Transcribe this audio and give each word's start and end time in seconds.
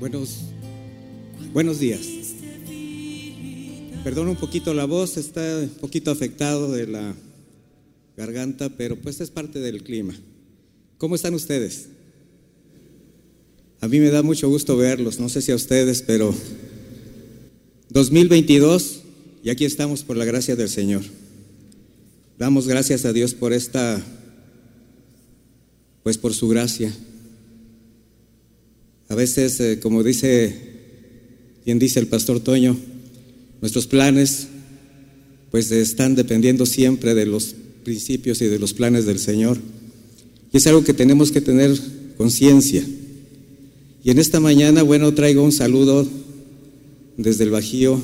Buenos, 0.00 0.38
buenos 1.52 1.78
días. 1.78 2.00
Perdón 4.02 4.28
un 4.28 4.36
poquito 4.36 4.74
la 4.74 4.84
voz, 4.86 5.16
está 5.16 5.60
un 5.60 5.68
poquito 5.80 6.10
afectado 6.10 6.72
de 6.72 6.86
la 6.88 7.14
garganta, 8.16 8.70
pero 8.70 8.96
pues 8.96 9.20
es 9.20 9.30
parte 9.30 9.60
del 9.60 9.82
clima. 9.82 10.14
¿Cómo 10.98 11.14
están 11.14 11.32
ustedes? 11.34 11.86
A 13.80 13.88
mí 13.88 14.00
me 14.00 14.10
da 14.10 14.22
mucho 14.22 14.48
gusto 14.48 14.76
verlos, 14.76 15.20
no 15.20 15.28
sé 15.28 15.40
si 15.40 15.52
a 15.52 15.56
ustedes, 15.56 16.02
pero 16.02 16.34
2022 17.90 19.02
y 19.44 19.50
aquí 19.50 19.64
estamos 19.64 20.02
por 20.02 20.16
la 20.16 20.24
gracia 20.24 20.56
del 20.56 20.68
Señor. 20.68 21.02
Damos 22.36 22.66
gracias 22.66 23.04
a 23.04 23.12
Dios 23.12 23.32
por 23.32 23.52
esta, 23.52 24.02
pues 26.02 26.18
por 26.18 26.34
su 26.34 26.48
gracia. 26.48 26.92
A 29.14 29.16
veces, 29.16 29.60
eh, 29.60 29.78
como 29.80 30.02
dice, 30.02 30.52
quien 31.62 31.78
dice 31.78 32.00
el 32.00 32.08
pastor 32.08 32.40
Toño, 32.40 32.76
nuestros 33.60 33.86
planes 33.86 34.48
pues 35.52 35.70
están 35.70 36.16
dependiendo 36.16 36.66
siempre 36.66 37.14
de 37.14 37.24
los 37.24 37.54
principios 37.84 38.42
y 38.42 38.46
de 38.46 38.58
los 38.58 38.74
planes 38.74 39.06
del 39.06 39.20
Señor. 39.20 39.56
Y 40.52 40.56
es 40.56 40.66
algo 40.66 40.82
que 40.82 40.94
tenemos 40.94 41.30
que 41.30 41.40
tener 41.40 41.78
conciencia. 42.16 42.84
Y 44.02 44.10
en 44.10 44.18
esta 44.18 44.40
mañana, 44.40 44.82
bueno, 44.82 45.14
traigo 45.14 45.44
un 45.44 45.52
saludo 45.52 46.08
desde 47.16 47.44
el 47.44 47.50
Bajío, 47.50 48.02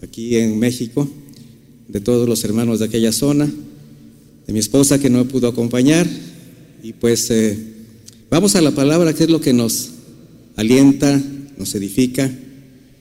aquí 0.00 0.38
en 0.38 0.58
México, 0.58 1.06
de 1.86 2.00
todos 2.00 2.26
los 2.26 2.42
hermanos 2.44 2.78
de 2.78 2.86
aquella 2.86 3.12
zona, 3.12 3.44
de 4.46 4.52
mi 4.54 4.58
esposa 4.58 4.98
que 4.98 5.10
no 5.10 5.28
pudo 5.28 5.48
acompañar. 5.48 6.08
Y 6.82 6.94
pues 6.94 7.30
eh, 7.30 7.58
vamos 8.30 8.56
a 8.56 8.62
la 8.62 8.70
palabra, 8.70 9.12
que 9.12 9.24
es 9.24 9.28
lo 9.28 9.42
que 9.42 9.52
nos 9.52 9.99
alienta, 10.60 11.20
nos 11.56 11.74
edifica. 11.74 12.30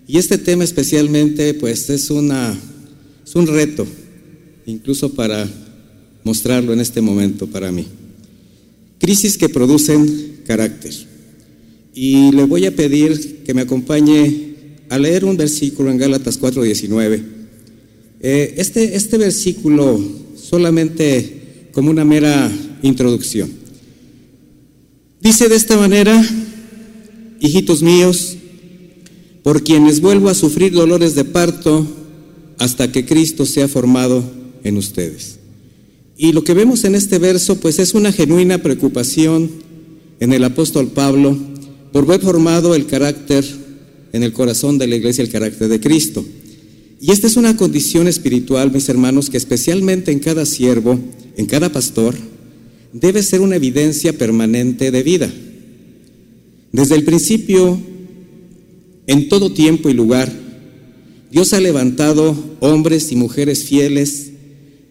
Y 0.07 0.17
este 0.17 0.37
tema 0.37 0.63
especialmente, 0.63 1.53
pues 1.53 1.89
es, 1.89 2.09
una, 2.09 2.57
es 3.25 3.35
un 3.35 3.47
reto, 3.47 3.85
incluso 4.65 5.13
para 5.13 5.47
mostrarlo 6.23 6.73
en 6.73 6.79
este 6.79 7.01
momento 7.01 7.47
para 7.47 7.71
mí. 7.71 7.85
Crisis 8.97 9.37
que 9.37 9.49
producen 9.49 10.39
carácter. 10.45 10.93
Y 11.93 12.31
le 12.31 12.43
voy 12.43 12.65
a 12.65 12.75
pedir 12.75 13.43
que 13.43 13.53
me 13.53 13.61
acompañe 13.61 14.55
a 14.89 14.97
leer 14.97 15.25
un 15.25 15.37
versículo 15.37 15.91
en 15.91 15.97
Gálatas 15.97 16.39
4:19. 16.39 17.21
Eh, 18.21 18.55
este, 18.57 18.95
este 18.95 19.17
versículo 19.17 19.99
solamente 20.35 21.69
como 21.71 21.89
una 21.91 22.03
mera 22.05 22.51
introducción. 22.81 23.49
Dice 25.21 25.49
de 25.49 25.55
esta 25.55 25.77
manera, 25.77 26.19
hijitos 27.39 27.81
míos, 27.81 28.37
por 29.43 29.63
quienes 29.63 30.01
vuelvo 30.01 30.29
a 30.29 30.33
sufrir 30.33 30.73
dolores 30.73 31.15
de 31.15 31.25
parto 31.25 31.87
hasta 32.57 32.91
que 32.91 33.05
Cristo 33.05 33.45
sea 33.45 33.67
formado 33.67 34.23
en 34.63 34.77
ustedes. 34.77 35.39
Y 36.17 36.33
lo 36.33 36.43
que 36.43 36.53
vemos 36.53 36.83
en 36.83 36.95
este 36.95 37.17
verso, 37.17 37.59
pues 37.59 37.79
es 37.79 37.93
una 37.93 38.11
genuina 38.11 38.61
preocupación 38.61 39.49
en 40.19 40.33
el 40.33 40.43
apóstol 40.43 40.87
Pablo 40.87 41.37
por 41.93 42.05
ver 42.05 42.19
formado 42.21 42.75
el 42.75 42.85
carácter 42.85 43.45
en 44.11 44.23
el 44.23 44.33
corazón 44.33 44.77
de 44.77 44.87
la 44.87 44.95
iglesia, 44.97 45.23
el 45.23 45.31
carácter 45.31 45.69
de 45.69 45.79
Cristo. 45.79 46.25
Y 47.01 47.11
esta 47.11 47.27
es 47.27 47.37
una 47.37 47.55
condición 47.55 48.07
espiritual, 48.07 48.71
mis 48.71 48.89
hermanos, 48.89 49.29
que 49.29 49.37
especialmente 49.37 50.11
en 50.11 50.19
cada 50.19 50.45
siervo, 50.45 50.99
en 51.37 51.45
cada 51.45 51.71
pastor, 51.71 52.15
debe 52.91 53.23
ser 53.23 53.39
una 53.39 53.55
evidencia 53.55 54.11
permanente 54.11 54.91
de 54.91 55.03
vida. 55.03 55.31
Desde 56.71 56.95
el 56.95 57.03
principio, 57.03 57.79
en 59.07 59.27
todo 59.27 59.51
tiempo 59.51 59.89
y 59.89 59.93
lugar, 59.93 60.31
Dios 61.31 61.53
ha 61.53 61.59
levantado 61.59 62.35
hombres 62.59 63.11
y 63.11 63.15
mujeres 63.15 63.63
fieles 63.63 64.31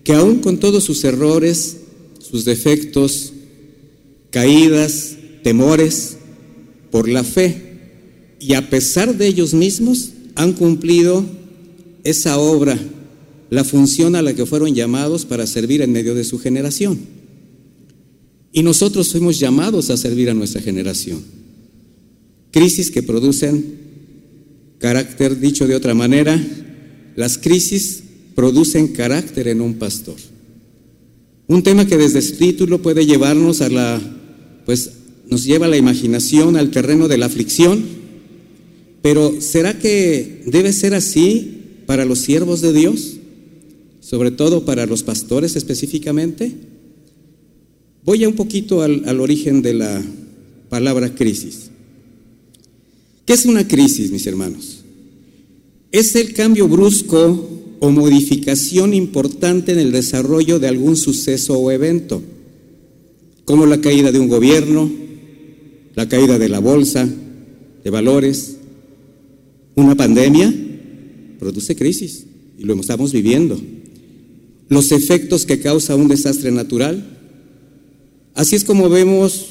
que 0.02 0.12
aun 0.12 0.38
con 0.38 0.58
todos 0.58 0.84
sus 0.84 1.04
errores, 1.04 1.78
sus 2.18 2.44
defectos, 2.44 3.32
caídas, 4.30 5.16
temores, 5.42 6.16
por 6.90 7.08
la 7.08 7.22
fe 7.22 8.36
y 8.40 8.54
a 8.54 8.70
pesar 8.70 9.16
de 9.16 9.26
ellos 9.26 9.54
mismos 9.54 10.10
han 10.34 10.52
cumplido 10.54 11.24
esa 12.02 12.38
obra, 12.38 12.78
la 13.50 13.64
función 13.64 14.16
a 14.16 14.22
la 14.22 14.34
que 14.34 14.46
fueron 14.46 14.74
llamados 14.74 15.24
para 15.24 15.46
servir 15.46 15.82
en 15.82 15.92
medio 15.92 16.14
de 16.14 16.24
su 16.24 16.38
generación. 16.38 16.98
Y 18.52 18.62
nosotros 18.62 19.10
fuimos 19.10 19.38
llamados 19.38 19.90
a 19.90 19.96
servir 19.96 20.30
a 20.30 20.34
nuestra 20.34 20.62
generación 20.62 21.37
crisis 22.58 22.90
que 22.90 23.04
producen 23.04 23.64
carácter, 24.80 25.38
dicho 25.38 25.68
de 25.68 25.76
otra 25.76 25.94
manera, 25.94 26.44
las 27.14 27.38
crisis 27.38 28.02
producen 28.34 28.88
carácter 28.88 29.46
en 29.46 29.60
un 29.60 29.74
pastor. 29.74 30.16
Un 31.46 31.62
tema 31.62 31.86
que 31.86 31.96
desde 31.96 32.20
su 32.20 32.34
título 32.34 32.82
puede 32.82 33.06
llevarnos 33.06 33.60
a 33.60 33.68
la, 33.68 34.02
pues 34.66 34.90
nos 35.30 35.44
lleva 35.44 35.68
la 35.68 35.76
imaginación 35.76 36.56
al 36.56 36.72
terreno 36.72 37.06
de 37.06 37.18
la 37.18 37.26
aflicción, 37.26 37.80
pero 39.02 39.40
¿será 39.40 39.78
que 39.78 40.42
debe 40.46 40.72
ser 40.72 40.94
así 40.94 41.60
para 41.86 42.04
los 42.04 42.18
siervos 42.18 42.60
de 42.60 42.72
Dios? 42.72 43.18
Sobre 44.00 44.32
todo 44.32 44.64
para 44.64 44.84
los 44.86 45.04
pastores 45.04 45.54
específicamente. 45.54 46.54
Voy 48.04 48.24
a 48.24 48.28
un 48.28 48.34
poquito 48.34 48.82
al, 48.82 49.04
al 49.06 49.20
origen 49.20 49.62
de 49.62 49.74
la 49.74 50.02
palabra 50.68 51.14
crisis. 51.14 51.70
¿Qué 53.28 53.34
es 53.34 53.44
una 53.44 53.68
crisis, 53.68 54.10
mis 54.10 54.26
hermanos? 54.26 54.84
Es 55.92 56.14
el 56.14 56.32
cambio 56.32 56.66
brusco 56.66 57.76
o 57.78 57.90
modificación 57.90 58.94
importante 58.94 59.72
en 59.72 59.78
el 59.78 59.92
desarrollo 59.92 60.58
de 60.58 60.66
algún 60.66 60.96
suceso 60.96 61.58
o 61.58 61.70
evento, 61.70 62.22
como 63.44 63.66
la 63.66 63.82
caída 63.82 64.12
de 64.12 64.18
un 64.18 64.28
gobierno, 64.28 64.90
la 65.94 66.08
caída 66.08 66.38
de 66.38 66.48
la 66.48 66.60
bolsa 66.60 67.06
de 67.84 67.90
valores, 67.90 68.56
una 69.74 69.94
pandemia 69.94 70.50
produce 71.38 71.76
crisis 71.76 72.24
y 72.58 72.64
lo 72.64 72.80
estamos 72.80 73.12
viviendo. 73.12 73.60
Los 74.70 74.90
efectos 74.90 75.44
que 75.44 75.60
causa 75.60 75.96
un 75.96 76.08
desastre 76.08 76.50
natural. 76.50 77.18
Así 78.32 78.56
es 78.56 78.64
como 78.64 78.88
vemos 78.88 79.48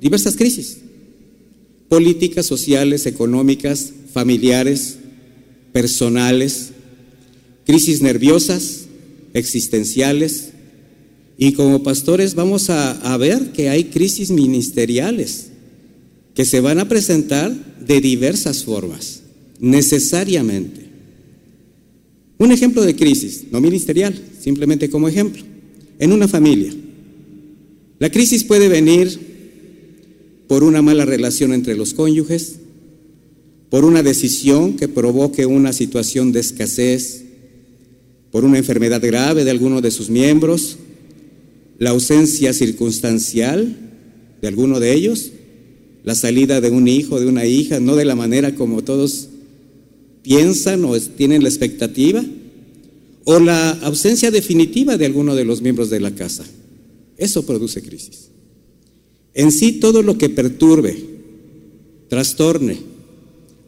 diversas 0.00 0.36
crisis 0.36 0.83
políticas 1.94 2.46
sociales, 2.46 3.06
económicas, 3.06 3.92
familiares, 4.12 4.96
personales, 5.72 6.70
crisis 7.64 8.02
nerviosas, 8.02 8.86
existenciales. 9.32 10.48
Y 11.38 11.52
como 11.52 11.84
pastores 11.84 12.34
vamos 12.34 12.68
a, 12.68 13.16
ver 13.16 13.52
que 13.52 13.68
hay 13.68 13.84
crisis 13.84 14.32
ministeriales 14.32 15.50
que 16.34 16.44
se 16.44 16.58
van 16.58 16.80
a 16.80 16.88
presentar 16.88 17.54
de 17.86 18.00
diversas 18.00 18.64
formas, 18.64 19.22
necesariamente. 19.60 20.88
Un 22.38 22.50
ejemplo 22.50 22.82
de 22.82 22.96
crisis, 22.96 23.44
no 23.52 23.60
ministerial, 23.60 24.20
simplemente 24.40 24.90
como 24.90 25.06
ejemplo, 25.06 25.44
en 26.00 26.10
una 26.10 26.26
familia. 26.26 26.74
La 28.00 28.10
crisis 28.10 28.42
puede 28.42 28.68
venir 28.68 29.33
por 30.46 30.64
una 30.64 30.82
mala 30.82 31.04
relación 31.04 31.52
entre 31.52 31.76
los 31.76 31.94
cónyuges, 31.94 32.56
por 33.70 33.84
una 33.84 34.02
decisión 34.02 34.76
que 34.76 34.88
provoque 34.88 35.46
una 35.46 35.72
situación 35.72 36.32
de 36.32 36.40
escasez, 36.40 37.24
por 38.30 38.44
una 38.44 38.58
enfermedad 38.58 39.00
grave 39.02 39.44
de 39.44 39.50
alguno 39.50 39.80
de 39.80 39.90
sus 39.90 40.10
miembros, 40.10 40.76
la 41.78 41.90
ausencia 41.90 42.52
circunstancial 42.52 43.76
de 44.40 44.48
alguno 44.48 44.80
de 44.80 44.92
ellos, 44.92 45.32
la 46.04 46.14
salida 46.14 46.60
de 46.60 46.70
un 46.70 46.86
hijo, 46.86 47.18
de 47.18 47.26
una 47.26 47.46
hija, 47.46 47.80
no 47.80 47.96
de 47.96 48.04
la 48.04 48.14
manera 48.14 48.54
como 48.54 48.84
todos 48.84 49.28
piensan 50.22 50.84
o 50.84 50.98
tienen 50.98 51.42
la 51.42 51.48
expectativa, 51.48 52.24
o 53.24 53.38
la 53.38 53.70
ausencia 53.70 54.30
definitiva 54.30 54.98
de 54.98 55.06
alguno 55.06 55.34
de 55.34 55.44
los 55.44 55.62
miembros 55.62 55.90
de 55.90 56.00
la 56.00 56.14
casa. 56.14 56.44
Eso 57.16 57.46
produce 57.46 57.82
crisis. 57.82 58.28
En 59.34 59.50
sí 59.50 59.72
todo 59.72 60.02
lo 60.02 60.16
que 60.16 60.28
perturbe, 60.28 60.96
trastorne, 62.08 62.78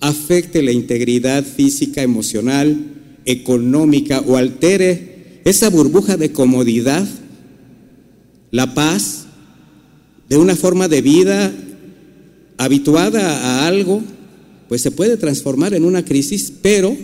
afecte 0.00 0.62
la 0.62 0.70
integridad 0.70 1.44
física, 1.44 2.02
emocional, 2.02 2.76
económica 3.24 4.20
o 4.20 4.36
altere 4.36 5.40
esa 5.44 5.68
burbuja 5.68 6.16
de 6.16 6.32
comodidad, 6.32 7.06
la 8.52 8.74
paz, 8.74 9.26
de 10.28 10.36
una 10.38 10.56
forma 10.56 10.88
de 10.88 11.02
vida 11.02 11.52
habituada 12.58 13.38
a 13.38 13.66
algo, 13.66 14.02
pues 14.68 14.82
se 14.82 14.90
puede 14.90 15.16
transformar 15.16 15.74
en 15.74 15.84
una 15.84 16.04
crisis, 16.04 16.52
pero, 16.62 16.96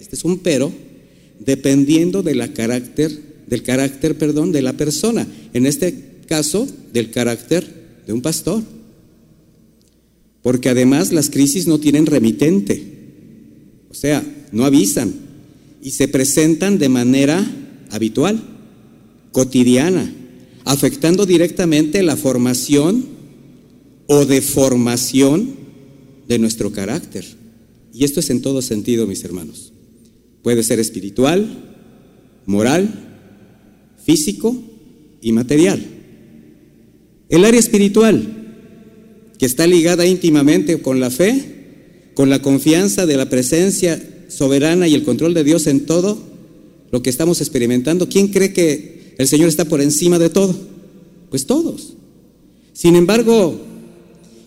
este 0.00 0.16
es 0.16 0.24
un 0.24 0.38
pero, 0.38 0.72
dependiendo 1.38 2.22
de 2.22 2.52
carácter, 2.52 3.12
del 3.46 3.62
carácter, 3.62 4.16
perdón, 4.16 4.52
de 4.52 4.62
la 4.62 4.72
persona. 4.72 5.26
En 5.52 5.66
este 5.66 5.94
caso, 6.26 6.66
del 6.92 7.10
carácter 7.10 7.85
de 8.06 8.12
un 8.12 8.22
pastor. 8.22 8.62
porque 10.42 10.68
además 10.68 11.12
las 11.12 11.28
crisis 11.28 11.66
no 11.66 11.80
tienen 11.80 12.06
remitente, 12.06 12.80
o 13.90 13.94
sea, 13.94 14.24
no 14.52 14.64
avisan 14.64 15.12
y 15.82 15.90
se 15.90 16.06
presentan 16.06 16.78
de 16.78 16.88
manera 16.88 17.44
habitual, 17.90 18.40
cotidiana, 19.32 20.08
afectando 20.64 21.26
directamente 21.26 22.00
la 22.04 22.16
formación 22.16 23.06
o 24.06 24.24
deformación 24.24 25.56
de 26.28 26.38
nuestro 26.38 26.70
carácter. 26.70 27.24
Y 27.92 28.04
esto 28.04 28.20
es 28.20 28.30
en 28.30 28.40
todo 28.40 28.62
sentido, 28.62 29.08
mis 29.08 29.24
hermanos. 29.24 29.72
Puede 30.42 30.62
ser 30.62 30.78
espiritual, 30.78 31.74
moral, 32.46 32.88
físico 34.04 34.56
y 35.20 35.32
material. 35.32 35.84
El 37.28 37.44
área 37.44 37.60
espiritual, 37.60 38.36
que 39.38 39.46
está 39.46 39.66
ligada 39.66 40.06
íntimamente 40.06 40.80
con 40.80 41.00
la 41.00 41.10
fe, 41.10 42.10
con 42.14 42.30
la 42.30 42.40
confianza 42.40 43.06
de 43.06 43.16
la 43.16 43.28
presencia 43.28 44.02
soberana 44.28 44.88
y 44.88 44.94
el 44.94 45.04
control 45.04 45.34
de 45.34 45.44
Dios 45.44 45.66
en 45.66 45.86
todo 45.86 46.18
lo 46.90 47.02
que 47.02 47.10
estamos 47.10 47.40
experimentando. 47.40 48.08
¿Quién 48.08 48.28
cree 48.28 48.52
que 48.52 49.14
el 49.18 49.28
Señor 49.28 49.48
está 49.48 49.64
por 49.64 49.80
encima 49.80 50.18
de 50.18 50.30
todo? 50.30 50.56
Pues 51.30 51.46
todos. 51.46 51.94
Sin 52.72 52.96
embargo, 52.96 53.60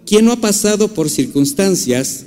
¿quién 0.06 0.26
no 0.26 0.32
ha 0.32 0.42
pasado 0.42 0.94
por 0.94 1.10
circunstancias 1.10 2.26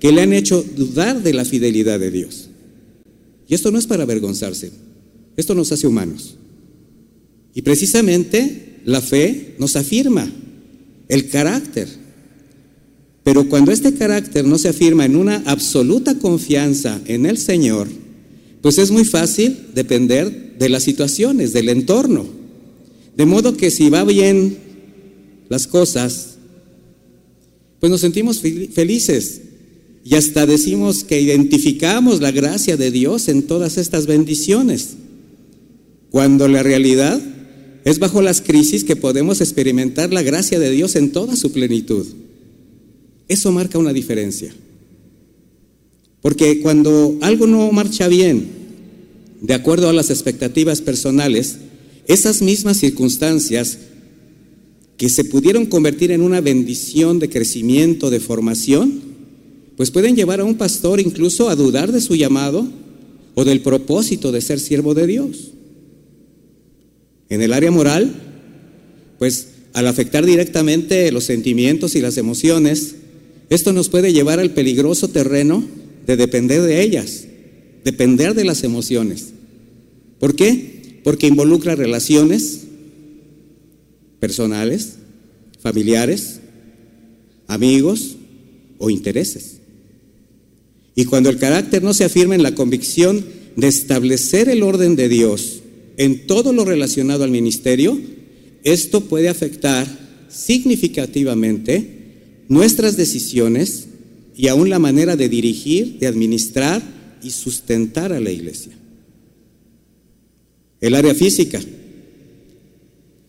que 0.00 0.12
le 0.12 0.22
han 0.22 0.32
hecho 0.32 0.64
dudar 0.76 1.22
de 1.22 1.32
la 1.32 1.44
fidelidad 1.44 2.00
de 2.00 2.10
Dios? 2.10 2.48
Y 3.48 3.54
esto 3.54 3.70
no 3.70 3.78
es 3.78 3.86
para 3.86 4.02
avergonzarse, 4.02 4.72
esto 5.36 5.54
nos 5.54 5.70
hace 5.72 5.86
humanos. 5.86 6.36
Y 7.54 7.62
precisamente 7.62 8.71
la 8.84 9.00
fe 9.00 9.54
nos 9.58 9.76
afirma 9.76 10.30
el 11.08 11.28
carácter. 11.28 11.88
Pero 13.24 13.48
cuando 13.48 13.70
este 13.70 13.94
carácter 13.94 14.44
no 14.44 14.58
se 14.58 14.68
afirma 14.68 15.04
en 15.04 15.16
una 15.16 15.42
absoluta 15.46 16.18
confianza 16.18 17.00
en 17.06 17.26
el 17.26 17.38
Señor, 17.38 17.88
pues 18.60 18.78
es 18.78 18.90
muy 18.90 19.04
fácil 19.04 19.56
depender 19.74 20.56
de 20.58 20.68
las 20.68 20.82
situaciones, 20.82 21.52
del 21.52 21.68
entorno. 21.68 22.26
De 23.16 23.26
modo 23.26 23.56
que 23.56 23.70
si 23.70 23.90
va 23.90 24.04
bien 24.04 24.56
las 25.48 25.66
cosas, 25.66 26.36
pues 27.78 27.90
nos 27.90 28.00
sentimos 28.00 28.40
felices 28.40 29.42
y 30.04 30.14
hasta 30.14 30.46
decimos 30.46 31.04
que 31.04 31.20
identificamos 31.20 32.20
la 32.20 32.30
gracia 32.30 32.76
de 32.76 32.90
Dios 32.90 33.28
en 33.28 33.42
todas 33.42 33.76
estas 33.76 34.06
bendiciones, 34.06 34.90
cuando 36.10 36.48
la 36.48 36.62
realidad 36.62 37.20
es 37.84 37.98
bajo 37.98 38.22
las 38.22 38.40
crisis 38.40 38.84
que 38.84 38.96
podemos 38.96 39.40
experimentar 39.40 40.12
la 40.12 40.22
gracia 40.22 40.58
de 40.58 40.70
Dios 40.70 40.96
en 40.96 41.12
toda 41.12 41.36
su 41.36 41.52
plenitud. 41.52 42.06
Eso 43.28 43.50
marca 43.50 43.78
una 43.78 43.92
diferencia. 43.92 44.54
Porque 46.20 46.60
cuando 46.60 47.16
algo 47.20 47.46
no 47.46 47.70
marcha 47.72 48.06
bien, 48.06 48.46
de 49.40 49.54
acuerdo 49.54 49.88
a 49.88 49.92
las 49.92 50.10
expectativas 50.10 50.80
personales, 50.80 51.56
esas 52.06 52.42
mismas 52.42 52.76
circunstancias 52.78 53.78
que 54.96 55.08
se 55.08 55.24
pudieron 55.24 55.66
convertir 55.66 56.12
en 56.12 56.20
una 56.20 56.40
bendición 56.40 57.18
de 57.18 57.28
crecimiento, 57.28 58.10
de 58.10 58.20
formación, 58.20 59.02
pues 59.76 59.90
pueden 59.90 60.14
llevar 60.14 60.40
a 60.40 60.44
un 60.44 60.54
pastor 60.54 61.00
incluso 61.00 61.48
a 61.48 61.56
dudar 61.56 61.90
de 61.90 62.00
su 62.00 62.14
llamado 62.14 62.68
o 63.34 63.44
del 63.44 63.62
propósito 63.62 64.30
de 64.30 64.40
ser 64.40 64.60
siervo 64.60 64.94
de 64.94 65.06
Dios. 65.08 65.52
En 67.32 67.40
el 67.40 67.54
área 67.54 67.70
moral, 67.70 68.12
pues 69.18 69.48
al 69.72 69.86
afectar 69.86 70.26
directamente 70.26 71.10
los 71.12 71.24
sentimientos 71.24 71.94
y 71.94 72.02
las 72.02 72.18
emociones, 72.18 72.96
esto 73.48 73.72
nos 73.72 73.88
puede 73.88 74.12
llevar 74.12 74.38
al 74.38 74.50
peligroso 74.50 75.08
terreno 75.08 75.64
de 76.06 76.18
depender 76.18 76.60
de 76.60 76.82
ellas, 76.82 77.24
depender 77.84 78.34
de 78.34 78.44
las 78.44 78.64
emociones. 78.64 79.28
¿Por 80.20 80.36
qué? 80.36 81.00
Porque 81.04 81.26
involucra 81.26 81.74
relaciones 81.74 82.64
personales, 84.20 84.96
familiares, 85.58 86.40
amigos 87.46 88.16
o 88.76 88.90
intereses. 88.90 89.56
Y 90.94 91.06
cuando 91.06 91.30
el 91.30 91.38
carácter 91.38 91.82
no 91.82 91.94
se 91.94 92.04
afirma 92.04 92.34
en 92.34 92.42
la 92.42 92.54
convicción 92.54 93.24
de 93.56 93.68
establecer 93.68 94.50
el 94.50 94.62
orden 94.62 94.96
de 94.96 95.08
Dios, 95.08 95.61
en 95.96 96.26
todo 96.26 96.52
lo 96.52 96.64
relacionado 96.64 97.24
al 97.24 97.30
ministerio, 97.30 97.98
esto 98.64 99.02
puede 99.02 99.28
afectar 99.28 99.86
significativamente 100.28 102.44
nuestras 102.48 102.96
decisiones 102.96 103.88
y 104.36 104.48
aún 104.48 104.70
la 104.70 104.78
manera 104.78 105.16
de 105.16 105.28
dirigir, 105.28 105.98
de 105.98 106.06
administrar 106.06 106.82
y 107.22 107.30
sustentar 107.30 108.12
a 108.12 108.20
la 108.20 108.30
iglesia. 108.30 108.72
El 110.80 110.94
área 110.94 111.14
física, 111.14 111.60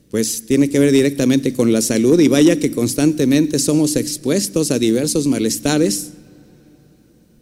pues 0.09 0.45
tiene 0.45 0.69
que 0.69 0.79
ver 0.79 0.91
directamente 0.91 1.53
con 1.53 1.71
la 1.71 1.81
salud 1.81 2.19
y 2.19 2.27
vaya 2.27 2.59
que 2.59 2.71
constantemente 2.71 3.59
somos 3.59 3.95
expuestos 3.95 4.71
a 4.71 4.79
diversos 4.79 5.27
malestares 5.27 6.11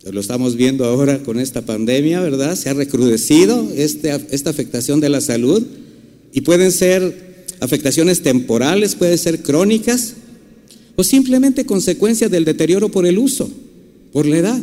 lo 0.10 0.20
estamos 0.20 0.56
viendo 0.56 0.86
ahora 0.86 1.22
con 1.22 1.40
esta 1.40 1.62
pandemia, 1.64 2.22
¿verdad? 2.22 2.56
Se 2.56 2.70
ha 2.70 2.74
recrudecido 2.74 3.70
este, 3.76 4.12
esta 4.32 4.50
afectación 4.50 5.00
de 5.00 5.10
la 5.10 5.22
salud 5.22 5.64
y 6.34 6.42
pueden 6.42 6.72
ser 6.72 7.46
afectaciones 7.60 8.24
temporales, 8.24 8.96
pueden 8.96 9.18
ser 9.18 9.44
crónicas 9.44 10.16
o 10.96 11.04
simplemente 11.04 11.66
consecuencia 11.66 12.30
del 12.30 12.46
deterioro 12.46 12.90
por 12.90 13.06
el 13.06 13.20
uso, 13.20 13.50
por 14.12 14.26
la 14.26 14.38
edad. 14.38 14.62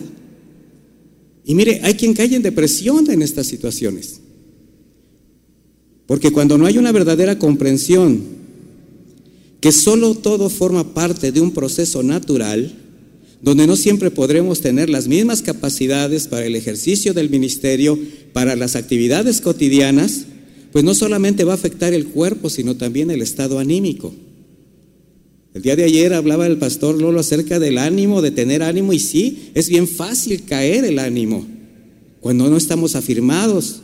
Y 1.44 1.54
mire, 1.54 1.80
hay 1.84 1.94
quien 1.94 2.14
cae 2.14 2.34
en 2.34 2.42
depresión 2.42 3.08
en 3.10 3.22
estas 3.22 3.46
situaciones. 3.46 4.20
Porque 6.06 6.32
cuando 6.32 6.58
no 6.58 6.66
hay 6.66 6.78
una 6.78 6.90
verdadera 6.90 7.38
comprensión 7.38 8.22
que 9.60 9.72
solo 9.72 10.14
todo 10.14 10.50
forma 10.50 10.94
parte 10.94 11.30
de 11.30 11.40
un 11.40 11.52
proceso 11.52 12.02
natural, 12.02 12.72
donde 13.40 13.66
no 13.66 13.76
siempre 13.76 14.10
podremos 14.10 14.60
tener 14.60 14.90
las 14.90 15.06
mismas 15.06 15.42
capacidades 15.42 16.26
para 16.26 16.44
el 16.44 16.56
ejercicio 16.56 17.14
del 17.14 17.30
ministerio, 17.30 17.98
para 18.32 18.56
las 18.56 18.74
actividades 18.74 19.40
cotidianas, 19.40 20.26
pues 20.72 20.84
no 20.84 20.94
solamente 20.94 21.44
va 21.44 21.52
a 21.52 21.56
afectar 21.56 21.94
el 21.94 22.06
cuerpo, 22.06 22.50
sino 22.50 22.76
también 22.76 23.10
el 23.10 23.22
estado 23.22 23.58
anímico. 23.58 24.12
El 25.54 25.62
día 25.62 25.76
de 25.76 25.84
ayer 25.84 26.12
hablaba 26.12 26.46
el 26.46 26.58
pastor 26.58 27.00
Lolo 27.00 27.20
acerca 27.20 27.58
del 27.58 27.78
ánimo, 27.78 28.22
de 28.22 28.30
tener 28.30 28.62
ánimo, 28.62 28.92
y 28.92 28.98
sí, 28.98 29.50
es 29.54 29.68
bien 29.68 29.88
fácil 29.88 30.44
caer 30.44 30.84
el 30.84 30.98
ánimo 30.98 31.46
cuando 32.20 32.50
no 32.50 32.56
estamos 32.56 32.96
afirmados 32.96 33.80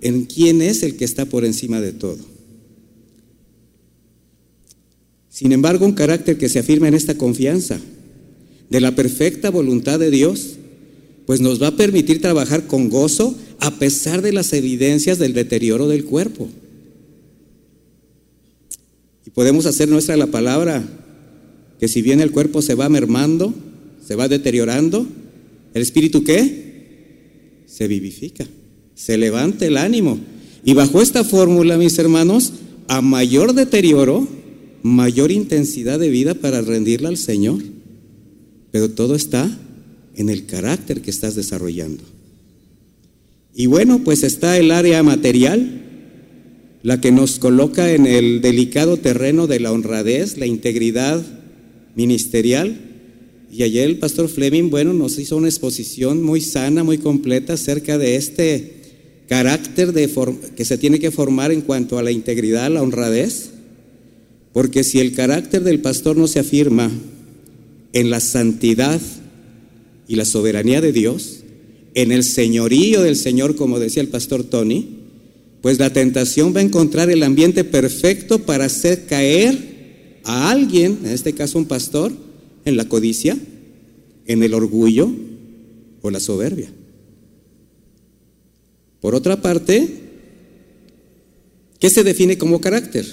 en 0.00 0.24
quién 0.24 0.60
es 0.60 0.82
el 0.82 0.96
que 0.96 1.04
está 1.04 1.24
por 1.24 1.44
encima 1.44 1.80
de 1.80 1.92
todo. 1.92 2.18
Sin 5.30 5.52
embargo, 5.52 5.86
un 5.86 5.92
carácter 5.92 6.36
que 6.36 6.48
se 6.48 6.58
afirma 6.58 6.88
en 6.88 6.94
esta 6.94 7.16
confianza 7.16 7.80
de 8.70 8.80
la 8.80 8.94
perfecta 8.94 9.50
voluntad 9.50 9.98
de 9.98 10.10
Dios, 10.10 10.56
pues 11.26 11.40
nos 11.40 11.62
va 11.62 11.68
a 11.68 11.76
permitir 11.76 12.20
trabajar 12.20 12.66
con 12.66 12.88
gozo 12.88 13.34
a 13.60 13.78
pesar 13.78 14.22
de 14.22 14.32
las 14.32 14.52
evidencias 14.52 15.18
del 15.18 15.32
deterioro 15.32 15.88
del 15.88 16.04
cuerpo. 16.04 16.48
Y 19.26 19.30
podemos 19.30 19.66
hacer 19.66 19.88
nuestra 19.88 20.16
la 20.16 20.26
palabra, 20.26 20.84
que 21.80 21.88
si 21.88 22.02
bien 22.02 22.20
el 22.20 22.30
cuerpo 22.30 22.62
se 22.62 22.74
va 22.74 22.88
mermando, 22.88 23.54
se 24.06 24.16
va 24.16 24.28
deteriorando, 24.28 25.06
¿el 25.72 25.82
espíritu 25.82 26.24
qué? 26.24 27.62
Se 27.66 27.88
vivifica, 27.88 28.46
se 28.94 29.16
levanta 29.16 29.66
el 29.66 29.78
ánimo. 29.78 30.18
Y 30.64 30.74
bajo 30.74 31.00
esta 31.00 31.24
fórmula, 31.24 31.78
mis 31.78 31.98
hermanos, 31.98 32.52
a 32.88 33.00
mayor 33.00 33.54
deterioro, 33.54 34.26
mayor 34.82 35.30
intensidad 35.30 35.98
de 35.98 36.10
vida 36.10 36.34
para 36.34 36.60
rendirla 36.60 37.08
al 37.08 37.16
Señor. 37.16 37.62
Pero 38.74 38.90
todo 38.90 39.14
está 39.14 39.48
en 40.16 40.28
el 40.28 40.46
carácter 40.46 41.00
que 41.00 41.10
estás 41.12 41.36
desarrollando. 41.36 42.02
Y 43.54 43.66
bueno, 43.66 44.02
pues 44.02 44.24
está 44.24 44.58
el 44.58 44.72
área 44.72 45.00
material, 45.04 45.82
la 46.82 47.00
que 47.00 47.12
nos 47.12 47.38
coloca 47.38 47.92
en 47.92 48.04
el 48.04 48.40
delicado 48.40 48.96
terreno 48.96 49.46
de 49.46 49.60
la 49.60 49.70
honradez, 49.70 50.38
la 50.38 50.46
integridad 50.46 51.24
ministerial. 51.94 52.76
Y 53.48 53.62
ayer 53.62 53.88
el 53.88 54.00
pastor 54.00 54.28
Fleming, 54.28 54.70
bueno, 54.70 54.92
nos 54.92 55.20
hizo 55.20 55.36
una 55.36 55.46
exposición 55.46 56.20
muy 56.24 56.40
sana, 56.40 56.82
muy 56.82 56.98
completa 56.98 57.52
acerca 57.52 57.96
de 57.96 58.16
este 58.16 58.72
carácter 59.28 59.92
de 59.92 60.10
que 60.56 60.64
se 60.64 60.78
tiene 60.78 60.98
que 60.98 61.12
formar 61.12 61.52
en 61.52 61.60
cuanto 61.60 61.96
a 61.96 62.02
la 62.02 62.10
integridad, 62.10 62.72
la 62.72 62.82
honradez. 62.82 63.50
Porque 64.52 64.82
si 64.82 64.98
el 64.98 65.12
carácter 65.12 65.62
del 65.62 65.78
pastor 65.78 66.16
no 66.16 66.26
se 66.26 66.40
afirma, 66.40 66.90
en 67.94 68.10
la 68.10 68.20
santidad 68.20 69.00
y 70.06 70.16
la 70.16 70.26
soberanía 70.26 70.82
de 70.82 70.92
Dios, 70.92 71.44
en 71.94 72.12
el 72.12 72.24
señorío 72.24 73.00
del 73.00 73.16
Señor, 73.16 73.56
como 73.56 73.78
decía 73.78 74.02
el 74.02 74.08
pastor 74.08 74.44
Tony, 74.44 74.88
pues 75.62 75.78
la 75.78 75.90
tentación 75.90 76.54
va 76.54 76.60
a 76.60 76.64
encontrar 76.64 77.08
el 77.08 77.22
ambiente 77.22 77.64
perfecto 77.64 78.40
para 78.40 78.66
hacer 78.66 79.06
caer 79.06 80.20
a 80.24 80.50
alguien, 80.50 80.98
en 81.04 81.12
este 81.12 81.32
caso 81.32 81.56
un 81.56 81.64
pastor, 81.64 82.12
¿En 82.64 82.76
la 82.76 82.88
codicia? 82.88 83.36
¿En 84.26 84.42
el 84.42 84.54
orgullo 84.54 85.12
o 86.00 86.10
la 86.10 86.20
soberbia? 86.20 86.70
Por 89.00 89.14
otra 89.14 89.42
parte, 89.42 89.86
¿qué 91.78 91.90
se 91.90 92.04
define 92.04 92.38
como 92.38 92.60
carácter? 92.60 93.04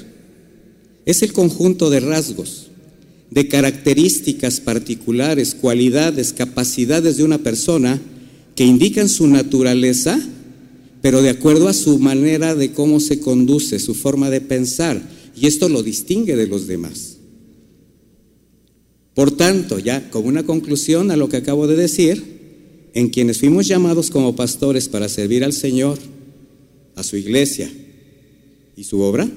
Es 1.05 1.21
el 1.21 1.33
conjunto 1.33 1.89
de 1.89 1.99
rasgos, 1.99 2.70
de 3.31 3.47
características 3.47 4.59
particulares, 4.59 5.55
cualidades, 5.55 6.33
capacidades 6.33 7.17
de 7.17 7.23
una 7.23 7.37
persona 7.37 7.99
que 8.55 8.65
indican 8.65 9.07
su 9.07 9.25
naturaleza, 9.25 10.21
pero 11.01 11.21
de 11.21 11.29
acuerdo 11.29 11.69
a 11.69 11.73
su 11.73 11.97
manera 11.97 12.53
de 12.55 12.73
cómo 12.73 12.99
se 12.99 13.21
conduce, 13.21 13.79
su 13.79 13.95
forma 13.95 14.29
de 14.29 14.41
pensar, 14.41 15.01
y 15.35 15.47
esto 15.47 15.69
lo 15.69 15.81
distingue 15.81 16.35
de 16.35 16.45
los 16.45 16.67
demás. 16.67 17.17
Por 19.15 19.31
tanto, 19.31 19.79
ya 19.79 20.09
como 20.09 20.27
una 20.27 20.43
conclusión 20.43 21.09
a 21.09 21.15
lo 21.15 21.29
que 21.29 21.37
acabo 21.37 21.67
de 21.67 21.77
decir, 21.77 22.41
en 22.93 23.07
quienes 23.09 23.39
fuimos 23.39 23.65
llamados 23.65 24.09
como 24.09 24.35
pastores 24.35 24.89
para 24.89 25.07
servir 25.07 25.45
al 25.45 25.53
Señor, 25.53 25.97
a 26.95 27.03
su 27.03 27.15
iglesia 27.15 27.71
y 28.75 28.83
su 28.83 28.99
obra, 28.99 29.29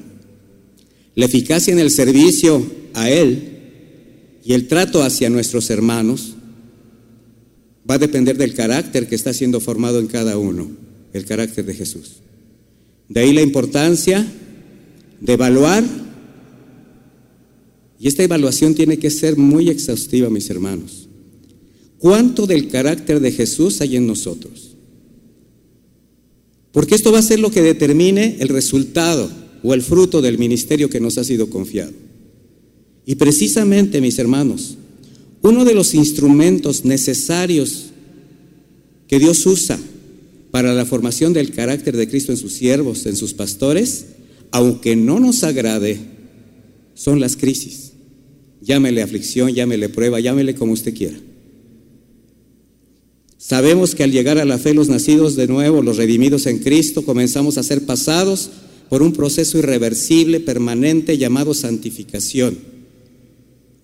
la 1.15 1.27
eficacia 1.27 1.73
en 1.73 1.79
el 1.79 1.93
servicio 1.93 2.67
a 2.95 3.09
Él 3.09 3.54
y 4.45 4.53
el 4.53 4.69
trato 4.69 5.03
hacia 5.03 5.31
nuestros 5.31 5.71
hermanos 5.71 6.35
va 7.89 7.95
a 7.95 7.99
depender 7.99 8.37
del 8.37 8.55
carácter 8.55 9.09
que 9.09 9.15
está 9.15 9.33
siendo 9.33 9.61
formado 9.61 9.99
en 9.99 10.07
cada 10.07 10.39
uno, 10.39 10.71
el 11.13 11.25
carácter 11.25 11.65
de 11.65 11.75
Jesús. 11.75 12.17
De 13.09 13.21
ahí 13.21 13.33
la 13.33 13.43
importancia 13.43 14.27
de 15.21 15.33
evaluar, 15.33 15.85
y 17.99 18.09
esta 18.09 18.23
evaluación 18.23 18.75
tiene 18.75 18.99
que 18.99 19.11
ser 19.11 19.37
muy 19.37 19.71
exhaustiva, 19.71 20.29
mis 20.29 20.51
hermanos 20.51 21.05
¿Cuánto 22.05 22.47
del 22.47 22.69
carácter 22.69 23.19
de 23.21 23.33
Jesús 23.33 23.81
hay 23.81 23.97
en 23.97 24.07
nosotros? 24.07 24.77
Porque 26.71 26.97
esto 26.97 27.11
va 27.11 27.21
a 27.21 27.23
ser 27.23 27.41
lo 27.41 27.51
que 27.51 27.63
determine 27.63 28.37
el 28.41 28.49
resultado 28.49 29.31
o 29.63 29.73
el 29.73 29.81
fruto 29.81 30.21
del 30.21 30.37
ministerio 30.37 30.91
que 30.91 31.01
nos 31.01 31.17
ha 31.17 31.25
sido 31.25 31.49
confiado. 31.49 31.93
Y 33.07 33.17
precisamente, 33.17 34.01
mis 34.01 34.19
hermanos, 34.19 34.77
uno 35.43 35.65
de 35.65 35.75
los 35.75 35.95
instrumentos 35.95 36.85
necesarios 36.85 37.87
que 39.07 39.19
Dios 39.19 39.45
usa 39.47 39.79
para 40.51 40.73
la 40.73 40.87
formación 40.87 41.33
del 41.33 41.51
carácter 41.51 41.97
de 41.97 42.09
Cristo 42.09 42.33
en 42.33 42.39
sus 42.39 42.53
siervos, 42.53 43.07
en 43.07 43.17
sus 43.17 43.35
pastores, 43.35 44.07
aunque 44.51 44.97
no 44.97 45.21
nos 45.21 45.43
agrade, 45.43 45.99
son 46.95 47.21
las 47.21 47.37
crisis. 47.37 47.93
Llámele 48.63 49.03
aflicción, 49.03 49.53
llámele 49.53 49.89
prueba, 49.89 50.21
llámele 50.21 50.55
como 50.55 50.73
usted 50.73 50.95
quiera. 50.95 51.19
Sabemos 53.37 53.95
que 53.95 54.05
al 54.05 54.13
llegar 54.13 54.39
a 54.39 54.47
la 54.47 54.57
fe 54.57 54.73
los 54.73 54.89
nacidos 54.89 55.37
de 55.37 55.47
nuevo, 55.47 55.83
los 55.83 55.99
redimidos 55.99 56.47
en 56.47 56.61
Cristo, 56.61 57.05
comenzamos 57.05 57.59
a 57.59 57.63
ser 57.63 57.85
pasados 57.85 58.51
por 58.89 59.03
un 59.03 59.13
proceso 59.13 59.59
irreversible, 59.59 60.41
permanente, 60.41 61.19
llamado 61.19 61.53
santificación, 61.53 62.57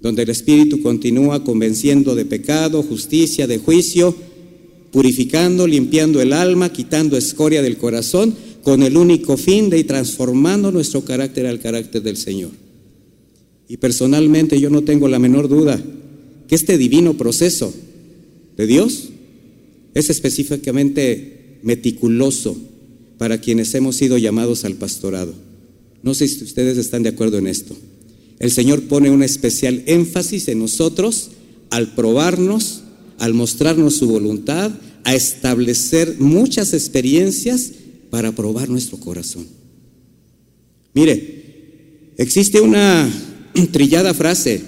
donde 0.01 0.23
el 0.23 0.31
Espíritu 0.31 0.83
continúa 0.83 1.45
convenciendo 1.45 2.15
de 2.15 2.25
pecado, 2.25 2.83
justicia, 2.83 3.47
de 3.47 3.59
juicio, 3.59 4.15
purificando, 4.91 5.67
limpiando 5.67 6.21
el 6.21 6.33
alma, 6.33 6.73
quitando 6.73 7.17
escoria 7.17 7.63
del 7.63 7.77
corazón, 7.77 8.35
con 8.63 8.83
el 8.83 8.97
único 8.97 9.37
fin 9.37 9.71
de 9.71 9.79
ir 9.79 9.87
transformando 9.87 10.71
nuestro 10.73 11.03
carácter 11.05 11.47
al 11.47 11.61
carácter 11.61 12.03
del 12.03 12.17
Señor. 12.17 12.51
Y 13.69 13.77
personalmente 13.77 14.61
yo 14.61 14.69
no 14.71 14.83
tengo 14.83 15.09
la 15.09 15.19
menor 15.19 15.49
duda 15.49 15.81
que 16.49 16.55
este 16.55 16.77
divino 16.77 17.15
proceso 17.15 17.73
de 18.57 18.67
Dios 18.67 19.11
es 19.95 20.11
específicamente 20.11 21.59
meticuloso 21.63 22.57
para 23.19 23.39
quienes 23.39 23.75
hemos 23.75 23.97
sido 23.97 24.19
llamados 24.19 24.65
al 24.65 24.75
pastorado. 24.75 25.35
No 26.03 26.15
sé 26.15 26.27
si 26.27 26.43
ustedes 26.43 26.79
están 26.79 27.03
de 27.03 27.11
acuerdo 27.11 27.39
en 27.39 27.47
esto. 27.47 27.77
El 28.41 28.51
Señor 28.51 28.83
pone 28.85 29.11
un 29.11 29.23
especial 29.23 29.83
énfasis 29.87 30.49
en 30.49 30.59
nosotros 30.59 31.31
al 31.69 31.95
probarnos, 31.95 32.83
al 33.19 33.35
mostrarnos 33.35 33.97
su 33.97 34.09
voluntad, 34.09 34.73
a 35.05 35.15
establecer 35.15 36.17
muchas 36.19 36.73
experiencias 36.73 37.71
para 38.09 38.33
probar 38.33 38.71
nuestro 38.71 38.99
corazón. 38.99 39.47
Mire, 40.95 42.15
existe 42.17 42.61
una 42.63 43.09
trillada 43.73 44.15
frase, 44.15 44.63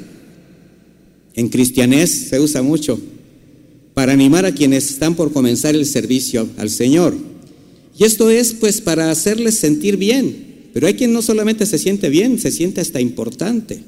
en 1.35 1.49
cristianés 1.49 2.29
se 2.29 2.39
usa 2.41 2.61
mucho, 2.63 3.01
para 3.95 4.13
animar 4.13 4.45
a 4.45 4.53
quienes 4.53 4.91
están 4.91 5.15
por 5.15 5.33
comenzar 5.33 5.75
el 5.75 5.87
servicio 5.87 6.47
al 6.59 6.69
Señor. 6.69 7.17
Y 7.99 8.05
esto 8.05 8.31
es 8.31 8.53
pues 8.53 8.83
para 8.83 9.11
hacerles 9.11 9.55
sentir 9.55 9.97
bien. 9.97 10.52
Pero 10.73 10.87
hay 10.87 10.95
quien 10.95 11.13
no 11.13 11.23
solamente 11.23 11.67
se 11.67 11.79
siente 11.79 12.09
bien, 12.09 12.39
se 12.39 12.51
siente 12.51 12.81
hasta 12.81 13.01
importante. 13.01 13.81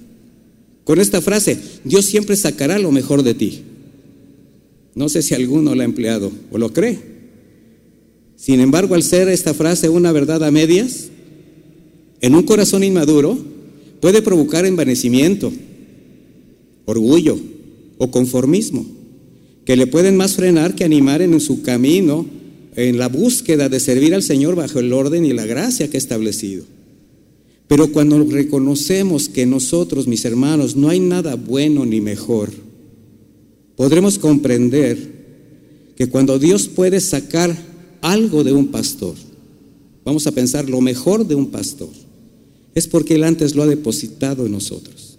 Con 0.84 1.00
esta 1.00 1.20
frase, 1.20 1.58
Dios 1.84 2.04
siempre 2.04 2.36
sacará 2.36 2.78
lo 2.78 2.92
mejor 2.92 3.22
de 3.22 3.34
ti. 3.34 3.62
No 4.94 5.08
sé 5.08 5.22
si 5.22 5.34
alguno 5.34 5.74
la 5.74 5.82
ha 5.82 5.86
empleado 5.86 6.30
o 6.50 6.58
lo 6.58 6.72
cree. 6.72 6.98
Sin 8.36 8.60
embargo, 8.60 8.94
al 8.94 9.02
ser 9.02 9.28
esta 9.28 9.54
frase 9.54 9.88
una 9.88 10.12
verdad 10.12 10.44
a 10.44 10.50
medias, 10.50 11.08
en 12.20 12.34
un 12.34 12.42
corazón 12.42 12.84
inmaduro 12.84 13.38
puede 14.00 14.22
provocar 14.22 14.66
envanecimiento, 14.66 15.52
orgullo 16.84 17.38
o 17.98 18.10
conformismo 18.10 18.86
que 19.64 19.76
le 19.76 19.86
pueden 19.86 20.16
más 20.16 20.34
frenar 20.34 20.74
que 20.74 20.84
animar 20.84 21.22
en 21.22 21.40
su 21.40 21.62
camino, 21.62 22.26
en 22.76 22.98
la 22.98 23.08
búsqueda 23.08 23.68
de 23.68 23.80
servir 23.80 24.14
al 24.14 24.22
Señor 24.22 24.54
bajo 24.54 24.78
el 24.78 24.92
orden 24.92 25.24
y 25.24 25.32
la 25.32 25.46
gracia 25.46 25.88
que 25.88 25.96
ha 25.96 25.98
establecido. 25.98 26.64
Pero 27.68 27.92
cuando 27.92 28.22
reconocemos 28.24 29.28
que 29.28 29.46
nosotros, 29.46 30.06
mis 30.06 30.24
hermanos, 30.24 30.76
no 30.76 30.88
hay 30.88 31.00
nada 31.00 31.34
bueno 31.36 31.86
ni 31.86 32.00
mejor, 32.00 32.50
podremos 33.76 34.18
comprender 34.18 34.96
que 35.96 36.08
cuando 36.08 36.38
Dios 36.38 36.68
puede 36.68 37.00
sacar 37.00 37.56
algo 38.02 38.44
de 38.44 38.52
un 38.52 38.68
pastor, 38.68 39.14
vamos 40.04 40.26
a 40.26 40.32
pensar 40.32 40.68
lo 40.68 40.80
mejor 40.80 41.26
de 41.26 41.34
un 41.34 41.50
pastor, 41.50 41.90
es 42.74 42.86
porque 42.86 43.14
Él 43.14 43.24
antes 43.24 43.54
lo 43.54 43.62
ha 43.62 43.66
depositado 43.66 44.46
en 44.46 44.52
nosotros. 44.52 45.18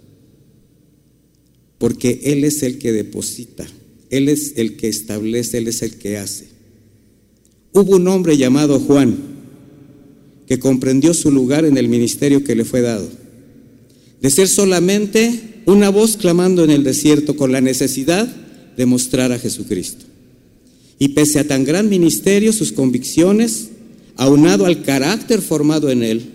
Porque 1.78 2.20
Él 2.24 2.44
es 2.44 2.62
el 2.62 2.78
que 2.78 2.92
deposita 2.92 3.66
él 4.10 4.28
es 4.28 4.54
el 4.56 4.76
que 4.76 4.88
establece, 4.88 5.58
Él 5.58 5.68
es 5.68 5.82
el 5.82 5.96
que 5.96 6.18
hace. 6.18 6.46
Hubo 7.72 7.96
un 7.96 8.08
hombre 8.08 8.36
llamado 8.36 8.80
Juan 8.80 9.16
que 10.46 10.58
comprendió 10.58 11.12
su 11.12 11.30
lugar 11.30 11.64
en 11.64 11.76
el 11.76 11.88
ministerio 11.88 12.44
que 12.44 12.54
le 12.54 12.64
fue 12.64 12.80
dado. 12.80 13.08
De 14.20 14.30
ser 14.30 14.48
solamente 14.48 15.62
una 15.66 15.90
voz 15.90 16.16
clamando 16.16 16.64
en 16.64 16.70
el 16.70 16.84
desierto 16.84 17.36
con 17.36 17.52
la 17.52 17.60
necesidad 17.60 18.26
de 18.76 18.86
mostrar 18.86 19.32
a 19.32 19.38
Jesucristo. 19.38 20.04
Y 20.98 21.08
pese 21.08 21.40
a 21.40 21.46
tan 21.46 21.64
gran 21.64 21.88
ministerio, 21.88 22.52
sus 22.52 22.72
convicciones, 22.72 23.68
aunado 24.16 24.64
al 24.64 24.82
carácter 24.82 25.42
formado 25.42 25.90
en 25.90 26.02
él, 26.02 26.30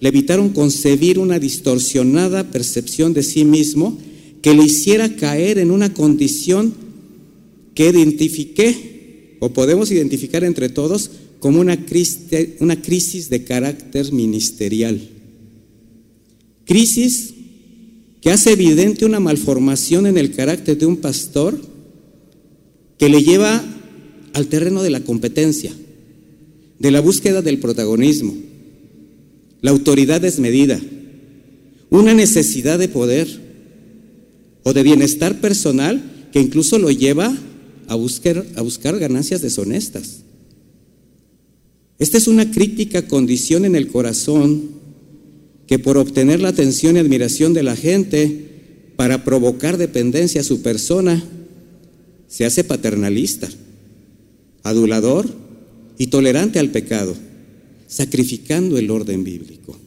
le 0.00 0.08
evitaron 0.10 0.50
concebir 0.50 1.18
una 1.18 1.38
distorsionada 1.38 2.44
percepción 2.44 3.12
de 3.14 3.22
sí 3.22 3.44
mismo 3.44 3.98
que 4.42 4.54
le 4.54 4.64
hiciera 4.64 5.16
caer 5.16 5.58
en 5.58 5.70
una 5.70 5.92
condición 5.92 6.72
que 7.74 7.88
identifiqué 7.88 8.87
o 9.40 9.50
podemos 9.50 9.90
identificar 9.90 10.44
entre 10.44 10.68
todos 10.68 11.10
como 11.40 11.60
una 11.60 11.84
crisis, 11.86 12.28
una 12.60 12.80
crisis 12.80 13.28
de 13.30 13.44
carácter 13.44 14.12
ministerial. 14.12 15.00
Crisis 16.64 17.34
que 18.20 18.30
hace 18.30 18.52
evidente 18.52 19.04
una 19.04 19.20
malformación 19.20 20.06
en 20.06 20.18
el 20.18 20.32
carácter 20.32 20.76
de 20.76 20.86
un 20.86 20.96
pastor 20.96 21.60
que 22.98 23.08
le 23.08 23.22
lleva 23.22 23.64
al 24.32 24.48
terreno 24.48 24.82
de 24.82 24.90
la 24.90 25.00
competencia, 25.00 25.72
de 26.78 26.90
la 26.90 27.00
búsqueda 27.00 27.42
del 27.42 27.58
protagonismo, 27.58 28.34
la 29.60 29.70
autoridad 29.70 30.20
desmedida, 30.20 30.80
una 31.90 32.12
necesidad 32.12 32.78
de 32.78 32.88
poder 32.88 33.28
o 34.64 34.72
de 34.72 34.82
bienestar 34.82 35.40
personal 35.40 36.28
que 36.32 36.40
incluso 36.40 36.78
lo 36.78 36.90
lleva 36.90 37.36
a 37.88 37.94
buscar, 37.94 38.46
a 38.54 38.62
buscar 38.62 38.98
ganancias 38.98 39.42
deshonestas. 39.42 40.20
Esta 41.98 42.18
es 42.18 42.28
una 42.28 42.50
crítica 42.50 43.08
condición 43.08 43.64
en 43.64 43.74
el 43.74 43.88
corazón 43.88 44.70
que 45.66 45.78
por 45.78 45.98
obtener 45.98 46.40
la 46.40 46.48
atención 46.48 46.96
y 46.96 47.00
admiración 47.00 47.52
de 47.52 47.62
la 47.62 47.76
gente, 47.76 48.44
para 48.96 49.24
provocar 49.24 49.76
dependencia 49.76 50.40
a 50.40 50.44
su 50.44 50.62
persona, 50.62 51.22
se 52.26 52.44
hace 52.44 52.64
paternalista, 52.64 53.48
adulador 54.62 55.28
y 55.98 56.06
tolerante 56.08 56.58
al 56.58 56.70
pecado, 56.70 57.14
sacrificando 57.86 58.78
el 58.78 58.90
orden 58.90 59.24
bíblico. 59.24 59.78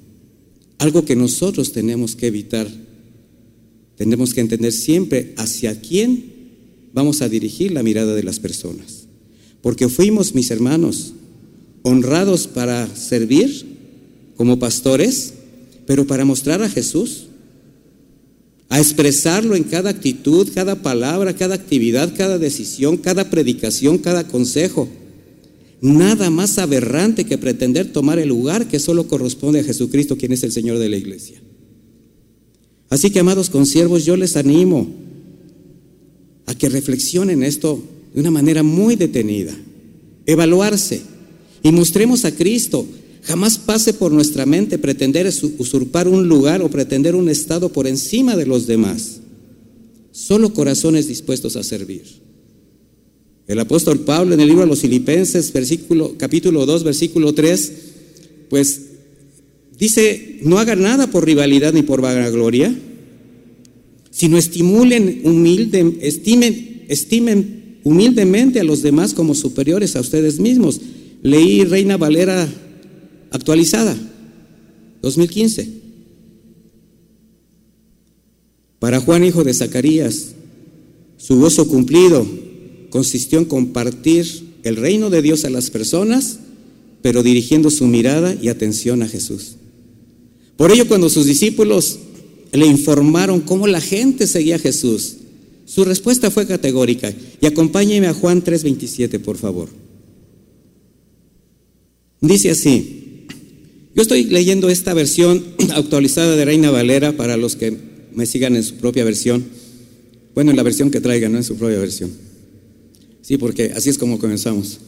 Algo 0.78 1.06
que 1.06 1.16
nosotros 1.16 1.72
tenemos 1.72 2.16
que 2.16 2.28
evitar 2.28 2.68
tenemos 4.02 4.34
que 4.34 4.42
entender 4.42 4.72
siempre 4.72 5.36
hacia 5.38 5.80
quién 5.80 6.31
vamos 6.94 7.22
a 7.22 7.30
dirigir 7.30 7.72
la 7.72 7.84
mirada 7.84 8.16
de 8.16 8.24
las 8.24 8.40
personas. 8.40 9.08
Porque 9.62 9.88
fuimos, 9.88 10.34
mis 10.34 10.52
hermanos, 10.52 11.14
honrados 11.84 12.48
para 12.48 12.94
servir 12.96 13.66
como 14.36 14.60
pastores, 14.60 15.34
pero 15.86 16.06
para 16.08 16.26
mostrar 16.26 16.62
a 16.64 16.70
Jesús, 16.70 17.28
a 18.70 18.80
expresarlo 18.80 19.56
en 19.56 19.64
cada 19.64 19.90
actitud, 19.90 20.48
cada 20.54 20.82
palabra, 20.82 21.36
cada 21.36 21.56
actividad, 21.56 22.14
cada 22.16 22.38
decisión, 22.38 22.98
cada 22.98 23.30
predicación, 23.30 23.98
cada 23.98 24.28
consejo. 24.28 24.88
Nada 25.82 26.30
más 26.30 26.58
aberrante 26.58 27.26
que 27.26 27.38
pretender 27.38 27.92
tomar 27.92 28.18
el 28.20 28.30
lugar 28.30 28.68
que 28.68 28.80
solo 28.80 29.08
corresponde 29.08 29.60
a 29.60 29.64
Jesucristo, 29.64 30.16
quien 30.16 30.32
es 30.32 30.44
el 30.44 30.52
Señor 30.52 30.80
de 30.80 30.90
la 30.90 30.98
iglesia. 30.98 31.42
Así 32.90 33.10
que, 33.10 33.20
amados 33.20 33.50
consiervos, 33.50 34.06
yo 34.06 34.16
les 34.16 34.38
animo 34.38 34.88
a 36.52 36.56
que 36.56 36.68
reflexionen 36.68 37.44
esto 37.44 37.82
de 38.14 38.20
una 38.20 38.30
manera 38.30 38.62
muy 38.62 38.98
detenida, 38.98 39.56
evaluarse 40.26 41.02
y 41.64 41.72
mostremos 41.72 42.26
a 42.26 42.36
Cristo. 42.36 42.86
Jamás 43.24 43.58
pase 43.58 43.94
por 43.94 44.12
nuestra 44.12 44.46
mente 44.46 44.78
pretender 44.78 45.32
usurpar 45.58 46.08
un 46.08 46.28
lugar 46.28 46.62
o 46.62 46.70
pretender 46.70 47.16
un 47.16 47.30
estado 47.30 47.70
por 47.70 47.88
encima 47.88 48.36
de 48.36 48.46
los 48.46 48.68
demás. 48.68 49.22
Solo 50.12 50.54
corazones 50.54 51.08
dispuestos 51.08 51.56
a 51.56 51.64
servir. 51.64 52.04
El 53.48 53.60
apóstol 53.60 54.00
Pablo 54.00 54.34
en 54.34 54.42
el 54.42 54.48
libro 54.48 54.64
de 54.64 54.70
los 54.70 54.82
Filipenses, 54.82 55.54
versículo, 55.54 56.16
capítulo 56.18 56.66
2, 56.66 56.84
versículo 56.84 57.34
3, 57.34 57.74
pues 58.50 58.82
dice, 59.78 60.40
no 60.42 60.60
hagan 60.60 60.82
nada 60.82 61.08
por 61.08 61.26
rivalidad 61.26 61.72
ni 61.72 61.84
por 61.84 62.02
vanagloria, 62.02 62.76
sino 64.22 64.38
estimulen, 64.38 65.24
estimen 66.90 67.80
humildemente 67.84 68.60
a 68.60 68.64
los 68.64 68.84
demás 68.84 69.16
como 69.16 69.34
superiores 69.34 69.96
a 69.96 70.00
ustedes 70.00 70.40
mismos. 70.40 70.80
Leí 71.24 71.64
Reina 71.64 71.98
Valera 71.98 72.48
actualizada, 73.32 73.98
2015. 75.02 75.70
Para 78.78 79.00
Juan, 79.00 79.24
hijo 79.24 79.44
de 79.44 79.56
Zacarías, 79.56 80.36
su 81.18 81.38
gozo 81.40 81.68
cumplido 81.68 82.24
consistió 82.92 83.40
en 83.40 83.46
compartir 83.46 84.28
el 84.62 84.76
reino 84.76 85.10
de 85.10 85.24
Dios 85.24 85.46
a 85.46 85.50
las 85.50 85.72
personas, 85.72 86.38
pero 87.02 87.24
dirigiendo 87.24 87.72
su 87.72 87.88
mirada 87.88 88.38
y 88.40 88.50
atención 88.50 89.02
a 89.02 89.08
Jesús. 89.08 89.56
Por 90.58 90.72
ello, 90.72 90.88
cuando 90.88 91.10
sus 91.10 91.26
discípulos 91.26 91.98
le 92.52 92.66
informaron 92.66 93.42
cómo 93.42 93.68
la 93.68 93.82
gente 93.82 94.28
seguía 94.28 94.56
a 94.56 94.60
Jesús, 94.60 95.18
su 95.66 95.86
respuesta 95.86 96.30
fue 96.32 96.46
categórica. 96.46 97.14
Y 97.40 97.46
acompáñeme 97.46 98.08
a 98.08 98.14
Juan 98.14 98.44
3:27, 98.44 99.20
por 99.20 99.38
favor. 99.38 99.70
Dice 102.20 102.52
así, 102.52 103.26
yo 103.96 104.02
estoy 104.02 104.26
leyendo 104.26 104.70
esta 104.70 104.94
versión 104.94 105.44
actualizada 105.76 106.36
de 106.36 106.46
Reina 106.46 106.72
Valera 106.72 107.14
para 107.14 107.38
los 107.38 107.56
que 107.56 107.76
me 108.14 108.26
sigan 108.26 108.56
en 108.56 108.64
su 108.64 108.76
propia 108.76 109.04
versión. 109.04 109.46
Bueno, 110.34 110.52
en 110.52 110.58
la 110.58 110.64
versión 110.64 110.92
que 110.92 111.02
traigan, 111.02 111.32
no 111.32 111.38
en 111.38 111.44
su 111.44 111.56
propia 111.56 111.80
versión. 111.80 112.12
Sí, 113.22 113.38
porque 113.38 113.72
así 113.76 113.90
es 113.90 113.98
como 113.98 114.20
comenzamos, 114.20 114.80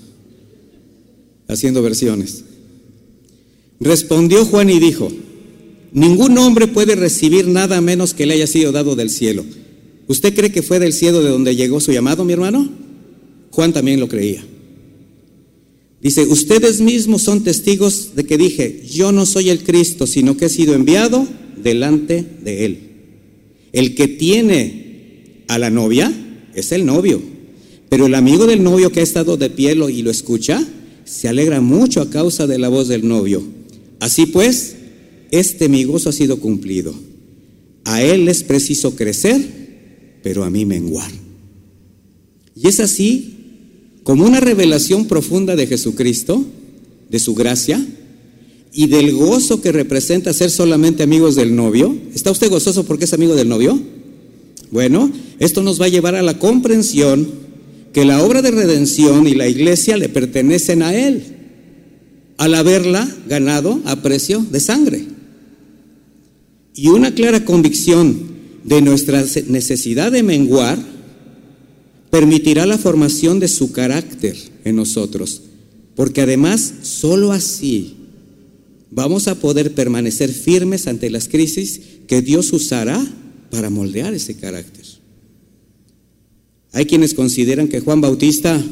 haciendo 1.48 1.82
versiones. 1.82 2.44
Respondió 3.80 4.46
Juan 4.46 4.70
y 4.70 4.80
dijo, 4.80 5.12
ningún 5.94 6.38
hombre 6.38 6.68
puede 6.68 6.96
recibir 6.96 7.48
nada 7.48 7.80
menos 7.82 8.14
que 8.14 8.26
le 8.26 8.34
haya 8.34 8.48
sido 8.48 8.72
dado 8.72 8.96
del 8.96 9.10
cielo. 9.10 9.46
¿Usted 10.08 10.36
cree 10.36 10.52
que 10.52 10.62
fue 10.62 10.80
del 10.80 10.94
cielo 10.94 11.24
de 11.24 11.30
donde 11.30 11.56
llegó 11.56 11.80
su 11.80 11.92
llamado, 11.92 12.26
mi 12.26 12.34
hermano? 12.34 12.70
Juan 13.52 13.72
también 13.72 14.00
lo 14.00 14.08
creía. 14.08 14.44
Dice, 16.02 16.24
ustedes 16.24 16.82
mismos 16.82 17.22
son 17.22 17.44
testigos 17.44 18.16
de 18.16 18.26
que 18.26 18.38
dije, 18.38 18.84
yo 18.92 19.14
no 19.14 19.26
soy 19.26 19.50
el 19.50 19.64
Cristo, 19.64 20.06
sino 20.06 20.36
que 20.36 20.46
he 20.46 20.50
sido 20.50 20.74
enviado 20.74 21.26
delante 21.64 22.26
de 22.44 22.66
Él. 22.66 22.80
El 23.72 23.96
que 23.96 24.10
tiene 24.10 25.44
a 25.48 25.58
la 25.58 25.70
novia 25.70 26.12
es 26.54 26.74
el 26.74 26.86
novio, 26.86 27.22
pero 27.88 28.08
el 28.08 28.16
amigo 28.16 28.46
del 28.48 28.64
novio 28.64 28.92
que 28.92 29.00
ha 29.00 29.04
estado 29.04 29.38
de 29.38 29.50
pie 29.50 29.72
y 29.72 30.02
lo 30.02 30.12
escucha, 30.12 30.62
se 31.06 31.28
alegra 31.28 31.62
mucho 31.62 32.02
a 32.02 32.10
causa 32.10 32.48
de 32.48 32.60
la 32.60 32.68
voz 32.68 32.88
del 32.88 33.08
novio. 33.08 33.42
Así 34.00 34.26
pues, 34.26 34.76
este 35.34 35.68
mi 35.68 35.84
gozo 35.84 36.10
ha 36.10 36.14
sido 36.14 36.38
cumplido. 36.38 36.94
A 37.86 38.04
Él 38.04 38.30
es 38.30 38.44
preciso 38.44 38.96
crecer, 38.96 40.20
pero 40.22 40.44
a 40.44 40.50
mí 40.52 40.64
menguar. 40.66 41.12
Y 42.56 42.68
es 42.68 42.80
así 42.80 43.34
como 44.04 44.26
una 44.26 44.40
revelación 44.40 45.06
profunda 45.08 45.56
de 45.56 45.66
Jesucristo, 45.66 46.46
de 47.10 47.18
su 47.18 47.34
gracia 47.34 47.84
y 48.72 48.88
del 48.88 49.14
gozo 49.14 49.60
que 49.60 49.72
representa 49.72 50.34
ser 50.34 50.52
solamente 50.52 51.02
amigos 51.02 51.36
del 51.36 51.56
novio. 51.56 51.96
¿Está 52.14 52.30
usted 52.30 52.52
gozoso 52.52 52.86
porque 52.86 53.06
es 53.06 53.14
amigo 53.14 53.36
del 53.36 53.50
novio? 53.50 53.80
Bueno, 54.70 55.12
esto 55.40 55.64
nos 55.64 55.82
va 55.82 55.86
a 55.86 55.90
llevar 55.90 56.14
a 56.14 56.22
la 56.22 56.38
comprensión 56.38 57.28
que 57.92 58.06
la 58.06 58.24
obra 58.24 58.44
de 58.44 58.52
redención 58.52 59.28
y 59.28 59.34
la 59.34 59.48
iglesia 59.48 59.98
le 59.98 60.10
pertenecen 60.10 60.84
a 60.84 60.96
Él, 60.96 61.24
al 62.38 62.54
haberla 62.54 63.08
ganado 63.28 63.80
a 63.86 64.02
precio 64.04 64.46
de 64.52 64.60
sangre. 64.60 65.13
Y 66.76 66.88
una 66.88 67.14
clara 67.14 67.46
convicción 67.46 68.34
de 68.64 68.82
nuestra 68.82 69.24
necesidad 69.48 70.12
de 70.12 70.24
menguar 70.24 70.80
permitirá 72.10 72.66
la 72.66 72.78
formación 72.78 73.40
de 73.40 73.48
su 73.48 73.72
carácter 73.72 74.38
en 74.64 74.76
nosotros, 74.76 75.42
porque 75.96 76.22
además 76.22 76.74
sólo 76.84 77.32
así 77.32 77.96
vamos 78.92 79.28
a 79.28 79.36
poder 79.36 79.74
permanecer 79.74 80.32
firmes 80.32 80.88
ante 80.88 81.10
las 81.10 81.28
crisis 81.28 81.82
que 82.08 82.22
Dios 82.22 82.54
usará 82.54 83.04
para 83.50 83.70
moldear 83.70 84.14
ese 84.14 84.36
carácter. 84.36 84.86
Hay 86.72 86.86
quienes 86.86 87.14
consideran 87.14 87.68
que 87.68 87.82
Juan 87.82 88.02
Bautista 88.02 88.64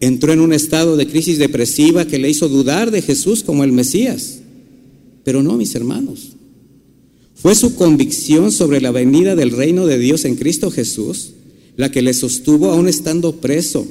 entró 0.00 0.32
en 0.32 0.40
un 0.40 0.52
estado 0.52 0.96
de 0.96 1.06
crisis 1.06 1.38
depresiva 1.38 2.06
que 2.06 2.18
le 2.18 2.30
hizo 2.30 2.48
dudar 2.48 2.90
de 2.90 3.02
Jesús 3.02 3.42
como 3.42 3.64
el 3.64 3.72
Mesías, 3.72 4.40
pero 5.24 5.42
no, 5.42 5.56
mis 5.56 5.74
hermanos. 5.74 6.36
Fue 7.40 7.54
su 7.54 7.74
convicción 7.74 8.52
sobre 8.52 8.82
la 8.82 8.90
venida 8.90 9.34
del 9.34 9.50
reino 9.50 9.86
de 9.86 9.98
Dios 9.98 10.26
en 10.26 10.36
Cristo 10.36 10.70
Jesús 10.70 11.32
la 11.76 11.90
que 11.90 12.02
le 12.02 12.12
sostuvo 12.12 12.70
aún 12.70 12.88
estando 12.88 13.40
preso 13.40 13.86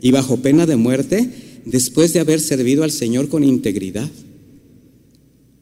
y 0.00 0.10
bajo 0.10 0.38
pena 0.38 0.64
de 0.64 0.76
muerte 0.76 1.28
después 1.66 2.14
de 2.14 2.20
haber 2.20 2.40
servido 2.40 2.82
al 2.82 2.90
Señor 2.90 3.28
con 3.28 3.44
integridad. 3.44 4.10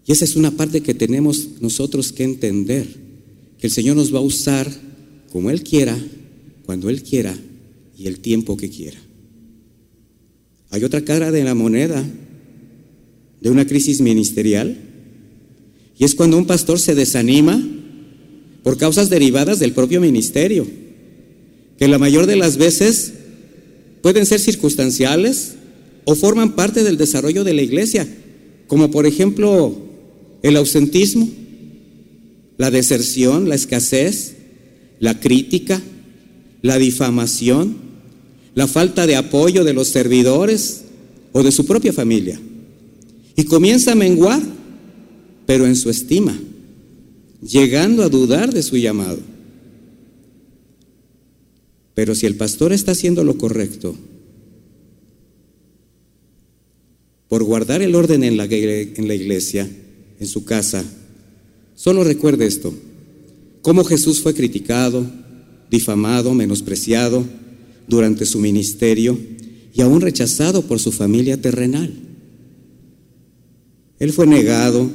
Y 0.07 0.13
esa 0.13 0.25
es 0.25 0.37
una 0.37 0.53
parte 0.53 0.83
que 0.83 0.95
tenemos 0.95 1.61
nosotros 1.61 2.13
que 2.13 2.23
entender, 2.23 2.87
que 3.59 3.67
el 3.67 3.73
Señor 3.73 3.97
nos 3.97 4.15
va 4.15 4.19
a 4.19 4.23
usar 4.23 4.71
como 5.33 5.51
Él 5.51 5.65
quiera, 5.65 5.99
cuando 6.65 6.89
Él 6.89 7.03
quiera 7.03 7.37
y 7.99 8.07
el 8.07 8.21
tiempo 8.21 8.57
que 8.57 8.71
quiera. 8.71 8.99
Hay 10.71 10.85
otra 10.85 11.01
cara 11.05 11.33
de 11.33 11.43
la 11.43 11.57
moneda 11.57 12.05
de 13.41 13.51
una 13.51 13.67
crisis 13.67 14.01
ministerial 14.01 14.94
y 15.99 16.05
es 16.05 16.15
cuando 16.15 16.37
un 16.37 16.47
pastor 16.47 16.79
se 16.79 16.95
desanima 16.95 17.63
por 18.63 18.79
causas 18.79 19.11
derivadas 19.11 19.59
del 19.59 19.73
propio 19.73 20.01
ministerio 20.01 20.67
que 21.79 21.89
la 21.89 21.99
mayor 21.99 22.27
de 22.27 22.37
las 22.37 22.57
veces 22.57 23.13
pueden 24.03 24.27
ser 24.27 24.41
circunstanciales 24.41 25.55
o 26.05 26.15
forman 26.15 26.55
parte 26.55 26.85
del 26.85 26.97
desarrollo 26.97 27.45
de 27.45 27.55
la 27.55 27.63
iglesia, 27.63 28.07
como 28.67 28.91
por 28.91 29.07
ejemplo 29.07 29.77
el 30.43 30.57
ausentismo, 30.57 31.29
la 32.59 32.71
deserción, 32.71 33.49
la 33.49 33.55
escasez, 33.55 34.35
la 35.01 35.19
crítica, 35.19 35.81
la 36.63 36.79
difamación, 36.79 37.77
la 38.55 38.69
falta 38.69 39.07
de 39.07 39.17
apoyo 39.17 39.65
de 39.65 39.73
los 39.73 39.89
servidores 39.89 40.83
o 41.33 41.43
de 41.43 41.51
su 41.51 41.67
propia 41.67 41.93
familia. 41.93 42.41
Y 43.37 43.45
comienza 43.45 43.93
a 43.93 43.97
menguar, 43.97 44.41
pero 45.47 45.67
en 45.67 45.77
su 45.77 45.91
estima, 45.91 46.39
llegando 47.43 48.03
a 48.03 48.09
dudar 48.09 48.53
de 48.53 48.63
su 48.63 48.77
llamado. 48.77 49.21
Pero 51.95 52.15
si 52.15 52.27
el 52.27 52.37
pastor 52.37 52.73
está 52.73 52.93
haciendo 52.93 53.23
lo 53.25 53.39
correcto, 53.39 53.95
por 57.29 57.43
guardar 57.43 57.83
el 57.83 57.95
orden 57.95 58.25
en 58.25 58.37
la, 58.37 58.45
iglesia, 58.47 59.69
en 60.21 60.27
su 60.27 60.45
casa, 60.45 60.85
solo 61.75 62.05
recuerde 62.05 62.47
esto, 62.47 62.75
cómo 63.63 63.85
Jesús 63.85 64.21
fue 64.23 64.35
criticado, 64.35 65.05
difamado, 65.71 66.35
menospreciado 66.35 67.25
durante 67.89 68.27
su 68.27 68.39
ministerio 68.39 69.19
y 69.73 69.83
aún 69.83 70.01
rechazado 70.01 70.63
por 70.63 70.79
su 70.79 70.93
familia 70.93 71.41
terrenal. 71.41 71.93
Él 73.99 74.13
fue 74.13 74.27
negado, 74.27 74.89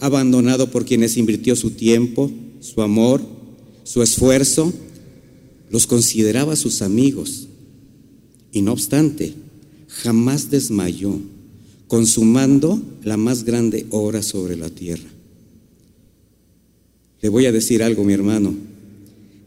abandonado 0.00 0.70
por 0.70 0.84
quienes 0.84 1.16
invirtió 1.16 1.56
su 1.56 1.70
tiempo, 1.70 2.30
su 2.60 2.82
amor, 2.82 3.22
su 3.84 4.02
esfuerzo, 4.02 4.72
los 5.70 5.86
consideraba 5.86 6.56
sus 6.56 6.82
amigos. 6.82 7.48
Y 8.52 8.62
no 8.62 8.72
obstante, 8.72 9.34
jamás 9.88 10.50
desmayó, 10.50 11.18
consumando 11.88 12.80
la 13.02 13.16
más 13.16 13.44
grande 13.44 13.86
obra 13.90 14.22
sobre 14.22 14.56
la 14.56 14.70
tierra. 14.70 15.08
Le 17.20 17.28
voy 17.28 17.46
a 17.46 17.52
decir 17.52 17.82
algo, 17.82 18.04
mi 18.04 18.12
hermano. 18.12 18.54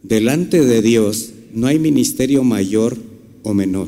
Delante 0.03 0.65
de 0.65 0.81
Dios 0.81 1.29
no 1.53 1.67
hay 1.67 1.79
ministerio 1.79 2.43
mayor 2.43 2.97
o 3.43 3.53
menor, 3.53 3.87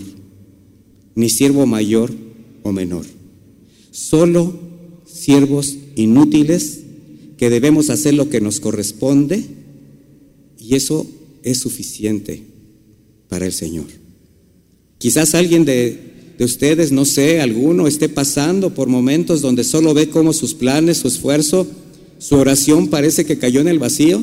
ni 1.16 1.30
siervo 1.30 1.66
mayor 1.66 2.12
o 2.64 2.72
menor. 2.72 3.06
Solo 3.92 4.54
siervos 5.06 5.76
inútiles 6.02 6.80
que 7.38 7.50
debemos 7.50 7.90
hacer 7.90 8.14
lo 8.14 8.30
que 8.30 8.42
nos 8.42 8.60
corresponde 8.60 9.44
y 10.60 10.76
eso 10.76 11.08
es 11.44 11.58
suficiente 11.60 12.44
para 13.28 13.46
el 13.46 13.54
Señor. 13.54 13.86
Quizás 14.98 15.34
alguien 15.36 15.64
de, 15.64 15.98
de, 16.38 16.44
ustedes, 16.44 16.92
no 16.92 17.06
sé, 17.06 17.40
alguno 17.40 17.88
esté 17.88 18.10
pasando 18.10 18.74
por 18.74 18.90
momentos 18.90 19.42
donde 19.42 19.64
solo 19.64 19.94
ve 19.94 20.10
cómo 20.10 20.34
sus 20.34 20.54
planes, 20.54 20.98
su 20.98 21.08
esfuerzo, 21.08 21.66
su 22.18 22.36
oración 22.36 22.90
parece 22.90 23.26
que 23.26 23.40
cayó 23.40 23.62
en 23.62 23.70
el 23.70 23.80
vacío. 23.80 24.22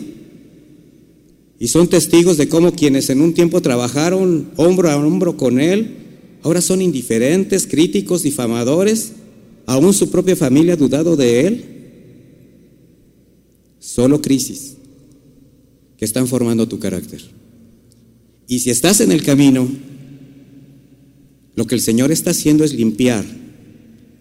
Y 1.58 1.68
son 1.68 1.88
testigos 1.88 2.36
de 2.36 2.48
cómo 2.48 2.72
quienes 2.72 3.08
en 3.08 3.22
un 3.22 3.32
tiempo 3.32 3.62
trabajaron 3.62 4.50
hombro 4.56 4.90
a 4.90 4.96
hombro 4.96 5.38
con 5.38 5.58
Él, 5.58 5.96
ahora 6.42 6.60
son 6.60 6.82
indiferentes, 6.82 7.66
críticos, 7.66 8.22
difamadores, 8.22 9.12
aún 9.66 9.92
su 9.92 10.10
propia 10.10 10.36
familia 10.36 10.74
ha 10.74 10.76
dudado 10.76 11.16
de 11.16 11.46
Él. 11.46 11.64
Solo 13.78 14.20
crisis 14.22 14.76
que 15.96 16.04
están 16.04 16.26
formando 16.26 16.68
tu 16.68 16.78
carácter. 16.78 17.22
Y 18.48 18.60
si 18.60 18.70
estás 18.70 19.00
en 19.00 19.12
el 19.12 19.22
camino, 19.22 19.68
lo 21.56 21.66
que 21.66 21.74
el 21.74 21.80
Señor 21.80 22.12
está 22.12 22.30
haciendo 22.30 22.64
es 22.64 22.74
limpiar 22.74 23.24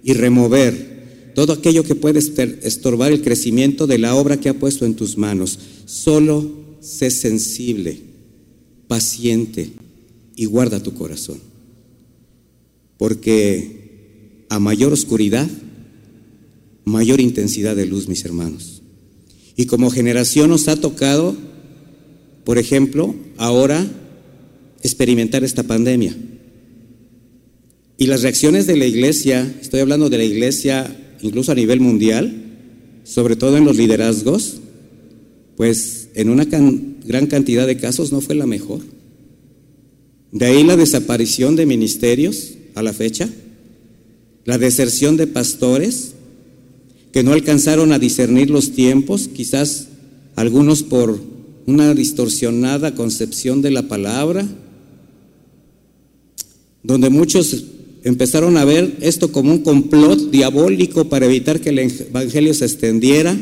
y 0.03 0.13
remover 0.13 1.31
todo 1.35 1.53
aquello 1.53 1.83
que 1.83 1.95
puede 1.95 2.19
estorbar 2.19 3.11
el 3.11 3.21
crecimiento 3.21 3.87
de 3.87 3.97
la 3.97 4.15
obra 4.15 4.39
que 4.39 4.49
ha 4.49 4.53
puesto 4.53 4.85
en 4.85 4.95
tus 4.95 5.17
manos. 5.17 5.59
Solo 5.85 6.49
sé 6.79 7.11
sensible, 7.11 7.99
paciente 8.87 9.71
y 10.35 10.45
guarda 10.45 10.81
tu 10.81 10.93
corazón. 10.93 11.39
Porque 12.97 13.74
a 14.55 14.59
mayor 14.59 14.93
oscuridad, 14.93 15.47
mayor 16.85 17.19
intensidad 17.19 17.75
de 17.75 17.85
luz, 17.85 18.07
mis 18.07 18.25
hermanos. 18.25 18.81
Y 19.55 19.65
como 19.65 19.89
generación 19.89 20.49
nos 20.49 20.67
ha 20.67 20.75
tocado 20.75 21.35
por 22.45 22.59
ejemplo, 22.59 23.15
ahora 23.37 23.85
experimentar 24.83 25.43
esta 25.43 25.63
pandemia. 25.63 26.15
Y 27.97 28.05
las 28.05 28.21
reacciones 28.21 28.67
de 28.67 28.77
la 28.77 28.85
iglesia, 28.85 29.53
estoy 29.59 29.79
hablando 29.79 30.09
de 30.09 30.19
la 30.19 30.23
iglesia 30.23 30.95
incluso 31.21 31.51
a 31.51 31.55
nivel 31.55 31.79
mundial, 31.79 32.43
sobre 33.03 33.35
todo 33.35 33.57
en 33.57 33.65
los 33.65 33.77
liderazgos, 33.77 34.57
pues 35.57 36.09
en 36.13 36.29
una 36.29 36.45
gran 36.45 37.27
cantidad 37.27 37.65
de 37.65 37.77
casos 37.77 38.11
no 38.11 38.21
fue 38.21 38.35
la 38.35 38.45
mejor. 38.45 38.81
De 40.31 40.45
ahí 40.45 40.63
la 40.63 40.77
desaparición 40.77 41.55
de 41.55 41.65
ministerios 41.65 42.53
a 42.75 42.83
la 42.83 42.93
fecha, 42.93 43.27
la 44.45 44.57
deserción 44.57 45.17
de 45.17 45.27
pastores 45.27 46.13
que 47.11 47.23
no 47.23 47.33
alcanzaron 47.33 47.91
a 47.91 47.99
discernir 47.99 48.49
los 48.49 48.71
tiempos, 48.71 49.27
quizás 49.27 49.87
algunos 50.35 50.83
por 50.83 51.19
una 51.65 51.93
distorsionada 51.93 52.93
concepción 52.93 53.61
de 53.61 53.71
la 53.71 53.87
palabra, 53.87 54.47
donde 56.83 57.09
muchos 57.09 57.65
empezaron 58.03 58.57
a 58.57 58.65
ver 58.65 58.97
esto 59.01 59.31
como 59.31 59.51
un 59.51 59.63
complot 59.63 60.29
diabólico 60.29 61.09
para 61.09 61.25
evitar 61.25 61.59
que 61.59 61.69
el 61.69 61.79
Evangelio 61.79 62.53
se 62.53 62.65
extendiera, 62.65 63.35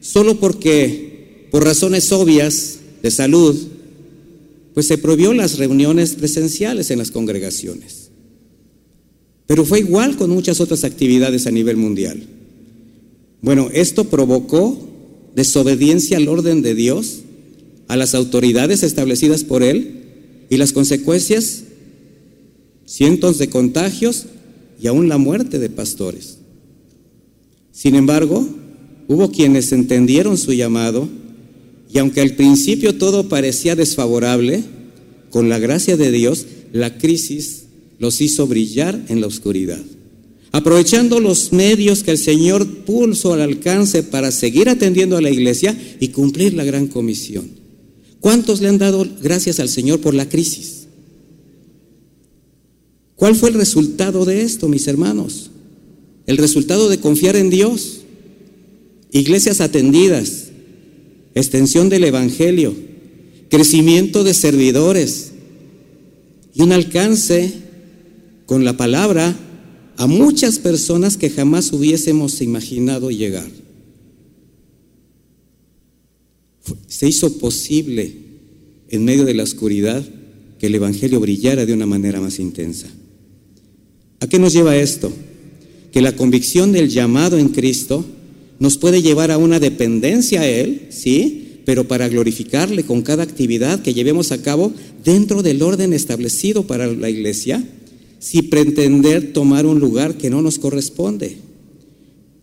solo 0.00 0.38
porque 0.38 1.48
por 1.50 1.64
razones 1.64 2.12
obvias 2.12 2.78
de 3.02 3.10
salud, 3.10 3.56
pues 4.74 4.86
se 4.86 4.98
prohibió 4.98 5.32
las 5.32 5.58
reuniones 5.58 6.14
presenciales 6.14 6.90
en 6.90 6.98
las 6.98 7.10
congregaciones. 7.10 8.03
Pero 9.46 9.64
fue 9.64 9.80
igual 9.80 10.16
con 10.16 10.30
muchas 10.30 10.60
otras 10.60 10.84
actividades 10.84 11.46
a 11.46 11.50
nivel 11.50 11.76
mundial. 11.76 12.24
Bueno, 13.42 13.68
esto 13.72 14.04
provocó 14.04 14.78
desobediencia 15.34 16.16
al 16.16 16.28
orden 16.28 16.62
de 16.62 16.74
Dios, 16.74 17.20
a 17.88 17.96
las 17.96 18.14
autoridades 18.14 18.82
establecidas 18.82 19.44
por 19.44 19.62
Él 19.62 20.46
y 20.48 20.56
las 20.56 20.72
consecuencias, 20.72 21.64
cientos 22.86 23.38
de 23.38 23.50
contagios 23.50 24.26
y 24.80 24.86
aún 24.86 25.08
la 25.08 25.18
muerte 25.18 25.58
de 25.58 25.68
pastores. 25.68 26.38
Sin 27.72 27.94
embargo, 27.94 28.46
hubo 29.08 29.30
quienes 29.30 29.72
entendieron 29.72 30.38
su 30.38 30.52
llamado 30.52 31.08
y 31.92 31.98
aunque 31.98 32.20
al 32.20 32.34
principio 32.34 32.96
todo 32.96 33.28
parecía 33.28 33.76
desfavorable, 33.76 34.64
con 35.30 35.48
la 35.48 35.58
gracia 35.58 35.96
de 35.96 36.10
Dios, 36.12 36.46
la 36.72 36.96
crisis 36.96 37.63
los 37.98 38.20
hizo 38.20 38.46
brillar 38.46 39.04
en 39.08 39.20
la 39.20 39.26
oscuridad 39.26 39.82
aprovechando 40.54 41.18
los 41.18 41.52
medios 41.52 42.04
que 42.04 42.12
el 42.12 42.18
Señor 42.18 42.64
puso 42.84 43.32
al 43.32 43.40
alcance 43.40 44.04
para 44.04 44.30
seguir 44.30 44.68
atendiendo 44.68 45.16
a 45.16 45.20
la 45.20 45.28
iglesia 45.28 45.76
y 45.98 46.10
cumplir 46.10 46.54
la 46.54 46.62
gran 46.62 46.86
comisión. 46.86 47.50
¿Cuántos 48.20 48.60
le 48.60 48.68
han 48.68 48.78
dado 48.78 49.04
gracias 49.20 49.58
al 49.58 49.68
Señor 49.68 50.00
por 50.00 50.14
la 50.14 50.28
crisis? 50.28 50.86
¿Cuál 53.16 53.34
fue 53.34 53.48
el 53.48 53.56
resultado 53.56 54.24
de 54.24 54.42
esto, 54.42 54.68
mis 54.68 54.86
hermanos? 54.86 55.50
El 56.28 56.36
resultado 56.36 56.88
de 56.88 57.00
confiar 57.00 57.34
en 57.34 57.50
Dios. 57.50 58.02
Iglesias 59.10 59.60
atendidas, 59.60 60.50
extensión 61.34 61.88
del 61.88 62.04
Evangelio, 62.04 62.76
crecimiento 63.50 64.22
de 64.22 64.34
servidores 64.34 65.32
y 66.54 66.62
un 66.62 66.70
alcance 66.70 67.63
con 68.46 68.64
la 68.64 68.76
palabra 68.76 69.36
a 69.96 70.06
muchas 70.06 70.58
personas 70.58 71.16
que 71.16 71.30
jamás 71.30 71.72
hubiésemos 71.72 72.40
imaginado 72.40 73.10
llegar. 73.10 73.48
Se 76.88 77.08
hizo 77.08 77.38
posible 77.38 78.12
en 78.88 79.04
medio 79.04 79.24
de 79.24 79.34
la 79.34 79.42
oscuridad 79.42 80.04
que 80.58 80.66
el 80.66 80.74
Evangelio 80.74 81.20
brillara 81.20 81.66
de 81.66 81.72
una 81.72 81.86
manera 81.86 82.20
más 82.20 82.38
intensa. 82.38 82.88
¿A 84.20 84.26
qué 84.26 84.38
nos 84.38 84.52
lleva 84.52 84.76
esto? 84.76 85.12
Que 85.92 86.00
la 86.00 86.16
convicción 86.16 86.72
del 86.72 86.88
llamado 86.88 87.38
en 87.38 87.48
Cristo 87.48 88.04
nos 88.58 88.78
puede 88.78 89.02
llevar 89.02 89.30
a 89.30 89.38
una 89.38 89.60
dependencia 89.60 90.40
a 90.40 90.48
Él, 90.48 90.86
¿sí? 90.90 91.60
Pero 91.64 91.84
para 91.84 92.08
glorificarle 92.08 92.84
con 92.84 93.02
cada 93.02 93.22
actividad 93.22 93.82
que 93.82 93.94
llevemos 93.94 94.32
a 94.32 94.42
cabo 94.42 94.72
dentro 95.04 95.42
del 95.42 95.62
orden 95.62 95.92
establecido 95.92 96.66
para 96.66 96.86
la 96.86 97.10
iglesia, 97.10 97.62
si 98.24 98.40
pretender 98.40 99.34
tomar 99.34 99.66
un 99.66 99.80
lugar 99.80 100.16
que 100.16 100.30
no 100.30 100.40
nos 100.40 100.58
corresponde. 100.58 101.36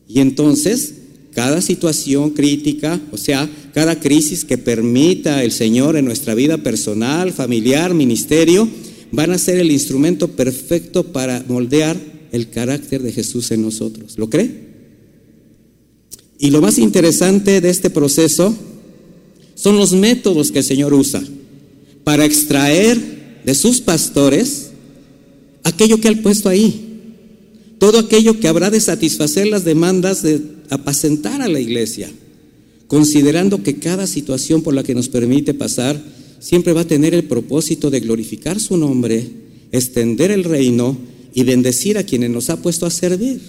Y 0.07 0.19
entonces, 0.19 0.93
cada 1.33 1.59
situación 1.59 2.29
crítica, 2.29 3.01
o 3.11 3.17
sea, 3.17 3.49
cada 3.73 3.99
crisis 3.99 4.45
que 4.45 4.59
permita 4.59 5.43
el 5.43 5.51
Señor 5.51 5.95
en 5.95 6.05
nuestra 6.05 6.35
vida 6.35 6.59
personal, 6.59 7.33
familiar, 7.33 7.95
ministerio, 7.95 8.69
van 9.11 9.31
a 9.31 9.39
ser 9.39 9.57
el 9.57 9.71
instrumento 9.71 10.27
perfecto 10.27 11.11
para 11.11 11.43
moldear 11.47 11.97
el 12.31 12.51
carácter 12.51 13.01
de 13.01 13.13
Jesús 13.13 13.49
en 13.49 13.63
nosotros. 13.63 14.19
¿Lo 14.19 14.29
cree? 14.29 14.51
Y 16.37 16.51
lo 16.51 16.61
más 16.61 16.77
interesante 16.77 17.59
de 17.59 17.71
este 17.71 17.89
proceso 17.89 18.55
son 19.55 19.77
los 19.77 19.93
métodos 19.93 20.51
que 20.51 20.59
el 20.59 20.65
Señor 20.65 20.93
usa 20.93 21.23
para 22.03 22.23
extraer 22.23 23.41
de 23.43 23.55
sus 23.55 23.81
pastores 23.81 24.70
aquello 25.63 25.99
que 25.99 26.07
ha 26.07 26.21
puesto 26.21 26.49
ahí. 26.49 26.87
Todo 27.79 27.99
aquello 27.99 28.39
que 28.39 28.47
habrá 28.47 28.69
de 28.69 28.79
satisfacer 28.79 29.47
las 29.47 29.65
demandas 29.65 30.21
de 30.21 30.41
apacentar 30.69 31.41
a 31.41 31.47
la 31.47 31.59
iglesia, 31.59 32.11
considerando 32.87 33.63
que 33.63 33.75
cada 33.75 34.05
situación 34.05 34.61
por 34.61 34.73
la 34.73 34.83
que 34.83 34.93
nos 34.93 35.09
permite 35.09 35.53
pasar 35.53 36.01
siempre 36.39 36.73
va 36.73 36.81
a 36.81 36.87
tener 36.87 37.13
el 37.13 37.23
propósito 37.23 37.89
de 37.89 37.99
glorificar 37.99 38.59
su 38.59 38.77
nombre, 38.77 39.27
extender 39.71 40.31
el 40.31 40.43
reino 40.43 40.97
y 41.33 41.43
bendecir 41.43 41.97
a 41.97 42.03
quienes 42.03 42.29
nos 42.29 42.49
ha 42.49 42.61
puesto 42.61 42.85
a 42.85 42.91
servir. 42.91 43.39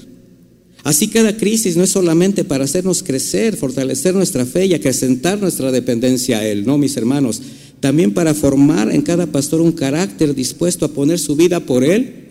Así 0.85 1.09
cada 1.09 1.37
crisis 1.37 1.77
no 1.77 1.85
es 1.85 1.91
solamente 1.91 2.45
para 2.45 2.65
hacernos 2.65 3.03
crecer, 3.03 3.57
fortalecer 3.57 4.15
nuestra 4.15 4.45
fe 4.45 4.67
y 4.67 4.75
acrecentar 4.75 5.41
nuestra 5.41 5.71
dependencia 5.71 6.39
a 6.39 6.47
Él, 6.47 6.67
no, 6.67 6.77
mis 6.77 6.97
hermanos, 6.97 7.41
también 7.83 8.15
para 8.15 8.33
formar 8.33 8.93
en 8.93 9.03
cada 9.03 9.27
pastor 9.27 9.61
un 9.61 9.73
carácter 9.73 10.37
dispuesto 10.37 10.85
a 10.85 10.93
poner 10.93 11.19
su 11.19 11.35
vida 11.35 11.59
por 11.59 11.83
Él 11.83 12.29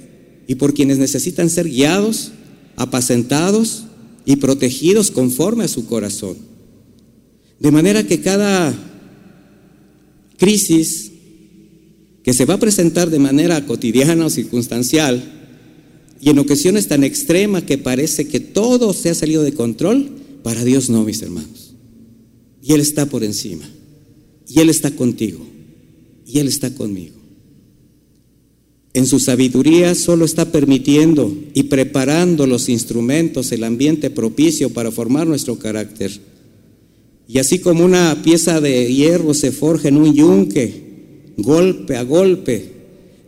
y 0.47 0.55
por 0.55 0.73
quienes 0.73 0.97
necesitan 0.97 1.49
ser 1.49 1.67
guiados, 1.67 2.31
apacentados 2.77 3.83
y 4.25 4.37
protegidos 4.37 5.11
conforme 5.11 5.65
a 5.65 5.67
su 5.67 5.87
corazón. 5.87 6.37
De 7.59 7.69
manera 7.69 8.07
que 8.07 8.21
cada 8.21 8.73
crisis 10.37 11.11
que 12.23 12.33
se 12.33 12.45
va 12.45 12.53
a 12.53 12.59
presentar 12.59 13.09
de 13.09 13.19
manera 13.19 13.65
cotidiana 13.65 14.27
o 14.27 14.29
circunstancial 14.29 15.21
y 16.21 16.29
en 16.29 16.39
ocasiones 16.39 16.87
tan 16.87 17.03
extrema 17.03 17.65
que 17.65 17.77
parece 17.77 18.25
que 18.29 18.39
todo 18.39 18.93
se 18.93 19.09
ha 19.09 19.15
salido 19.15 19.43
de 19.43 19.53
control, 19.53 20.11
para 20.43 20.63
Dios 20.63 20.89
no, 20.89 21.03
mis 21.03 21.21
hermanos. 21.21 21.75
Y 22.63 22.71
Él 22.71 22.79
está 22.79 23.05
por 23.05 23.25
encima. 23.25 23.69
Y 24.53 24.59
Él 24.59 24.69
está 24.69 24.91
contigo. 24.91 25.45
Y 26.25 26.39
Él 26.39 26.47
está 26.47 26.73
conmigo. 26.73 27.15
En 28.93 29.05
su 29.05 29.19
sabiduría 29.19 29.95
solo 29.95 30.25
está 30.25 30.51
permitiendo 30.51 31.33
y 31.53 31.63
preparando 31.63 32.45
los 32.45 32.67
instrumentos, 32.67 33.51
el 33.53 33.63
ambiente 33.63 34.09
propicio 34.09 34.71
para 34.71 34.91
formar 34.91 35.27
nuestro 35.27 35.57
carácter. 35.57 36.11
Y 37.27 37.39
así 37.39 37.59
como 37.59 37.85
una 37.85 38.21
pieza 38.21 38.59
de 38.59 38.93
hierro 38.93 39.33
se 39.33 39.53
forja 39.53 39.87
en 39.87 39.95
un 39.95 40.13
yunque, 40.13 41.31
golpe 41.37 41.95
a 41.95 42.03
golpe, 42.03 42.73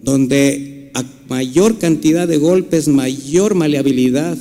donde 0.02 0.92
a 0.94 1.06
mayor 1.30 1.80
cantidad 1.80 2.28
de 2.28 2.38
golpes, 2.38 2.90
mayor 2.90 3.56
maleabilidad, 3.56 4.38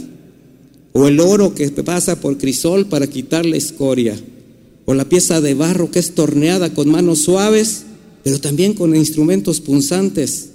o 0.90 1.06
el 1.06 1.20
oro 1.20 1.54
que 1.54 1.70
pasa 1.70 2.20
por 2.20 2.36
crisol 2.36 2.86
para 2.86 3.06
quitar 3.06 3.46
la 3.46 3.56
escoria, 3.56 4.20
o 4.84 4.94
la 4.94 5.08
pieza 5.08 5.40
de 5.40 5.54
barro 5.54 5.90
que 5.90 5.98
es 5.98 6.14
torneada 6.14 6.74
con 6.74 6.90
manos 6.90 7.20
suaves, 7.20 7.84
pero 8.24 8.40
también 8.40 8.74
con 8.74 8.94
instrumentos 8.94 9.60
punzantes 9.60 10.50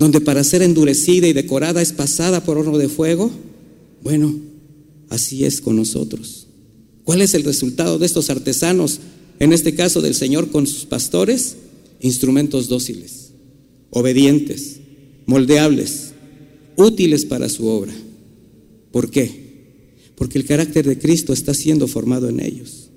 donde 0.00 0.22
para 0.22 0.42
ser 0.44 0.62
endurecida 0.62 1.28
y 1.28 1.34
decorada 1.34 1.82
es 1.82 1.92
pasada 1.92 2.42
por 2.42 2.56
horno 2.56 2.78
de 2.78 2.88
fuego, 2.88 3.30
bueno, 4.02 4.34
así 5.10 5.44
es 5.44 5.60
con 5.60 5.76
nosotros. 5.76 6.46
¿Cuál 7.04 7.20
es 7.20 7.34
el 7.34 7.44
resultado 7.44 7.98
de 7.98 8.06
estos 8.06 8.30
artesanos, 8.30 9.00
en 9.40 9.52
este 9.52 9.74
caso 9.74 10.00
del 10.00 10.14
Señor 10.14 10.50
con 10.50 10.66
sus 10.66 10.86
pastores? 10.86 11.56
Instrumentos 12.00 12.68
dóciles, 12.68 13.32
obedientes, 13.90 14.80
moldeables, 15.26 16.12
útiles 16.76 17.26
para 17.26 17.50
su 17.50 17.66
obra. 17.66 17.92
¿Por 18.92 19.10
qué? 19.10 19.50
Porque 20.16 20.38
el 20.38 20.46
carácter 20.46 20.86
de 20.86 20.98
Cristo 20.98 21.34
está 21.34 21.52
siendo 21.52 21.86
formado 21.86 22.30
en 22.30 22.40
ellos. 22.40 22.89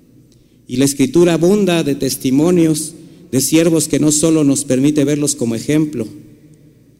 Y 0.66 0.76
la 0.76 0.84
escritura 0.84 1.34
abunda 1.34 1.82
de 1.82 1.94
testimonios 1.94 2.94
de 3.30 3.40
siervos 3.40 3.88
que 3.88 3.98
no 3.98 4.12
solo 4.12 4.44
nos 4.44 4.64
permite 4.64 5.04
verlos 5.04 5.34
como 5.34 5.54
ejemplo, 5.54 6.06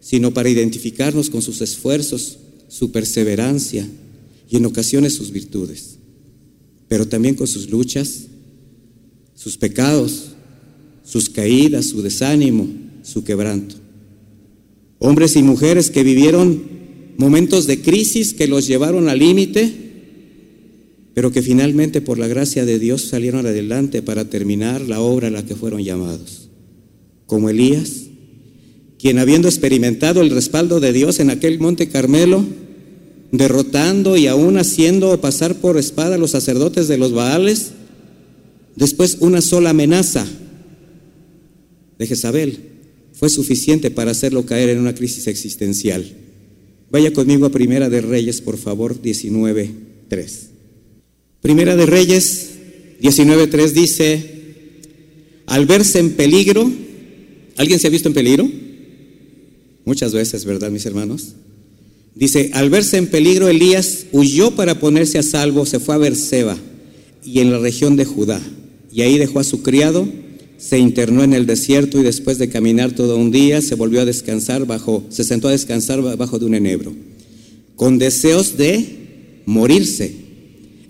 sino 0.01 0.35
para 0.35 0.51
identificarnos 0.51 1.31
con 1.31 1.43
sus 1.43 1.61
esfuerzos, 1.61 2.39
su 2.69 2.91
perseverancia 2.91 3.89
y 4.51 4.57
en 4.57 4.67
ocasiones 4.67 5.15
sus 5.15 5.31
virtudes, 5.31 5.99
pero 6.89 7.07
también 7.07 7.37
con 7.37 7.47
sus 7.47 7.71
luchas, 7.71 8.25
sus 9.35 9.57
pecados, 9.57 10.33
sus 11.05 11.31
caídas, 11.31 11.87
su 11.87 12.03
desánimo, 12.03 12.69
su 13.03 13.25
quebranto. 13.25 13.77
Hombres 14.99 15.37
y 15.37 15.43
mujeres 15.43 15.91
que 15.91 16.03
vivieron 16.03 16.65
momentos 17.17 17.67
de 17.67 17.81
crisis 17.81 18.35
que 18.35 18.49
los 18.49 18.67
llevaron 18.67 19.09
al 19.09 19.19
límite, 19.19 19.84
pero 21.15 21.31
que 21.31 21.43
finalmente 21.43 22.01
por 22.01 22.19
la 22.19 22.27
gracia 22.27 22.65
de 22.65 22.81
Dios 22.81 23.03
salieron 23.03 23.47
adelante 23.47 24.03
para 24.03 24.29
terminar 24.29 24.81
la 24.83 25.01
obra 25.01 25.29
a 25.29 25.31
la 25.31 25.47
que 25.47 25.55
fueron 25.55 25.83
llamados, 25.83 26.51
como 27.27 27.49
Elías, 27.49 28.03
quien 28.99 29.19
habiendo 29.19 29.49
experimentado 29.49 30.21
el 30.21 30.31
respaldo 30.31 30.81
de 30.81 30.93
Dios 30.93 31.21
en 31.21 31.31
aquel 31.31 31.61
monte 31.61 31.89
Carmelo, 31.89 32.45
derrotando 33.31 34.17
y 34.17 34.27
aún 34.27 34.59
haciendo 34.59 35.21
pasar 35.21 35.57
por 35.57 35.79
espada 35.79 36.17
a 36.17 36.19
los 36.19 36.33
sacerdotes 36.33 36.89
de 36.89 36.99
los 36.99 37.13
Baales, 37.13 37.73
después 38.75 39.19
una 39.21 39.41
sola 39.41 39.71
amenaza 39.71 40.27
de 41.99 42.07
Jezabel 42.07 42.59
fue 43.13 43.29
suficiente 43.29 43.91
para 43.93 44.11
hacerlo 44.11 44.45
caer 44.45 44.71
en 44.71 44.81
una 44.81 44.95
crisis 44.95 45.29
existencial. 45.29 46.05
Vaya 46.91 47.13
conmigo 47.13 47.47
a 47.47 47.51
Primera 47.51 47.89
de 47.89 48.01
Reyes, 48.01 48.41
por 48.41 48.57
favor, 48.57 49.01
19.3. 49.01 50.54
Primera 51.45 51.77
de 51.77 51.85
Reyes 51.85 52.53
19.3 53.03 53.73
dice, 53.73 54.31
al 55.45 55.67
verse 55.67 55.99
en 55.99 56.13
peligro, 56.13 56.73
¿alguien 57.59 57.79
se 57.79 57.87
ha 57.87 57.91
visto 57.91 58.09
en 58.09 58.15
peligro? 58.15 58.51
Muchas 59.85 60.15
veces, 60.15 60.47
¿verdad, 60.47 60.71
mis 60.71 60.87
hermanos? 60.87 61.35
Dice, 62.15 62.51
al 62.55 62.71
verse 62.71 62.97
en 62.97 63.09
peligro, 63.09 63.49
Elías 63.49 64.07
huyó 64.11 64.53
para 64.53 64.81
ponerse 64.81 65.19
a 65.19 65.23
salvo, 65.23 65.67
se 65.67 65.81
fue 65.81 65.95
a 65.95 65.99
Berseba 65.99 66.57
y 67.23 67.41
en 67.41 67.51
la 67.51 67.59
región 67.59 67.97
de 67.97 68.07
Judá. 68.07 68.41
Y 68.91 69.03
ahí 69.03 69.19
dejó 69.19 69.39
a 69.39 69.45
su 69.45 69.63
criado, 69.63 70.09
se 70.57 70.79
internó 70.79 71.25
en 71.25 71.35
el 71.35 71.45
desierto 71.45 72.01
y 72.01 72.05
después 72.05 72.39
de 72.39 72.49
caminar 72.49 72.93
todo 72.93 73.19
un 73.19 73.31
día 73.31 73.61
se 73.61 73.75
volvió 73.75 74.01
a 74.01 74.07
descansar 74.07 74.65
bajo, 74.65 75.05
se 75.11 75.25
sentó 75.25 75.49
a 75.49 75.53
descansar 75.53 76.01
bajo 76.17 76.39
de 76.39 76.47
un 76.47 76.55
enebro, 76.55 76.95
con 77.77 77.99
deseos 77.99 78.57
de 78.57 79.43
morirse. 79.45 80.24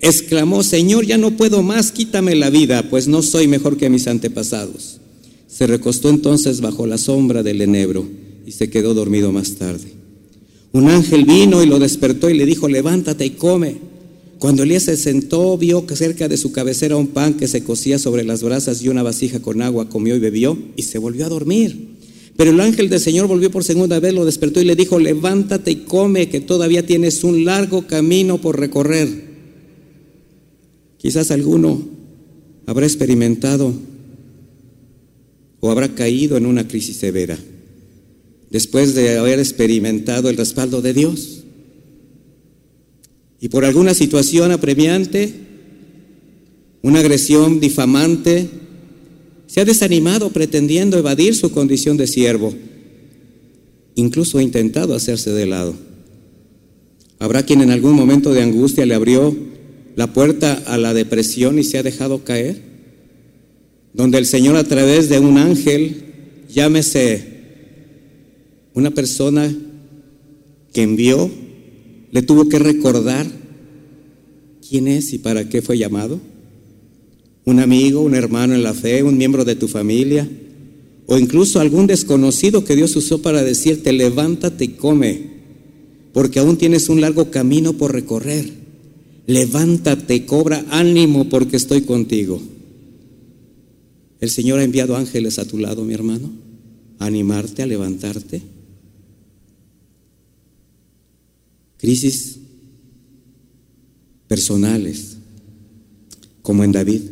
Exclamó, 0.04 0.62
Señor, 0.62 1.06
ya 1.06 1.16
no 1.16 1.30
puedo 1.30 1.62
más, 1.62 1.90
quítame 1.90 2.34
la 2.34 2.50
vida, 2.50 2.90
pues 2.90 3.08
no 3.08 3.22
soy 3.22 3.48
mejor 3.48 3.78
que 3.78 3.88
mis 3.88 4.06
antepasados. 4.06 5.00
Se 5.48 5.66
recostó 5.66 6.10
entonces 6.10 6.60
bajo 6.60 6.86
la 6.86 6.98
sombra 6.98 7.42
del 7.42 7.62
enebro 7.62 8.06
y 8.44 8.52
se 8.52 8.68
quedó 8.68 8.92
dormido 8.92 9.32
más 9.32 9.52
tarde. 9.52 9.94
Un 10.72 10.90
ángel 10.90 11.24
vino 11.24 11.62
y 11.62 11.66
lo 11.66 11.78
despertó 11.78 12.28
y 12.28 12.34
le 12.34 12.44
dijo, 12.44 12.68
levántate 12.68 13.24
y 13.24 13.30
come. 13.30 13.76
Cuando 14.38 14.64
Elías 14.64 14.82
se 14.82 14.98
sentó, 14.98 15.56
vio 15.56 15.86
que 15.86 15.96
cerca 15.96 16.28
de 16.28 16.36
su 16.36 16.52
cabecera 16.52 16.96
un 16.96 17.06
pan 17.06 17.32
que 17.32 17.48
se 17.48 17.64
cocía 17.64 17.98
sobre 17.98 18.24
las 18.24 18.42
brasas 18.42 18.82
y 18.82 18.90
una 18.90 19.02
vasija 19.02 19.40
con 19.40 19.62
agua, 19.62 19.88
comió 19.88 20.14
y 20.16 20.18
bebió 20.18 20.58
y 20.76 20.82
se 20.82 20.98
volvió 20.98 21.24
a 21.24 21.30
dormir. 21.30 21.94
Pero 22.36 22.50
el 22.50 22.60
ángel 22.60 22.90
del 22.90 23.00
Señor 23.00 23.26
volvió 23.26 23.50
por 23.50 23.64
segunda 23.64 24.00
vez, 24.00 24.12
lo 24.12 24.26
despertó 24.26 24.60
y 24.60 24.66
le 24.66 24.76
dijo, 24.76 24.98
levántate 24.98 25.70
y 25.70 25.76
come, 25.76 26.28
que 26.28 26.42
todavía 26.42 26.84
tienes 26.84 27.24
un 27.24 27.46
largo 27.46 27.86
camino 27.86 28.38
por 28.38 28.60
recorrer. 28.60 29.23
Quizás 31.04 31.30
alguno 31.30 31.82
habrá 32.64 32.86
experimentado 32.86 33.74
o 35.60 35.70
habrá 35.70 35.94
caído 35.94 36.38
en 36.38 36.46
una 36.46 36.66
crisis 36.66 36.96
severa 36.96 37.38
después 38.48 38.94
de 38.94 39.18
haber 39.18 39.38
experimentado 39.38 40.30
el 40.30 40.38
respaldo 40.38 40.80
de 40.80 40.94
Dios. 40.94 41.44
Y 43.38 43.50
por 43.50 43.66
alguna 43.66 43.92
situación 43.92 44.50
apremiante, 44.50 45.34
una 46.80 47.00
agresión 47.00 47.60
difamante, 47.60 48.48
se 49.46 49.60
ha 49.60 49.66
desanimado 49.66 50.30
pretendiendo 50.30 50.96
evadir 50.96 51.34
su 51.34 51.50
condición 51.50 51.98
de 51.98 52.06
siervo. 52.06 52.54
Incluso 53.94 54.38
ha 54.38 54.42
intentado 54.42 54.94
hacerse 54.94 55.32
de 55.32 55.44
lado. 55.44 55.74
Habrá 57.18 57.42
quien 57.42 57.60
en 57.60 57.72
algún 57.72 57.92
momento 57.92 58.32
de 58.32 58.40
angustia 58.40 58.86
le 58.86 58.94
abrió 58.94 59.52
la 59.96 60.12
puerta 60.12 60.62
a 60.66 60.78
la 60.78 60.94
depresión 60.94 61.58
y 61.58 61.64
se 61.64 61.78
ha 61.78 61.82
dejado 61.82 62.24
caer. 62.24 62.60
Donde 63.92 64.18
el 64.18 64.26
Señor 64.26 64.56
a 64.56 64.64
través 64.64 65.08
de 65.08 65.20
un 65.20 65.38
ángel, 65.38 66.04
llámese 66.48 67.32
una 68.74 68.90
persona 68.90 69.54
que 70.72 70.82
envió 70.82 71.30
le 72.14 72.22
tuvo 72.22 72.48
que 72.48 72.60
recordar 72.60 73.26
quién 74.68 74.86
es 74.86 75.12
y 75.12 75.18
para 75.18 75.48
qué 75.48 75.62
fue 75.62 75.76
llamado. 75.76 76.20
Un 77.44 77.58
amigo, 77.58 78.02
un 78.02 78.14
hermano 78.14 78.54
en 78.54 78.62
la 78.62 78.72
fe, 78.72 79.02
un 79.02 79.18
miembro 79.18 79.44
de 79.44 79.56
tu 79.56 79.66
familia, 79.66 80.28
o 81.06 81.18
incluso 81.18 81.58
algún 81.58 81.88
desconocido 81.88 82.64
que 82.64 82.76
Dios 82.76 82.94
usó 82.94 83.20
para 83.20 83.42
decirte, 83.42 83.92
levántate 83.92 84.66
y 84.66 84.68
come, 84.68 85.22
porque 86.12 86.38
aún 86.38 86.56
tienes 86.56 86.88
un 86.88 87.00
largo 87.00 87.32
camino 87.32 87.72
por 87.72 87.92
recorrer. 87.92 88.63
Levántate, 89.26 90.26
cobra 90.26 90.64
ánimo 90.70 91.28
porque 91.28 91.56
estoy 91.56 91.82
contigo. 91.82 92.40
El 94.20 94.30
Señor 94.30 94.58
ha 94.58 94.64
enviado 94.64 94.96
ángeles 94.96 95.38
a 95.38 95.46
tu 95.46 95.58
lado, 95.58 95.84
mi 95.84 95.94
hermano, 95.94 96.30
a 96.98 97.06
animarte, 97.06 97.62
a 97.62 97.66
levantarte. 97.66 98.54
crisis 101.84 102.38
personales, 104.26 105.18
como 106.40 106.64
en 106.64 106.72
David, 106.72 107.02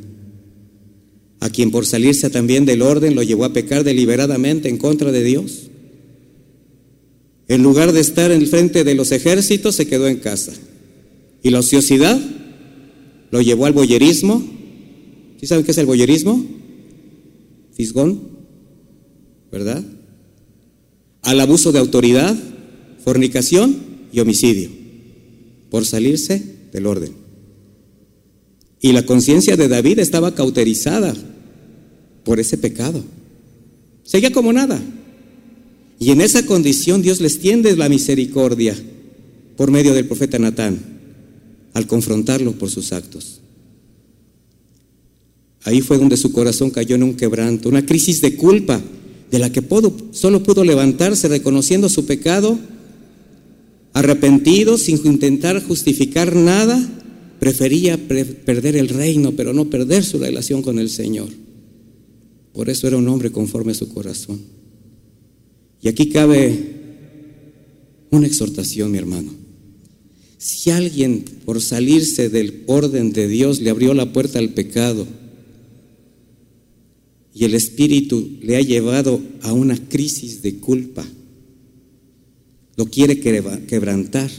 a 1.41 1.51
quien 1.51 1.71
por 1.71 1.85
salirse 1.85 2.31
también 2.31 2.65
del 2.65 2.81
orden 2.81 3.15
lo 3.15 3.23
llevó 3.23 3.45
a 3.45 3.53
pecar 3.53 3.85
deliberadamente 3.85 4.71
en 4.71 4.79
contra 4.79 5.13
de 5.13 5.23
Dios. 5.23 5.65
En 7.49 7.63
lugar 7.63 7.93
de 7.93 8.01
estar 8.01 8.31
en 8.31 8.47
frente 8.47 8.83
de 8.83 8.95
los 8.95 9.13
ejércitos, 9.13 9.75
se 9.75 9.87
quedó 9.87 10.09
en 10.09 10.17
casa. 10.17 10.55
Y 11.43 11.51
la 11.51 11.59
ociosidad 11.59 12.21
lo 13.31 13.41
llevó 13.41 13.67
al 13.67 13.73
boyerismo. 13.73 14.43
¿Sí 15.41 15.47
saben 15.47 15.65
qué 15.65 15.73
es 15.73 15.79
el 15.79 15.87
boyerismo? 15.87 16.45
Fisgón, 17.75 18.21
¿verdad? 19.51 19.83
Al 21.23 21.41
abuso 21.41 21.73
de 21.73 21.81
autoridad, 21.81 22.37
fornicación 23.05 23.77
y 24.13 24.21
homicidio 24.21 24.71
por 25.71 25.85
salirse 25.85 26.43
del 26.73 26.87
orden. 26.87 27.13
Y 28.81 28.93
la 28.93 29.05
conciencia 29.07 29.57
de 29.57 29.69
David 29.69 29.99
estaba 29.99 30.35
cauterizada 30.35 31.15
por 32.25 32.39
ese 32.39 32.59
pecado. 32.59 33.03
Seguía 34.05 34.33
como 34.33 34.53
nada. 34.53 34.81
Y 35.99 36.11
en 36.11 36.21
esa 36.21 36.45
condición 36.47 37.01
Dios 37.01 37.21
les 37.21 37.39
tiende 37.39 37.77
la 37.77 37.89
misericordia 37.89 38.77
por 39.57 39.71
medio 39.71 39.95
del 39.95 40.07
profeta 40.07 40.39
Natán 40.39 40.93
al 41.75 41.87
confrontarlo 41.87 42.53
por 42.53 42.71
sus 42.71 42.93
actos. 42.93 43.41
Ahí 45.65 45.81
fue 45.81 45.99
donde 45.99 46.17
su 46.17 46.33
corazón 46.33 46.71
cayó 46.71 46.97
en 46.97 47.03
un 47.03 47.15
quebranto, 47.15 47.69
una 47.69 47.87
crisis 47.87 48.21
de 48.21 48.37
culpa 48.37 48.81
de 49.31 49.39
la 49.39 49.51
que 49.51 49.63
solo 50.13 50.43
pudo 50.43 50.65
levantarse 50.65 51.29
reconociendo 51.29 51.89
su 51.89 52.05
pecado, 52.05 52.59
arrepentido, 53.93 54.77
sin 54.77 55.01
intentar 55.07 55.63
justificar 55.63 56.35
nada, 56.35 56.81
prefería 57.39 57.97
perder 57.97 58.77
el 58.77 58.89
reino, 58.89 59.33
pero 59.33 59.53
no 59.53 59.71
perder 59.71 60.05
su 60.05 60.19
relación 60.19 60.63
con 60.63 60.79
el 60.79 60.91
Señor. 60.91 61.29
Por 62.53 62.69
eso 62.69 62.87
era 62.87 62.99
un 62.99 63.09
hombre 63.09 63.31
conforme 63.31 63.73
a 63.73 63.75
su 63.75 63.89
corazón. 63.89 64.41
Y 65.81 65.89
aquí 65.89 66.11
cabe 66.11 66.83
una 68.11 68.27
exhortación, 68.27 68.91
mi 68.91 68.99
hermano. 68.99 69.42
Si 70.43 70.73
alguien 70.73 71.25
por 71.45 71.63
salirse 71.63 72.29
del 72.29 72.65
orden 72.67 73.13
de 73.13 73.29
Dios 73.29 73.61
le 73.61 73.71
abrió 73.71 73.95
la 73.95 74.13
puerta 74.13 74.41
al 74.41 74.49
pecado 74.49 75.07
y 77.33 77.45
el 77.45 77.55
Espíritu 77.55 78.29
le 78.43 78.57
ha 78.57 78.61
llevado 78.61 79.23
a 79.43 79.53
una 79.53 79.77
crisis 79.77 80.43
de 80.43 80.57
culpa, 80.57 81.07
lo 82.75 82.87
quiere 82.87 83.21
quebrantar, 83.21 84.33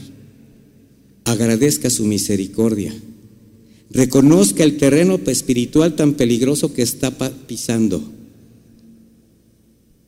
agradezca 1.24 1.89
su 1.89 2.04
misericordia, 2.04 2.94
reconozca 3.89 4.66
el 4.66 4.76
terreno 4.76 5.22
espiritual 5.28 5.96
tan 5.96 6.16
peligroso 6.16 6.74
que 6.74 6.82
está 6.82 7.18
pisando, 7.48 8.04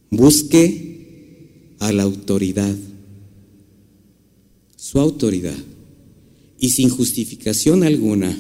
busque 0.10 1.77
a 1.79 1.93
la 1.93 2.03
autoridad, 2.03 2.75
su 4.75 4.99
autoridad, 4.99 5.55
y 6.59 6.69
sin 6.69 6.89
justificación 6.89 7.83
alguna, 7.83 8.37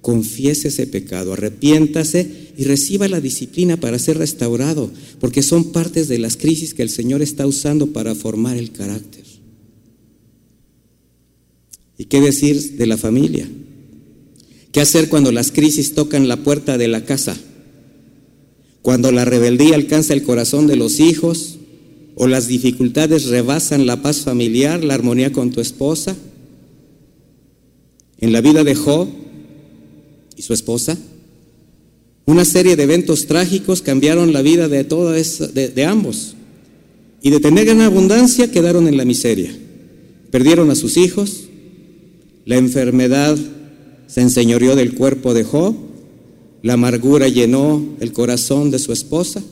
confiese 0.00 0.68
ese 0.68 0.86
pecado, 0.86 1.32
arrepiéntase 1.32 2.52
y 2.56 2.64
reciba 2.64 3.08
la 3.08 3.20
disciplina 3.20 3.78
para 3.78 3.98
ser 3.98 4.18
restaurado, 4.18 4.90
porque 5.20 5.42
son 5.42 5.72
partes 5.72 6.08
de 6.08 6.18
las 6.18 6.36
crisis 6.36 6.74
que 6.74 6.82
el 6.82 6.90
Señor 6.90 7.22
está 7.22 7.46
usando 7.46 7.88
para 7.88 8.14
formar 8.14 8.56
el 8.56 8.72
carácter. 8.72 9.24
¿Y 11.98 12.06
qué 12.06 12.20
decir 12.20 12.76
de 12.76 12.86
la 12.86 12.96
familia? 12.96 13.48
¿Qué 14.72 14.80
hacer 14.80 15.08
cuando 15.08 15.30
las 15.32 15.52
crisis 15.52 15.94
tocan 15.94 16.28
la 16.28 16.42
puerta 16.42 16.78
de 16.78 16.88
la 16.88 17.04
casa? 17.04 17.36
Cuando 18.80 19.12
la 19.12 19.24
rebeldía 19.24 19.76
alcanza 19.76 20.14
el 20.14 20.22
corazón 20.22 20.66
de 20.66 20.76
los 20.76 20.98
hijos 20.98 21.58
o 22.16 22.26
las 22.26 22.48
dificultades 22.48 23.26
rebasan 23.26 23.86
la 23.86 24.02
paz 24.02 24.22
familiar, 24.22 24.82
la 24.82 24.94
armonía 24.94 25.32
con 25.32 25.52
tu 25.52 25.60
esposa. 25.60 26.16
En 28.22 28.32
la 28.32 28.40
vida 28.40 28.62
de 28.62 28.76
Job 28.76 29.08
y 30.36 30.42
su 30.42 30.54
esposa, 30.54 30.96
una 32.24 32.44
serie 32.44 32.76
de 32.76 32.84
eventos 32.84 33.26
trágicos 33.26 33.82
cambiaron 33.82 34.32
la 34.32 34.42
vida 34.42 34.68
de, 34.68 34.84
de, 34.84 35.68
de 35.68 35.84
ambos. 35.84 36.36
Y 37.20 37.30
de 37.30 37.40
tener 37.40 37.66
gran 37.66 37.80
abundancia 37.80 38.48
quedaron 38.48 38.86
en 38.86 38.96
la 38.96 39.04
miseria. 39.04 39.52
Perdieron 40.30 40.70
a 40.70 40.76
sus 40.76 40.96
hijos, 40.98 41.48
la 42.44 42.58
enfermedad 42.58 43.36
se 44.06 44.20
enseñoreó 44.20 44.76
del 44.76 44.94
cuerpo 44.94 45.34
de 45.34 45.42
Job, 45.42 45.74
la 46.62 46.74
amargura 46.74 47.26
llenó 47.26 47.84
el 47.98 48.12
corazón 48.12 48.70
de 48.70 48.78
su 48.78 48.92
esposa. 48.92 49.42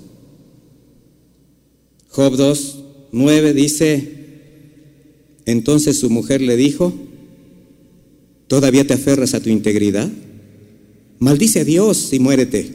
Job 2.09 2.37
2, 2.37 2.79
9 3.11 3.53
dice, 3.53 4.13
entonces 5.45 5.99
su 5.99 6.09
mujer 6.09 6.41
le 6.41 6.57
dijo, 6.57 7.10
¿todavía 8.51 8.85
te 8.85 8.95
aferras 8.95 9.33
a 9.35 9.41
tu 9.41 9.49
integridad? 9.49 10.11
Maldice 11.21 11.61
a 11.61 11.65
Dios 11.65 12.13
y 12.13 12.19
muérete. 12.19 12.69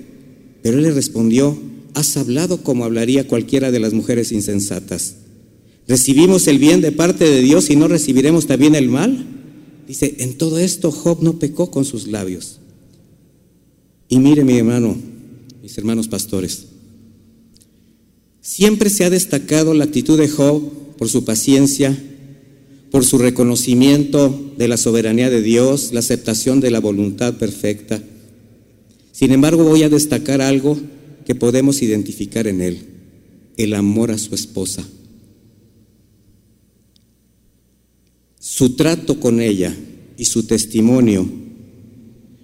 Pero 0.64 0.78
él 0.78 0.84
le 0.84 0.92
respondió, 0.92 1.60
has 1.94 2.16
hablado 2.16 2.64
como 2.64 2.86
hablaría 2.86 3.28
cualquiera 3.28 3.72
de 3.72 3.82
las 3.82 3.92
mujeres 3.92 4.32
insensatas. 4.32 5.18
¿Recibimos 5.86 6.48
el 6.48 6.60
bien 6.60 6.80
de 6.80 6.94
parte 6.94 7.26
de 7.26 7.42
Dios 7.42 7.70
y 7.70 7.76
no 7.76 7.90
recibiremos 7.90 8.48
también 8.48 8.74
el 8.74 8.88
mal? 8.88 9.28
Dice, 9.86 10.16
en 10.20 10.38
todo 10.38 10.60
esto 10.60 10.92
Job 10.92 11.22
no 11.22 11.40
pecó 11.40 11.70
con 11.70 11.84
sus 11.84 12.08
labios. 12.08 12.60
Y 14.08 14.20
mire 14.20 14.46
mi 14.46 14.58
hermano, 14.58 14.96
mis 15.62 15.78
hermanos 15.78 16.08
pastores, 16.08 16.68
siempre 18.40 18.90
se 18.90 19.04
ha 19.04 19.10
destacado 19.10 19.74
la 19.74 19.84
actitud 19.84 20.18
de 20.18 20.30
Job 20.30 20.96
por 20.98 21.10
su 21.10 21.26
paciencia, 21.26 22.02
por 22.96 23.04
su 23.04 23.18
reconocimiento 23.18 24.54
de 24.58 24.70
la 24.70 24.78
soberanía 24.78 25.30
de 25.30 25.42
Dios, 25.42 25.92
la 25.92 26.00
aceptación 26.00 26.62
de 26.62 26.72
la 26.72 26.80
voluntad 26.80 27.34
perfecta. 27.34 28.02
Sin 29.12 29.34
embargo, 29.34 29.66
voy 29.66 29.84
a 29.84 29.90
destacar 29.90 30.40
algo 30.40 30.80
que 31.26 31.36
podemos 31.36 31.82
identificar 31.82 32.48
en 32.48 32.62
él, 32.62 32.86
el 33.58 33.74
amor 33.74 34.12
a 34.12 34.18
su 34.18 34.34
esposa. 34.34 34.88
Su 38.40 38.78
trato 38.78 39.20
con 39.20 39.42
ella 39.42 39.76
y 40.18 40.24
su 40.24 40.44
testimonio 40.44 41.30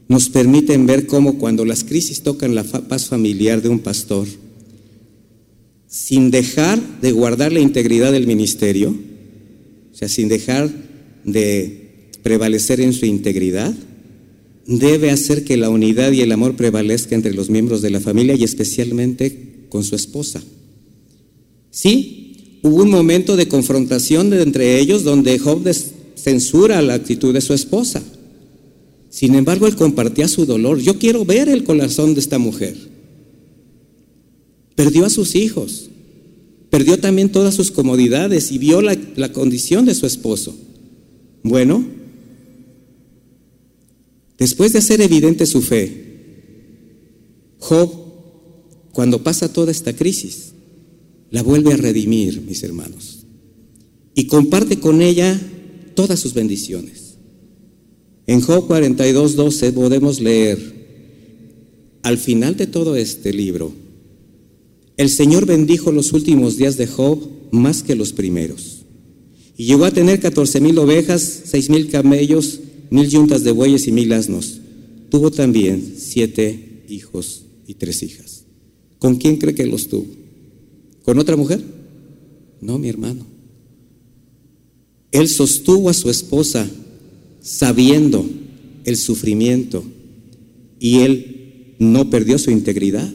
nos 0.09 0.27
permiten 0.27 0.85
ver 0.85 1.07
cómo 1.07 1.37
cuando 1.37 1.63
las 1.63 1.85
crisis 1.85 2.23
tocan 2.23 2.55
la 2.55 2.65
paz 2.65 3.07
familiar 3.07 3.61
de 3.61 3.69
un 3.69 3.79
pastor, 3.79 4.27
sin 5.87 6.29
dejar 6.29 6.99
de 6.99 7.13
guardar 7.13 7.53
la 7.53 7.61
integridad 7.61 8.11
del 8.11 8.27
ministerio, 8.27 9.10
sin 10.07 10.27
dejar 10.27 10.69
de 11.23 12.09
prevalecer 12.23 12.81
en 12.81 12.93
su 12.93 13.05
integridad, 13.05 13.73
debe 14.65 15.11
hacer 15.11 15.43
que 15.43 15.57
la 15.57 15.69
unidad 15.69 16.11
y 16.11 16.21
el 16.21 16.31
amor 16.31 16.55
prevalezca 16.55 17.15
entre 17.15 17.33
los 17.33 17.49
miembros 17.49 17.81
de 17.81 17.89
la 17.89 17.99
familia 17.99 18.35
y 18.35 18.43
especialmente 18.43 19.65
con 19.69 19.83
su 19.83 19.95
esposa. 19.95 20.41
Sí, 21.71 22.59
hubo 22.61 22.83
un 22.83 22.89
momento 22.89 23.35
de 23.35 23.47
confrontación 23.47 24.33
entre 24.33 24.79
ellos 24.79 25.03
donde 25.03 25.39
Job 25.39 25.67
censura 26.15 26.81
la 26.81 26.95
actitud 26.95 27.33
de 27.33 27.41
su 27.41 27.53
esposa. 27.53 28.03
Sin 29.09 29.35
embargo, 29.35 29.67
él 29.67 29.75
compartía 29.75 30.27
su 30.27 30.45
dolor. 30.45 30.79
Yo 30.79 30.97
quiero 30.97 31.25
ver 31.25 31.49
el 31.49 31.63
corazón 31.63 32.13
de 32.13 32.21
esta 32.21 32.37
mujer. 32.39 32.75
Perdió 34.75 35.05
a 35.05 35.09
sus 35.09 35.35
hijos, 35.35 35.90
perdió 36.71 36.97
también 36.99 37.31
todas 37.31 37.53
sus 37.53 37.69
comodidades 37.69 38.51
y 38.51 38.57
vio 38.57 38.81
la, 38.81 38.97
la 39.15 39.31
condición 39.31 39.85
de 39.85 39.93
su 39.93 40.07
esposo. 40.07 40.55
Bueno, 41.43 41.85
después 44.39 44.73
de 44.73 44.79
hacer 44.79 45.01
evidente 45.01 45.45
su 45.45 45.61
fe, 45.61 46.07
Job, 47.59 47.91
cuando 48.93 49.21
pasa 49.21 49.53
toda 49.53 49.71
esta 49.71 49.93
crisis, 49.93 50.53
la 51.29 51.43
vuelve 51.43 51.73
a 51.73 51.77
redimir, 51.77 52.41
mis 52.41 52.63
hermanos, 52.63 53.25
y 54.15 54.27
comparte 54.27 54.79
con 54.79 55.01
ella 55.01 55.39
todas 55.93 56.19
sus 56.19 56.33
bendiciones. 56.33 57.15
En 58.27 58.41
Job 58.41 58.67
42, 58.67 59.35
12 59.35 59.73
podemos 59.73 60.21
leer, 60.21 60.59
al 62.03 62.17
final 62.17 62.55
de 62.55 62.67
todo 62.67 62.95
este 62.95 63.33
libro, 63.33 63.73
el 64.97 65.09
Señor 65.09 65.45
bendijo 65.45 65.91
los 65.91 66.13
últimos 66.13 66.57
días 66.57 66.77
de 66.77 66.87
Job 66.87 67.19
más 67.51 67.83
que 67.83 67.95
los 67.95 68.13
primeros. 68.13 68.85
Y 69.57 69.65
llegó 69.65 69.85
a 69.85 69.91
tener 69.91 70.19
catorce 70.19 70.59
mil 70.61 70.77
ovejas, 70.79 71.43
seis 71.45 71.69
mil 71.69 71.89
camellos, 71.89 72.59
mil 72.89 73.09
yuntas 73.09 73.43
de 73.43 73.51
bueyes 73.51 73.87
y 73.87 73.91
mil 73.91 74.11
asnos. 74.13 74.59
Tuvo 75.09 75.31
también 75.31 75.95
siete 75.97 76.83
hijos 76.87 77.43
y 77.67 77.75
tres 77.75 78.03
hijas. 78.03 78.43
¿Con 78.99 79.15
quién 79.15 79.37
cree 79.37 79.55
que 79.55 79.65
los 79.65 79.87
tuvo? 79.87 80.07
¿Con 81.03 81.19
otra 81.19 81.35
mujer? 81.35 81.61
No, 82.61 82.77
mi 82.77 82.89
hermano. 82.89 83.25
Él 85.11 85.27
sostuvo 85.27 85.89
a 85.89 85.93
su 85.93 86.09
esposa 86.09 86.69
sabiendo 87.41 88.25
el 88.85 88.97
sufrimiento 88.97 89.83
y 90.79 90.99
él 90.99 91.75
no 91.79 92.09
perdió 92.09 92.37
su 92.37 92.51
integridad. 92.51 93.11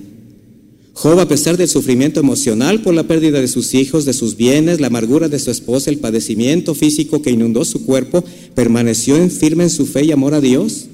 Job, 0.99 1.21
a 1.21 1.29
pesar 1.29 1.59
del 1.59 1.69
sufrimiento 1.69 2.21
emocional 2.21 2.81
por 2.81 2.95
la 2.95 3.03
pérdida 3.03 3.39
de 3.39 3.49
sus 3.49 3.75
hijos, 3.75 4.07
de 4.07 4.15
sus 4.15 4.35
bienes, 4.35 4.81
la 4.81 4.87
amargura 4.87 5.29
de 5.29 5.39
su 5.39 5.51
esposa, 5.51 5.91
el 5.91 5.99
padecimiento 5.99 6.75
físico 6.75 7.21
que 7.21 7.31
inundó 7.31 7.67
su 7.67 7.85
cuerpo, 7.85 8.25
permaneció 8.55 9.19
en 9.19 9.31
firme 9.31 9.65
en 9.65 9.71
su 9.71 9.85
fe 9.85 10.07
y 10.07 10.13
amor 10.13 10.33
a 10.33 10.41
Dios. 10.41 10.87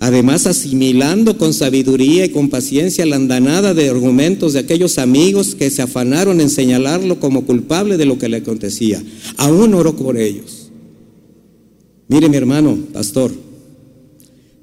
Además, 0.00 0.46
asimilando 0.46 1.38
con 1.38 1.54
sabiduría 1.54 2.26
y 2.26 2.28
con 2.28 2.50
paciencia 2.50 3.06
la 3.06 3.16
andanada 3.16 3.72
de 3.72 3.88
argumentos 3.88 4.52
de 4.52 4.58
aquellos 4.58 4.98
amigos 4.98 5.54
que 5.54 5.70
se 5.70 5.80
afanaron 5.80 6.38
en 6.42 6.50
señalarlo 6.50 7.18
como 7.18 7.46
culpable 7.46 7.96
de 7.96 8.04
lo 8.04 8.18
que 8.18 8.28
le 8.28 8.36
acontecía. 8.36 9.02
Aún 9.38 9.72
oró 9.72 9.96
por 9.96 10.18
ellos. 10.18 10.70
Mire 12.06 12.28
mi 12.28 12.36
hermano, 12.36 12.76
pastor, 12.92 13.32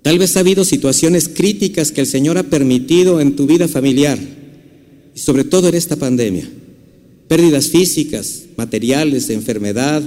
tal 0.04 0.20
vez 0.20 0.38
ha 0.38 0.42
habido 0.42 0.64
situaciones 0.64 1.28
críticas 1.28 1.92
que 1.92 2.02
el 2.02 2.08
Señor 2.08 2.38
ha 2.38 2.44
permitido 2.44 3.20
en 3.20 3.36
tu 3.36 3.48
vida 3.48 3.68
familiar 3.68 4.39
sobre 5.20 5.44
todo 5.44 5.68
en 5.68 5.76
esta 5.76 5.96
pandemia. 5.96 6.50
Pérdidas 7.28 7.68
físicas, 7.68 8.44
materiales, 8.58 9.30
enfermedad, 9.30 10.02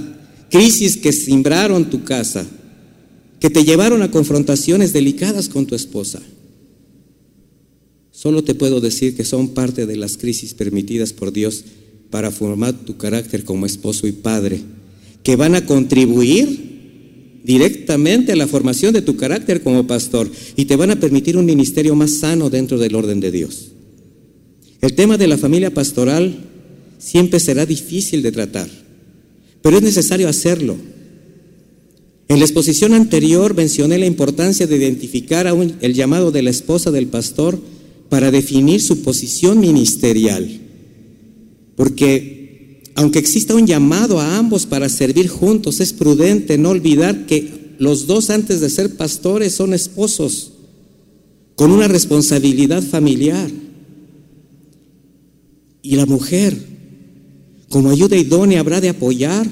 crisis 0.49 0.97
que 0.97 1.13
simbraron 1.13 1.89
tu 1.89 2.03
casa, 2.03 2.45
que 3.39 3.49
te 3.49 3.63
llevaron 3.63 4.01
a 4.01 4.11
confrontaciones 4.11 4.91
delicadas 4.91 5.49
con 5.49 5.65
tu 5.65 5.75
esposa. 5.75 6.21
Solo 8.11 8.43
te 8.43 8.55
puedo 8.55 8.81
decir 8.81 9.15
que 9.15 9.25
son 9.25 9.49
parte 9.49 9.85
de 9.85 9.97
las 9.97 10.17
crisis 10.17 10.53
permitidas 10.53 11.13
por 11.13 11.31
Dios 11.31 11.63
para 12.09 12.31
formar 12.31 12.73
tu 12.73 12.97
carácter 12.97 13.43
como 13.43 13.65
esposo 13.65 14.07
y 14.07 14.11
padre, 14.11 14.61
que 15.23 15.35
van 15.35 15.55
a 15.55 15.65
contribuir 15.65 17.41
directamente 17.43 18.31
a 18.31 18.35
la 18.35 18.47
formación 18.47 18.93
de 18.93 19.01
tu 19.01 19.17
carácter 19.17 19.61
como 19.61 19.85
pastor 19.87 20.31
y 20.55 20.65
te 20.65 20.75
van 20.75 20.91
a 20.91 20.99
permitir 20.99 21.37
un 21.37 21.45
ministerio 21.45 21.95
más 21.95 22.19
sano 22.19 22.49
dentro 22.49 22.77
del 22.77 22.95
orden 22.95 23.19
de 23.19 23.31
Dios. 23.31 23.72
El 24.83 24.95
tema 24.95 25.17
de 25.17 25.27
la 25.27 25.37
familia 25.37 25.73
pastoral 25.73 26.35
siempre 26.97 27.39
será 27.39 27.65
difícil 27.65 28.21
de 28.21 28.33
tratar, 28.33 28.69
pero 29.61 29.77
es 29.77 29.81
necesario 29.81 30.27
hacerlo. 30.27 30.75
En 32.27 32.39
la 32.39 32.43
exposición 32.43 32.93
anterior 32.93 33.55
mencioné 33.55 33.97
la 33.97 34.07
importancia 34.07 34.67
de 34.67 34.75
identificar 34.75 35.47
el 35.79 35.93
llamado 35.93 36.31
de 36.31 36.41
la 36.41 36.49
esposa 36.49 36.91
del 36.91 37.07
pastor 37.07 37.61
para 38.09 38.29
definir 38.29 38.81
su 38.81 39.03
posición 39.03 39.61
ministerial. 39.61 40.59
Porque 41.77 42.81
aunque 42.95 43.19
exista 43.19 43.55
un 43.55 43.65
llamado 43.65 44.19
a 44.19 44.37
ambos 44.37 44.65
para 44.65 44.89
servir 44.89 45.29
juntos, 45.29 45.79
es 45.79 45.93
prudente 45.93 46.57
no 46.57 46.71
olvidar 46.71 47.25
que 47.25 47.75
los 47.77 48.05
dos 48.05 48.29
antes 48.29 48.59
de 48.59 48.69
ser 48.69 48.97
pastores 48.97 49.53
son 49.53 49.73
esposos, 49.73 50.51
con 51.55 51.71
una 51.71 51.87
responsabilidad 51.87 52.83
familiar. 52.83 53.49
Y 55.83 55.97
la 55.97 56.05
mujer, 56.05 56.57
como 57.69 57.91
ayuda 57.91 58.15
idónea, 58.15 58.61
habrá 58.61 58.79
de 58.81 58.89
apoyar, 58.89 59.45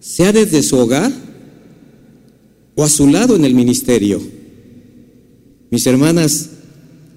sea 0.00 0.32
desde 0.32 0.62
su 0.62 0.76
hogar 0.76 1.12
o 2.74 2.82
a 2.82 2.88
su 2.88 3.06
lado 3.06 3.36
en 3.36 3.44
el 3.44 3.54
ministerio. 3.54 4.20
Mis 5.70 5.86
hermanas, 5.86 6.50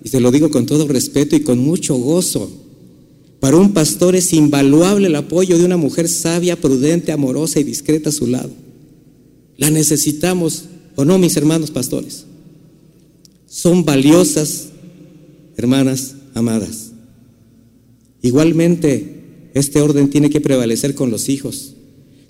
y 0.04 0.10
te 0.10 0.20
lo 0.20 0.32
digo 0.32 0.52
con 0.52 0.68
todo 0.68 0.88
respeto 0.88 1.36
y 1.36 1.42
con 1.42 1.58
mucho 1.58 1.96
gozo, 1.96 2.52
para 3.40 3.58
un 3.58 3.74
pastor 3.74 4.16
es 4.16 4.32
invaluable 4.32 5.08
el 5.08 5.16
apoyo 5.16 5.58
de 5.58 5.66
una 5.66 5.76
mujer 5.76 6.08
sabia, 6.08 6.62
prudente, 6.62 7.12
amorosa 7.12 7.60
y 7.60 7.64
discreta 7.64 8.10
a 8.10 8.14
su 8.14 8.28
lado. 8.28 8.52
La 9.58 9.72
necesitamos, 9.72 10.66
¿o 10.96 11.04
no, 11.04 11.18
mis 11.18 11.36
hermanos 11.36 11.72
pastores? 11.72 12.26
Son 13.48 13.84
valiosas, 13.84 14.70
hermanas 15.58 16.16
amadas. 16.36 16.93
Igualmente, 18.24 19.52
este 19.54 19.82
orden 19.82 20.10
tiene 20.10 20.32
que 20.32 20.42
prevalecer 20.42 20.96
con 20.96 21.12
los 21.12 21.30
hijos, 21.30 21.76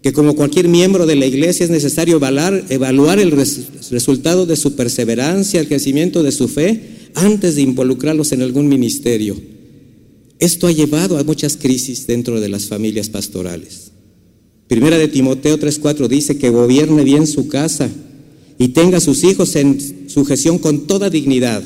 que 0.01 0.11
como 0.11 0.35
cualquier 0.35 0.67
miembro 0.67 1.05
de 1.05 1.15
la 1.15 1.25
iglesia 1.25 1.63
es 1.63 1.69
necesario 1.69 2.17
evaluar, 2.17 3.19
el 3.19 3.31
resultado 3.31 4.45
de 4.45 4.57
su 4.57 4.75
perseverancia, 4.75 5.61
el 5.61 5.69
crecimiento 5.69 6.23
de 6.23 6.33
su 6.33 6.49
fe, 6.49 6.81
antes 7.13 7.55
de 7.55 7.61
involucrarlos 7.61 8.31
en 8.31 8.41
algún 8.41 8.67
ministerio. 8.67 9.39
Esto 10.39 10.67
ha 10.67 10.71
llevado 10.71 11.17
a 11.17 11.23
muchas 11.23 11.55
crisis 11.55 12.07
dentro 12.07 12.41
de 12.41 12.49
las 12.49 12.65
familias 12.65 13.07
pastorales. 13.07 13.91
Primera 14.67 14.97
de 14.97 15.07
Timoteo 15.07 15.59
3:4 15.59 16.07
dice 16.07 16.37
que 16.37 16.49
gobierne 16.49 17.03
bien 17.03 17.27
su 17.27 17.47
casa 17.47 17.89
y 18.57 18.69
tenga 18.69 18.97
a 18.97 19.01
sus 19.01 19.23
hijos 19.23 19.55
en 19.55 20.09
sujeción 20.09 20.57
con 20.57 20.87
toda 20.87 21.11
dignidad, 21.11 21.63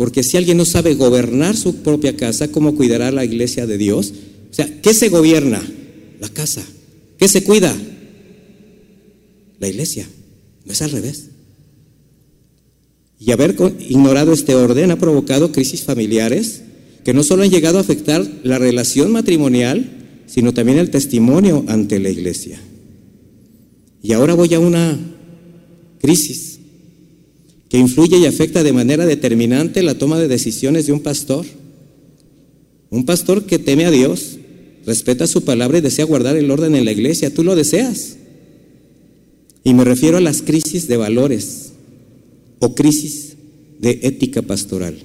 porque 0.00 0.22
si 0.22 0.38
alguien 0.38 0.56
no 0.56 0.64
sabe 0.64 0.94
gobernar 0.94 1.58
su 1.58 1.82
propia 1.82 2.16
casa, 2.16 2.48
¿cómo 2.48 2.74
cuidará 2.74 3.12
la 3.12 3.22
iglesia 3.22 3.66
de 3.66 3.76
Dios? 3.76 4.14
O 4.50 4.54
sea, 4.54 4.80
¿qué 4.80 4.94
se 4.94 5.10
gobierna? 5.10 5.62
La 6.18 6.30
casa. 6.30 6.62
¿Qué 7.18 7.28
se 7.28 7.44
cuida? 7.44 7.76
La 9.58 9.68
iglesia. 9.68 10.08
No 10.64 10.72
es 10.72 10.80
al 10.80 10.92
revés. 10.92 11.26
Y 13.18 13.30
haber 13.32 13.54
ignorado 13.90 14.32
este 14.32 14.54
orden 14.54 14.90
ha 14.90 14.98
provocado 14.98 15.52
crisis 15.52 15.82
familiares, 15.82 16.62
que 17.04 17.12
no 17.12 17.22
solo 17.22 17.42
han 17.42 17.50
llegado 17.50 17.76
a 17.76 17.82
afectar 17.82 18.26
la 18.42 18.56
relación 18.56 19.12
matrimonial, 19.12 20.22
sino 20.26 20.54
también 20.54 20.78
el 20.78 20.88
testimonio 20.88 21.66
ante 21.68 21.98
la 21.98 22.08
iglesia. 22.08 22.58
Y 24.02 24.14
ahora 24.14 24.32
voy 24.32 24.54
a 24.54 24.60
una 24.60 24.98
crisis 26.00 26.59
que 27.70 27.78
influye 27.78 28.18
y 28.18 28.26
afecta 28.26 28.64
de 28.64 28.72
manera 28.72 29.06
determinante 29.06 29.82
la 29.84 29.94
toma 29.94 30.18
de 30.18 30.26
decisiones 30.26 30.86
de 30.86 30.92
un 30.92 31.00
pastor. 31.00 31.46
Un 32.90 33.06
pastor 33.06 33.46
que 33.46 33.60
teme 33.60 33.86
a 33.86 33.92
Dios, 33.92 34.38
respeta 34.84 35.28
su 35.28 35.44
palabra 35.44 35.78
y 35.78 35.80
desea 35.80 36.04
guardar 36.04 36.36
el 36.36 36.50
orden 36.50 36.74
en 36.74 36.84
la 36.84 36.90
iglesia. 36.90 37.32
Tú 37.32 37.44
lo 37.44 37.54
deseas. 37.54 38.16
Y 39.62 39.72
me 39.72 39.84
refiero 39.84 40.16
a 40.16 40.20
las 40.20 40.42
crisis 40.42 40.88
de 40.88 40.96
valores 40.96 41.70
o 42.58 42.74
crisis 42.74 43.36
de 43.78 44.00
ética 44.02 44.42
pastoral. 44.42 44.98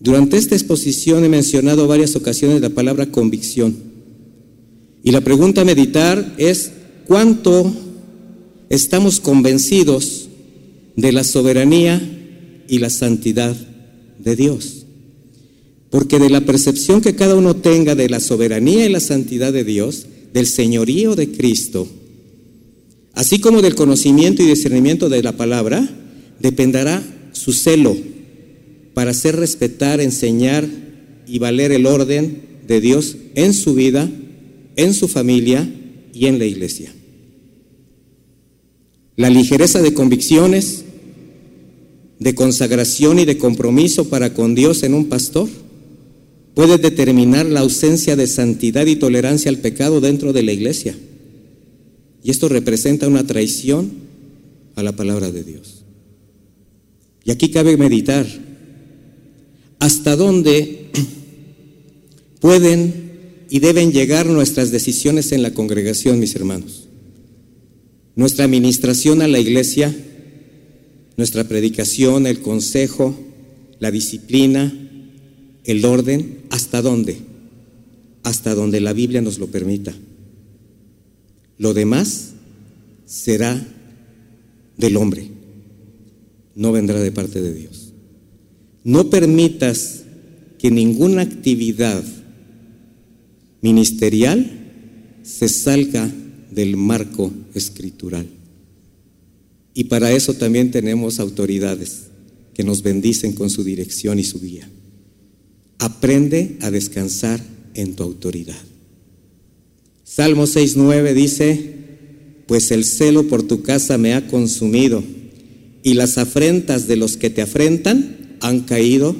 Durante 0.00 0.38
esta 0.38 0.54
exposición 0.54 1.22
he 1.22 1.28
mencionado 1.28 1.86
varias 1.86 2.16
ocasiones 2.16 2.62
la 2.62 2.70
palabra 2.70 3.12
convicción. 3.12 3.76
Y 5.02 5.10
la 5.10 5.20
pregunta 5.20 5.60
a 5.60 5.64
meditar 5.66 6.34
es, 6.38 6.72
¿cuánto 7.06 7.74
estamos 8.70 9.20
convencidos 9.20 10.25
de 10.96 11.12
la 11.12 11.24
soberanía 11.24 12.00
y 12.68 12.78
la 12.78 12.90
santidad 12.90 13.54
de 14.18 14.36
Dios? 14.36 14.86
Porque 15.90 16.18
de 16.18 16.30
la 16.30 16.40
percepción 16.40 17.00
que 17.00 17.14
cada 17.14 17.36
uno 17.36 17.56
tenga 17.56 17.94
de 17.94 18.08
la 18.08 18.20
soberanía 18.20 18.86
y 18.86 18.88
la 18.90 19.00
santidad 19.00 19.52
de 19.52 19.64
Dios, 19.64 20.06
del 20.32 20.46
señorío 20.46 21.14
de 21.14 21.30
Cristo, 21.30 21.88
así 23.12 23.38
como 23.38 23.62
del 23.62 23.74
conocimiento 23.74 24.42
y 24.42 24.46
discernimiento 24.46 25.08
de 25.08 25.22
la 25.22 25.32
palabra, 25.32 25.88
dependerá 26.40 27.02
su 27.32 27.52
celo 27.52 27.96
para 28.94 29.10
hacer 29.10 29.36
respetar, 29.36 30.00
enseñar 30.00 30.66
y 31.26 31.38
valer 31.38 31.72
el 31.72 31.86
orden 31.86 32.42
de 32.66 32.80
Dios 32.80 33.16
en 33.34 33.52
su 33.54 33.74
vida, 33.74 34.08
en 34.76 34.94
su 34.94 35.08
familia 35.08 35.68
y 36.12 36.26
en 36.26 36.38
la 36.38 36.46
iglesia. 36.46 36.92
La 39.16 39.30
ligereza 39.30 39.80
de 39.80 39.94
convicciones, 39.94 40.85
de 42.18 42.34
consagración 42.34 43.18
y 43.18 43.24
de 43.24 43.38
compromiso 43.38 44.08
para 44.08 44.32
con 44.32 44.54
Dios 44.54 44.82
en 44.82 44.94
un 44.94 45.08
pastor 45.08 45.48
puede 46.54 46.78
determinar 46.78 47.44
la 47.46 47.60
ausencia 47.60 48.16
de 48.16 48.26
santidad 48.26 48.86
y 48.86 48.96
tolerancia 48.96 49.50
al 49.50 49.58
pecado 49.58 50.00
dentro 50.00 50.32
de 50.32 50.42
la 50.42 50.52
iglesia. 50.52 50.96
Y 52.22 52.30
esto 52.30 52.48
representa 52.48 53.06
una 53.06 53.26
traición 53.26 53.90
a 54.74 54.82
la 54.82 54.96
palabra 54.96 55.30
de 55.30 55.44
Dios. 55.44 55.84
Y 57.24 57.30
aquí 57.30 57.50
cabe 57.50 57.76
meditar 57.76 58.26
hasta 59.78 60.16
dónde 60.16 60.86
pueden 62.40 63.06
y 63.50 63.60
deben 63.60 63.92
llegar 63.92 64.26
nuestras 64.26 64.70
decisiones 64.70 65.32
en 65.32 65.42
la 65.42 65.52
congregación, 65.52 66.18
mis 66.18 66.34
hermanos. 66.34 66.88
Nuestra 68.14 68.44
administración 68.44 69.22
a 69.22 69.28
la 69.28 69.38
iglesia, 69.38 69.94
nuestra 71.16 71.44
predicación, 71.44 72.26
el 72.26 72.40
consejo, 72.40 73.18
la 73.78 73.90
disciplina, 73.90 74.72
el 75.64 75.84
orden, 75.84 76.42
¿hasta 76.50 76.82
dónde? 76.82 77.18
Hasta 78.22 78.54
donde 78.54 78.80
la 78.80 78.92
Biblia 78.92 79.22
nos 79.22 79.38
lo 79.38 79.48
permita. 79.48 79.94
Lo 81.58 81.74
demás 81.74 82.32
será 83.06 83.66
del 84.76 84.96
hombre, 84.96 85.28
no 86.54 86.72
vendrá 86.72 87.00
de 87.00 87.12
parte 87.12 87.40
de 87.40 87.54
Dios. 87.54 87.92
No 88.84 89.10
permitas 89.10 90.04
que 90.58 90.70
ninguna 90.70 91.22
actividad 91.22 92.04
ministerial 93.62 94.50
se 95.22 95.48
salga 95.48 96.08
del 96.50 96.76
marco 96.76 97.32
escritural. 97.54 98.35
Y 99.78 99.84
para 99.84 100.10
eso 100.10 100.32
también 100.32 100.70
tenemos 100.70 101.20
autoridades 101.20 102.04
que 102.54 102.64
nos 102.64 102.82
bendicen 102.82 103.34
con 103.34 103.50
su 103.50 103.62
dirección 103.62 104.18
y 104.18 104.24
su 104.24 104.40
guía. 104.40 104.66
Aprende 105.78 106.56
a 106.62 106.70
descansar 106.70 107.44
en 107.74 107.94
tu 107.94 108.02
autoridad. 108.02 108.56
Salmo 110.02 110.44
6.9 110.44 111.12
dice, 111.12 111.74
pues 112.46 112.70
el 112.70 112.86
celo 112.86 113.28
por 113.28 113.42
tu 113.42 113.60
casa 113.60 113.98
me 113.98 114.14
ha 114.14 114.26
consumido 114.28 115.04
y 115.82 115.92
las 115.92 116.16
afrentas 116.16 116.88
de 116.88 116.96
los 116.96 117.18
que 117.18 117.28
te 117.28 117.42
afrentan 117.42 118.38
han 118.40 118.60
caído 118.60 119.14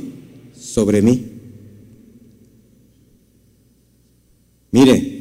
sobre 0.58 1.02
mí. 1.02 1.22
Mire, 4.70 5.12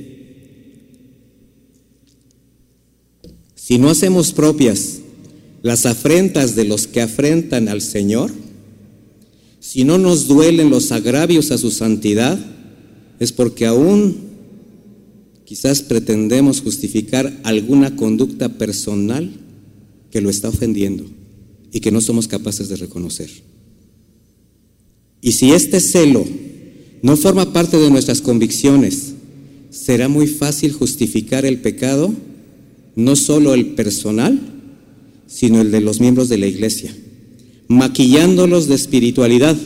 si 3.55 3.77
no 3.77 3.89
hacemos 3.89 4.31
propias 4.31 5.01
las 5.65 5.87
afrentas 5.87 6.55
de 6.55 6.63
los 6.63 6.85
que 6.85 7.01
afrentan 7.01 7.69
al 7.69 7.81
Señor, 7.81 8.31
si 9.59 9.83
no 9.83 9.97
nos 9.97 10.27
duelen 10.27 10.69
los 10.69 10.91
agravios 10.91 11.49
a 11.49 11.57
su 11.57 11.71
santidad, 11.71 12.37
es 13.19 13.31
porque 13.31 13.65
aún 13.65 14.15
quizás 15.43 15.81
pretendemos 15.81 16.61
justificar 16.61 17.35
alguna 17.41 17.95
conducta 17.95 18.59
personal 18.59 19.31
que 20.11 20.21
lo 20.21 20.29
está 20.29 20.49
ofendiendo 20.49 21.07
y 21.71 21.79
que 21.79 21.91
no 21.91 21.99
somos 21.99 22.27
capaces 22.27 22.69
de 22.69 22.75
reconocer. 22.75 23.31
Y 25.19 25.31
si 25.31 25.51
este 25.51 25.79
celo 25.79 26.27
no 27.01 27.17
forma 27.17 27.53
parte 27.53 27.77
de 27.77 27.89
nuestras 27.89 28.21
convicciones, 28.21 29.15
será 29.71 30.09
muy 30.09 30.27
fácil 30.27 30.73
justificar 30.73 31.43
el 31.43 31.59
pecado, 31.59 32.13
no 32.95 33.15
solo 33.15 33.55
el 33.55 33.73
personal, 33.73 34.51
sino 35.27 35.61
el 35.61 35.71
de 35.71 35.81
los 35.81 35.99
miembros 35.99 36.29
de 36.29 36.37
la 36.37 36.47
iglesia, 36.47 36.95
maquillándolos 37.67 38.67
de 38.67 38.75
espiritualidad, 38.75 39.57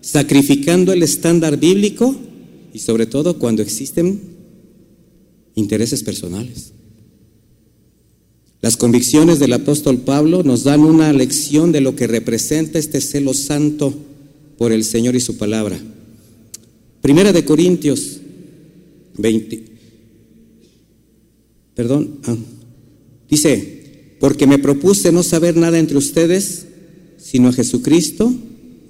sacrificando 0.00 0.92
el 0.92 1.02
estándar 1.02 1.58
bíblico 1.58 2.14
y 2.72 2.78
sobre 2.80 3.06
todo 3.06 3.38
cuando 3.38 3.62
existen 3.62 4.20
intereses 5.54 6.02
personales. 6.02 6.72
Las 8.60 8.76
convicciones 8.76 9.40
del 9.40 9.52
apóstol 9.52 9.98
Pablo 9.98 10.44
nos 10.44 10.62
dan 10.62 10.80
una 10.80 11.12
lección 11.12 11.72
de 11.72 11.80
lo 11.80 11.96
que 11.96 12.06
representa 12.06 12.78
este 12.78 13.00
celo 13.00 13.34
santo 13.34 13.92
por 14.56 14.70
el 14.70 14.84
Señor 14.84 15.16
y 15.16 15.20
su 15.20 15.36
palabra. 15.36 15.80
Primera 17.00 17.32
de 17.32 17.44
Corintios 17.44 18.20
20. 19.18 19.64
Perdón. 21.74 22.20
Ah, 22.24 22.36
dice, 23.28 23.81
porque 24.22 24.46
me 24.46 24.60
propuse 24.60 25.10
no 25.10 25.24
saber 25.24 25.56
nada 25.56 25.80
entre 25.80 25.98
ustedes, 25.98 26.66
sino 27.18 27.48
a 27.48 27.52
Jesucristo 27.52 28.32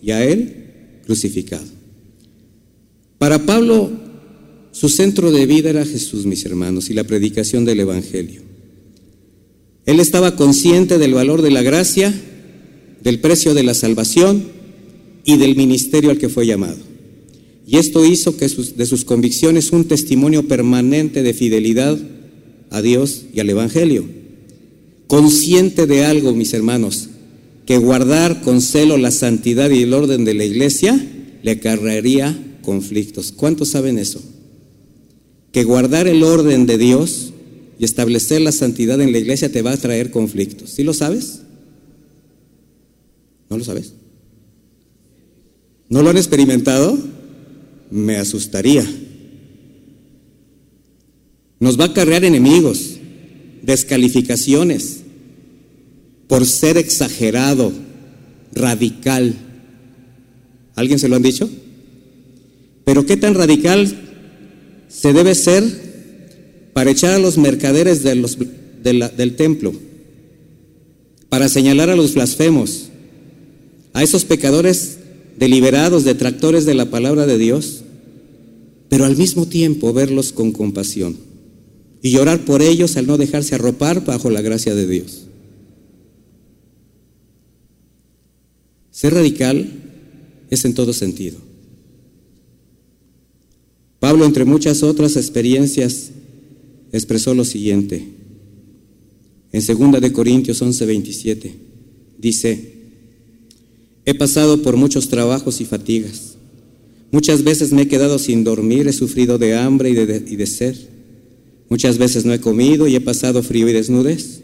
y 0.03 0.11
a 0.11 0.23
Él 0.23 1.01
crucificado. 1.07 1.65
Para 3.17 3.47
Pablo, 3.47 3.91
su 4.73 4.91
centro 4.91 5.33
de 5.33 5.47
vida 5.47 5.71
era 5.71 5.87
Jesús, 5.87 6.27
mis 6.27 6.45
hermanos, 6.45 6.91
y 6.91 6.93
la 6.93 7.05
predicación 7.05 7.65
del 7.65 7.81
Evangelio. 7.81 8.43
Él 9.87 10.01
estaba 10.01 10.37
consciente 10.37 10.99
del 10.99 11.15
valor 11.15 11.41
de 11.41 11.51
la 11.51 11.63
gracia, 11.63 12.13
del 13.03 13.19
precio 13.21 13.55
de 13.55 13.63
la 13.63 13.73
salvación 13.73 14.45
y 15.25 15.39
del 15.39 15.57
ministerio 15.57 16.11
al 16.11 16.19
que 16.19 16.29
fue 16.29 16.47
llamado. 16.47 16.77
Y 17.67 17.79
esto 17.79 18.05
hizo 18.05 18.37
que 18.37 18.49
de 18.49 18.85
sus 18.85 19.07
convicciones 19.07 19.73
un 19.73 19.87
testimonio 19.87 20.47
permanente 20.47 21.23
de 21.23 21.33
fidelidad 21.33 21.99
a 22.69 22.83
Dios 22.83 23.23
y 23.33 23.41
al 23.41 23.49
Evangelio. 23.49 24.21
Consciente 25.13 25.87
de 25.87 26.07
algo, 26.07 26.33
mis 26.33 26.55
hermanos, 26.55 27.11
que 27.67 27.77
guardar 27.77 28.41
con 28.41 28.63
celo 28.63 28.97
la 28.97 29.11
santidad 29.11 29.69
y 29.69 29.83
el 29.83 29.93
orden 29.93 30.25
de 30.25 30.33
la 30.33 30.47
iglesia 30.47 30.99
le 31.43 31.51
acarrearía 31.51 32.59
conflictos. 32.63 33.31
¿Cuántos 33.31 33.69
saben 33.69 33.99
eso? 33.99 34.23
Que 35.53 35.65
guardar 35.65 36.09
el 36.09 36.23
orden 36.23 36.65
de 36.65 36.79
Dios 36.79 37.35
y 37.79 37.85
establecer 37.85 38.41
la 38.41 38.53
santidad 38.53 39.03
en 39.03 39.13
la 39.13 39.19
iglesia 39.19 39.53
te 39.53 39.61
va 39.61 39.73
a 39.73 39.77
traer 39.77 40.11
conflictos. 40.11 40.71
¿Sí 40.71 40.83
lo 40.83 40.95
sabes? 40.95 41.43
¿No 43.51 43.59
lo 43.59 43.65
sabes? 43.65 43.93
¿No 45.91 46.03
lo 46.03 46.09
han 46.09 46.17
experimentado? 46.17 46.99
Me 47.91 48.17
asustaría. 48.17 48.91
Nos 51.61 51.79
va 51.79 51.85
a 51.85 51.89
acarrear 51.89 52.25
enemigos, 52.25 52.97
descalificaciones, 53.61 55.02
por 56.33 56.47
ser 56.47 56.79
exagerado, 56.79 57.75
radical. 58.55 59.35
¿Alguien 60.75 60.99
se 60.99 61.07
lo 61.09 61.17
han 61.17 61.23
dicho? 61.23 61.47
Pero 62.87 63.05
¿qué 63.05 63.19
tan 63.19 63.35
radical 63.35 63.95
se 64.89 65.13
debe 65.13 65.35
ser 65.35 65.63
para 66.73 66.91
echar 66.91 67.13
a 67.13 67.19
los 67.19 67.37
mercaderes 67.37 68.03
del 68.03 69.37
templo, 69.37 69.75
para 71.29 71.51
señalar 71.51 71.91
a 71.91 71.97
los 71.97 72.15
blasfemos, 72.15 72.89
a 73.93 74.03
esos 74.03 74.25
pecadores 74.25 75.01
deliberados, 75.37 76.05
detractores 76.05 76.65
de 76.65 76.73
la 76.73 76.87
palabra 76.87 77.27
de 77.27 77.37
Dios, 77.37 77.83
pero 78.89 79.05
al 79.05 79.19
mismo 79.19 79.45
tiempo 79.45 79.93
verlos 79.93 80.33
con 80.33 80.53
compasión 80.53 81.15
y 82.01 82.11
llorar 82.11 82.47
por 82.47 82.63
ellos 82.63 82.97
al 82.97 83.07
no 83.07 83.19
dejarse 83.19 83.55
arropar 83.55 84.07
bajo 84.07 84.31
la 84.31 84.41
gracia 84.41 84.75
de 84.75 84.87
Dios. 84.87 85.27
Ser 89.03 89.15
radical 89.15 89.67
es 90.49 90.65
en 90.65 90.75
todo 90.75 90.93
sentido. 90.93 91.37
Pablo, 93.99 94.25
entre 94.25 94.45
muchas 94.45 94.85
otras 94.85 95.17
experiencias 95.17 96.13
expresó 96.93 97.35
lo 97.35 97.45
siguiente. 97.45 98.05
En 99.51 99.61
2 99.67 100.01
de 100.01 100.13
Corintios 100.13 100.63
11:27 100.63 101.51
dice, 102.17 102.75
he 104.05 104.15
pasado 104.15 104.63
por 104.63 104.77
muchos 104.77 105.09
trabajos 105.09 105.61
y 105.61 105.65
fatigas. 105.65 106.37
Muchas 107.11 107.43
veces 107.43 107.73
me 107.73 107.83
he 107.83 107.89
quedado 107.89 108.21
sin 108.21 108.45
dormir, 108.45 108.87
he 108.87 108.93
sufrido 108.93 109.37
de 109.37 109.57
hambre 109.57 109.91
y 109.91 109.95
de, 109.95 110.25
y 110.29 110.37
de 110.37 110.47
sed. 110.47 110.77
Muchas 111.69 111.99
veces 111.99 112.25
no 112.25 112.33
he 112.33 112.41
comido 112.41 112.87
y 112.87 112.95
he 112.95 113.01
pasado 113.01 113.43
frío 113.43 113.69
y 113.69 113.73
desnudez. 113.73 114.43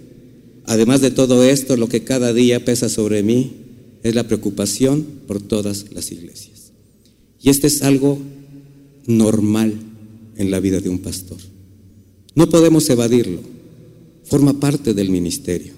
Además 0.64 1.00
de 1.00 1.12
todo 1.12 1.44
esto, 1.44 1.76
lo 1.76 1.88
que 1.88 2.02
cada 2.02 2.32
día 2.32 2.64
pesa 2.64 2.88
sobre 2.88 3.22
mí 3.22 3.67
es 4.02 4.14
la 4.14 4.26
preocupación 4.26 5.06
por 5.26 5.40
todas 5.40 5.86
las 5.92 6.12
iglesias. 6.12 6.72
Y 7.42 7.50
este 7.50 7.66
es 7.66 7.82
algo 7.82 8.18
normal 9.06 9.74
en 10.36 10.50
la 10.50 10.60
vida 10.60 10.80
de 10.80 10.88
un 10.88 10.98
pastor. 10.98 11.38
No 12.34 12.48
podemos 12.48 12.88
evadirlo. 12.90 13.40
Forma 14.24 14.60
parte 14.60 14.94
del 14.94 15.10
ministerio. 15.10 15.72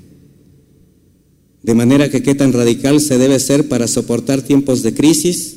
De 1.63 1.75
manera 1.75 2.11
que 2.11 2.23
qué 2.23 2.35
tan 2.35 2.53
radical 2.53 3.01
se 3.01 3.19
debe 3.19 3.39
ser 3.39 3.69
para 3.69 3.87
soportar 3.87 4.43
tiempos 4.43 4.83
de 4.83 4.95
crisis, 4.95 5.57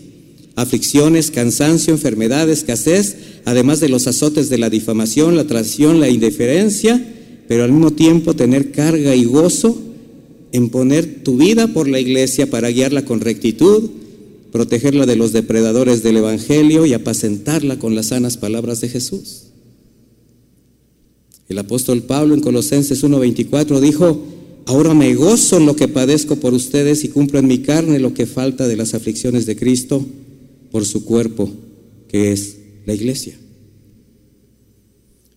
aflicciones, 0.55 1.32
cansancio, 1.32 1.93
enfermedad, 1.93 2.49
escasez, 2.49 3.18
además 3.45 3.80
de 3.80 3.89
los 3.89 4.07
azotes 4.07 4.49
de 4.49 4.57
la 4.57 4.70
difamación, 4.70 5.36
la 5.36 5.45
traición, 5.45 5.99
la 5.99 6.09
indiferencia, 6.09 7.03
pero 7.47 7.64
al 7.64 7.72
mismo 7.72 7.91
tiempo 7.91 8.36
tener 8.36 8.72
carga 8.72 9.16
y 9.16 9.26
gozo 9.26 9.82
en 10.54 10.70
poner 10.70 11.24
tu 11.24 11.36
vida 11.36 11.68
por 11.68 11.89
la 11.89 11.99
iglesia 11.99 12.49
para 12.49 12.70
guiarla 12.70 13.04
con 13.04 13.20
rectitud, 13.20 13.89
protegerla 14.51 15.08
de 15.08 15.16
los 15.16 15.34
depredadores 15.34 16.04
del 16.04 16.18
Evangelio 16.18 16.86
y 16.86 16.93
apacentarla 16.93 17.80
con 17.80 17.95
las 17.95 18.08
sanas 18.08 18.38
palabras 18.38 18.80
de 18.80 18.88
Jesús. 18.88 19.47
El 21.49 21.58
apóstol 21.58 22.04
Pablo 22.04 22.36
en 22.36 22.41
Colosenses 22.41 23.04
1:24 23.04 23.80
dijo, 23.80 24.24
ahora 24.66 24.93
me 24.93 25.16
gozo 25.16 25.58
en 25.58 25.66
lo 25.66 25.76
que 25.76 25.88
padezco 25.88 26.36
por 26.36 26.54
ustedes 26.54 27.04
y 27.04 27.10
cumplo 27.10 27.39
en 27.39 27.47
mi 27.47 27.64
carne 27.64 27.97
lo 27.97 28.14
que 28.14 28.28
falta 28.28 28.68
de 28.68 28.78
las 28.78 28.93
aflicciones 28.93 29.47
de 29.47 29.56
Cristo 29.56 30.06
por 30.72 30.86
su 30.86 31.04
cuerpo, 31.04 31.49
que 32.08 32.32
es 32.32 32.58
la 32.86 32.93
iglesia. 32.93 33.36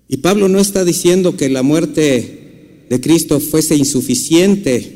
Y 0.08 0.18
Pablo 0.18 0.50
no 0.50 0.60
está 0.60 0.84
diciendo 0.84 1.38
que 1.38 1.48
la 1.48 1.62
muerte 1.62 2.84
de 2.90 3.00
Cristo 3.00 3.40
fuese 3.40 3.76
insuficiente 3.76 4.95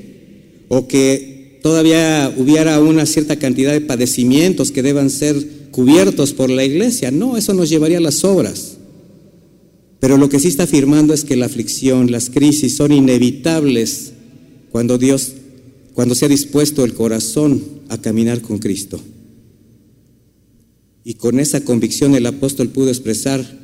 o 0.72 0.86
que 0.86 1.58
todavía 1.64 2.32
hubiera 2.38 2.78
una 2.78 3.04
cierta 3.04 3.40
cantidad 3.40 3.72
de 3.72 3.80
padecimientos 3.80 4.70
que 4.70 4.84
deban 4.84 5.10
ser 5.10 5.36
cubiertos 5.72 6.32
por 6.32 6.48
la 6.48 6.64
iglesia. 6.64 7.10
No, 7.10 7.36
eso 7.36 7.54
nos 7.54 7.68
llevaría 7.68 7.98
a 7.98 8.00
las 8.00 8.22
obras. 8.22 8.76
Pero 9.98 10.16
lo 10.16 10.28
que 10.28 10.38
sí 10.38 10.46
está 10.46 10.62
afirmando 10.62 11.12
es 11.12 11.24
que 11.24 11.34
la 11.34 11.46
aflicción, 11.46 12.12
las 12.12 12.30
crisis 12.30 12.76
son 12.76 12.92
inevitables 12.92 14.12
cuando 14.70 14.96
Dios, 14.96 15.32
cuando 15.92 16.14
se 16.14 16.26
ha 16.26 16.28
dispuesto 16.28 16.84
el 16.84 16.94
corazón 16.94 17.60
a 17.88 17.98
caminar 17.98 18.40
con 18.40 18.58
Cristo. 18.58 19.00
Y 21.02 21.14
con 21.14 21.40
esa 21.40 21.64
convicción 21.64 22.14
el 22.14 22.26
apóstol 22.26 22.68
pudo 22.68 22.90
expresar, 22.90 23.58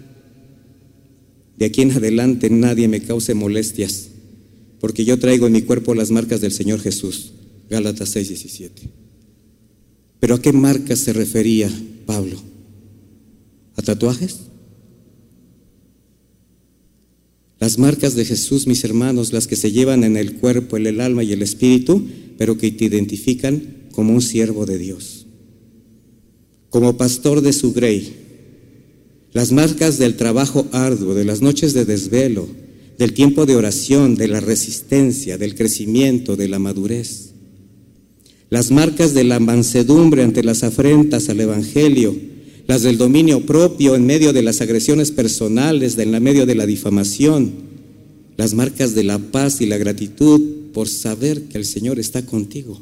de 1.56 1.66
aquí 1.66 1.82
en 1.82 1.92
adelante 1.92 2.50
nadie 2.50 2.88
me 2.88 3.00
cause 3.00 3.32
molestias, 3.32 4.08
porque 4.86 5.04
yo 5.04 5.18
traigo 5.18 5.48
en 5.48 5.52
mi 5.52 5.62
cuerpo 5.62 5.96
las 5.96 6.12
marcas 6.12 6.40
del 6.40 6.52
Señor 6.52 6.78
Jesús. 6.78 7.32
Gálatas 7.68 8.14
6:17. 8.14 8.70
Pero 10.20 10.36
¿a 10.36 10.40
qué 10.40 10.52
marcas 10.52 11.00
se 11.00 11.12
refería 11.12 11.68
Pablo? 12.06 12.40
¿A 13.74 13.82
tatuajes? 13.82 14.42
Las 17.58 17.80
marcas 17.80 18.14
de 18.14 18.24
Jesús, 18.24 18.68
mis 18.68 18.84
hermanos, 18.84 19.32
las 19.32 19.48
que 19.48 19.56
se 19.56 19.72
llevan 19.72 20.04
en 20.04 20.16
el 20.16 20.34
cuerpo, 20.36 20.76
en 20.76 20.86
el 20.86 21.00
alma 21.00 21.24
y 21.24 21.32
el 21.32 21.42
espíritu, 21.42 22.06
pero 22.38 22.56
que 22.56 22.70
te 22.70 22.84
identifican 22.84 23.88
como 23.90 24.14
un 24.14 24.22
siervo 24.22 24.66
de 24.66 24.78
Dios. 24.78 25.26
Como 26.70 26.96
pastor 26.96 27.40
de 27.40 27.52
su 27.52 27.72
grey. 27.72 28.14
Las 29.32 29.50
marcas 29.50 29.98
del 29.98 30.14
trabajo 30.14 30.68
arduo, 30.70 31.12
de 31.14 31.24
las 31.24 31.42
noches 31.42 31.74
de 31.74 31.84
desvelo, 31.84 32.65
del 32.98 33.12
tiempo 33.12 33.46
de 33.46 33.56
oración, 33.56 34.14
de 34.14 34.28
la 34.28 34.40
resistencia, 34.40 35.38
del 35.38 35.54
crecimiento, 35.54 36.36
de 36.36 36.48
la 36.48 36.58
madurez. 36.58 37.32
las 38.48 38.70
marcas 38.70 39.12
de 39.12 39.24
la 39.24 39.40
mansedumbre 39.40 40.22
ante 40.22 40.44
las 40.44 40.62
afrentas 40.62 41.28
al 41.28 41.40
Evangelio, 41.40 42.14
las 42.68 42.82
del 42.82 42.96
dominio 42.96 43.44
propio 43.44 43.96
en 43.96 44.06
medio 44.06 44.32
de 44.32 44.42
las 44.42 44.60
agresiones 44.60 45.10
personales, 45.10 45.98
en 45.98 46.22
medio 46.22 46.46
de 46.46 46.54
la 46.54 46.64
difamación, 46.64 47.52
las 48.36 48.54
marcas 48.54 48.94
de 48.94 49.04
la 49.04 49.18
paz 49.18 49.60
y 49.60 49.66
la 49.66 49.78
gratitud 49.78 50.40
por 50.72 50.88
saber 50.88 51.42
que 51.44 51.58
el 51.58 51.64
Señor 51.64 51.98
está 51.98 52.24
contigo. 52.24 52.80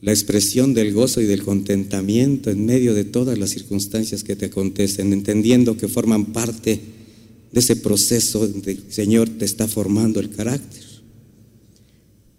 La 0.00 0.12
expresión 0.12 0.74
del 0.74 0.92
gozo 0.92 1.20
y 1.20 1.26
del 1.26 1.42
contentamiento 1.42 2.50
en 2.50 2.64
medio 2.64 2.94
de 2.94 3.04
todas 3.04 3.38
las 3.38 3.50
circunstancias 3.50 4.22
que 4.22 4.36
te 4.36 4.46
acontecen, 4.46 5.12
entendiendo 5.12 5.76
que 5.76 5.88
forman 5.88 6.26
parte 6.26 6.80
de 7.50 7.60
ese 7.60 7.76
proceso 7.76 8.46
donde 8.46 8.72
el 8.72 8.82
Señor 8.90 9.28
te 9.28 9.44
está 9.44 9.66
formando 9.66 10.20
el 10.20 10.30
carácter 10.30 10.88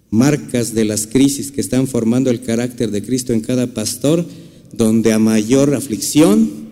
marcas 0.10 0.74
de 0.74 0.86
las 0.86 1.08
crisis 1.08 1.52
que 1.52 1.62
están 1.62 1.88
formando 1.88 2.30
el 2.30 2.42
carácter 2.42 2.92
de 2.92 3.04
Cristo 3.04 3.34
en 3.34 3.42
cada 3.42 3.74
pastor, 3.74 4.26
donde 4.74 5.14
a 5.14 5.20
mayor 5.20 5.76
aflicción, 5.76 6.70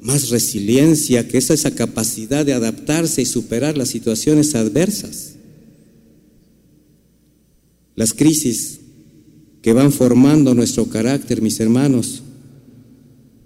más 0.00 0.30
resiliencia, 0.30 1.28
que 1.28 1.38
es 1.38 1.50
esa 1.50 1.74
capacidad 1.74 2.44
de 2.44 2.52
adaptarse 2.52 3.22
y 3.22 3.26
superar 3.26 3.78
las 3.78 3.88
situaciones 3.88 4.54
adversas. 4.54 5.34
Las 7.94 8.12
crisis 8.12 8.80
que 9.62 9.72
van 9.72 9.92
formando 9.92 10.54
nuestro 10.54 10.86
carácter, 10.86 11.40
mis 11.40 11.60
hermanos, 11.60 12.22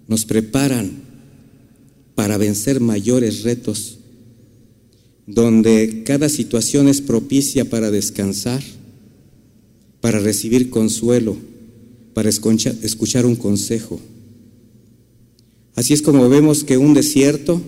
nos 0.08 0.24
preparan 0.24 0.90
para 2.14 2.38
vencer 2.38 2.80
mayores 2.80 3.42
retos, 3.42 3.98
donde 5.26 6.02
cada 6.04 6.28
situación 6.28 6.88
es 6.88 7.00
propicia 7.00 7.68
para 7.68 7.90
descansar 7.90 8.62
para 10.06 10.20
recibir 10.20 10.70
consuelo, 10.70 11.36
para 12.14 12.28
escuchar 12.28 13.26
un 13.26 13.34
consejo. 13.34 14.00
Así 15.74 15.94
es 15.94 16.00
como 16.00 16.28
vemos 16.28 16.62
que 16.62 16.78
un 16.78 16.94
desierto, 16.94 17.60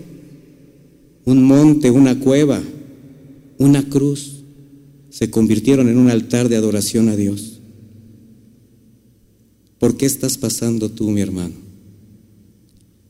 un 1.24 1.42
monte, 1.42 1.90
una 1.90 2.20
cueva, 2.20 2.62
una 3.58 3.88
cruz, 3.88 4.44
se 5.10 5.30
convirtieron 5.30 5.88
en 5.88 5.98
un 5.98 6.10
altar 6.10 6.48
de 6.48 6.54
adoración 6.54 7.08
a 7.08 7.16
Dios. 7.16 7.57
¿Por 9.78 9.96
qué 9.96 10.06
estás 10.06 10.36
pasando 10.36 10.90
tú, 10.90 11.10
mi 11.10 11.20
hermano? 11.20 11.54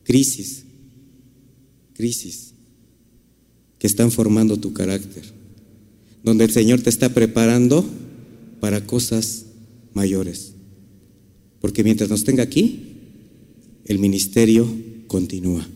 Crisis, 0.05 0.65
crisis 1.95 2.55
que 3.79 3.87
están 3.87 4.11
formando 4.11 4.57
tu 4.57 4.73
carácter, 4.73 5.25
donde 6.23 6.45
el 6.45 6.51
Señor 6.51 6.81
te 6.81 6.91
está 6.91 7.15
preparando 7.15 7.85
para 8.61 8.87
cosas 8.87 9.47
mayores. 9.95 10.55
Porque 11.61 11.85
mientras 11.85 12.11
nos 12.11 12.25
tenga 12.25 12.43
aquí, 12.43 12.81
el 13.85 13.99
ministerio 13.99 14.69
continúa. 15.07 15.67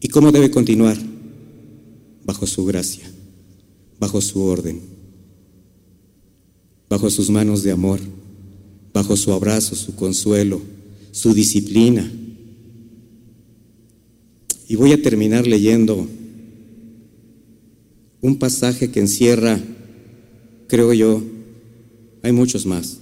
¿Y 0.00 0.08
cómo 0.08 0.32
debe 0.32 0.50
continuar? 0.50 0.98
Bajo 2.24 2.46
su 2.46 2.64
gracia, 2.64 3.10
bajo 3.98 4.20
su 4.20 4.42
orden, 4.42 4.80
bajo 6.88 7.10
sus 7.10 7.30
manos 7.30 7.62
de 7.62 7.72
amor, 7.72 8.00
bajo 8.92 9.16
su 9.16 9.32
abrazo, 9.32 9.76
su 9.76 9.94
consuelo, 9.94 10.60
su 11.12 11.34
disciplina. 11.34 12.10
Y 14.68 14.76
voy 14.76 14.92
a 14.92 15.02
terminar 15.02 15.46
leyendo 15.46 16.06
un 18.20 18.38
pasaje 18.38 18.90
que 18.90 19.00
encierra, 19.00 19.60
creo 20.68 20.92
yo, 20.92 21.22
hay 22.22 22.32
muchos 22.32 22.66
más. 22.66 22.98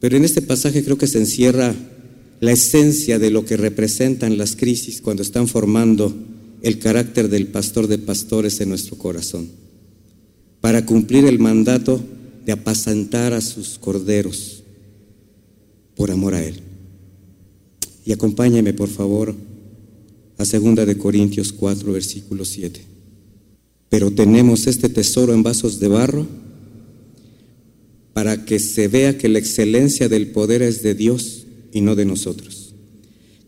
Pero 0.00 0.16
en 0.16 0.24
este 0.24 0.42
pasaje 0.42 0.82
creo 0.84 0.98
que 0.98 1.06
se 1.06 1.18
encierra 1.18 1.74
la 2.40 2.52
esencia 2.52 3.18
de 3.18 3.30
lo 3.30 3.44
que 3.44 3.56
representan 3.56 4.36
las 4.36 4.56
crisis 4.56 5.00
cuando 5.00 5.22
están 5.22 5.48
formando 5.48 6.14
el 6.62 6.78
carácter 6.78 7.28
del 7.28 7.46
pastor 7.48 7.86
de 7.86 7.98
pastores 7.98 8.60
en 8.60 8.70
nuestro 8.70 8.96
corazón, 8.96 9.48
para 10.60 10.84
cumplir 10.84 11.26
el 11.26 11.38
mandato 11.38 12.02
de 12.44 12.52
apacentar 12.52 13.32
a 13.32 13.40
sus 13.40 13.78
corderos 13.78 14.63
por 15.96 16.10
amor 16.10 16.34
a 16.34 16.44
Él. 16.44 16.60
Y 18.04 18.12
acompáñeme, 18.12 18.74
por 18.74 18.88
favor, 18.88 19.34
a 20.36 20.44
2 20.44 20.86
de 20.86 20.98
Corintios 20.98 21.52
4, 21.52 21.92
versículo 21.92 22.44
7. 22.44 22.80
Pero 23.88 24.10
tenemos 24.10 24.66
este 24.66 24.88
tesoro 24.88 25.32
en 25.32 25.42
vasos 25.42 25.78
de 25.80 25.88
barro 25.88 26.26
para 28.12 28.44
que 28.44 28.58
se 28.58 28.88
vea 28.88 29.18
que 29.18 29.28
la 29.28 29.38
excelencia 29.38 30.08
del 30.08 30.28
poder 30.28 30.62
es 30.62 30.82
de 30.82 30.94
Dios 30.94 31.46
y 31.72 31.80
no 31.80 31.94
de 31.94 32.04
nosotros. 32.04 32.74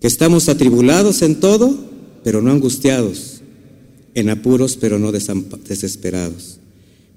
Que 0.01 0.07
estamos 0.09 0.49
atribulados 0.49 1.23
en 1.23 1.41
todo, 1.41 1.77
pero 2.23 2.43
no 2.43 2.51
angustiados, 2.51 3.41
en 4.15 4.29
apuros, 4.29 4.77
pero 4.77 4.99
no 4.99 5.13
desesperados, 5.13 6.59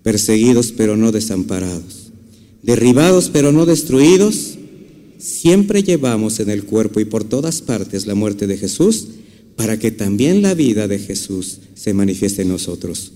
perseguidos, 0.04 0.72
pero 0.72 0.96
no 0.96 1.12
desamparados, 1.12 2.12
derribados, 2.62 3.30
pero 3.30 3.52
no 3.52 3.66
destruidos. 3.66 4.58
Siempre 5.20 5.84
llevamos 5.84 6.40
en 6.40 6.50
el 6.50 6.64
cuerpo 6.64 7.00
y 7.00 7.06
por 7.06 7.24
todas 7.24 7.62
partes 7.62 8.08
la 8.08 8.16
muerte 8.16 8.48
de 8.48 8.58
Jesús, 8.58 9.10
para 9.56 9.78
que 9.78 9.92
también 9.92 10.42
la 10.42 10.56
vida 10.56 10.88
de 10.88 10.98
Jesús 10.98 11.60
se 11.76 11.94
manifieste 11.94 12.42
en 12.42 12.50
nosotros. 12.50 13.12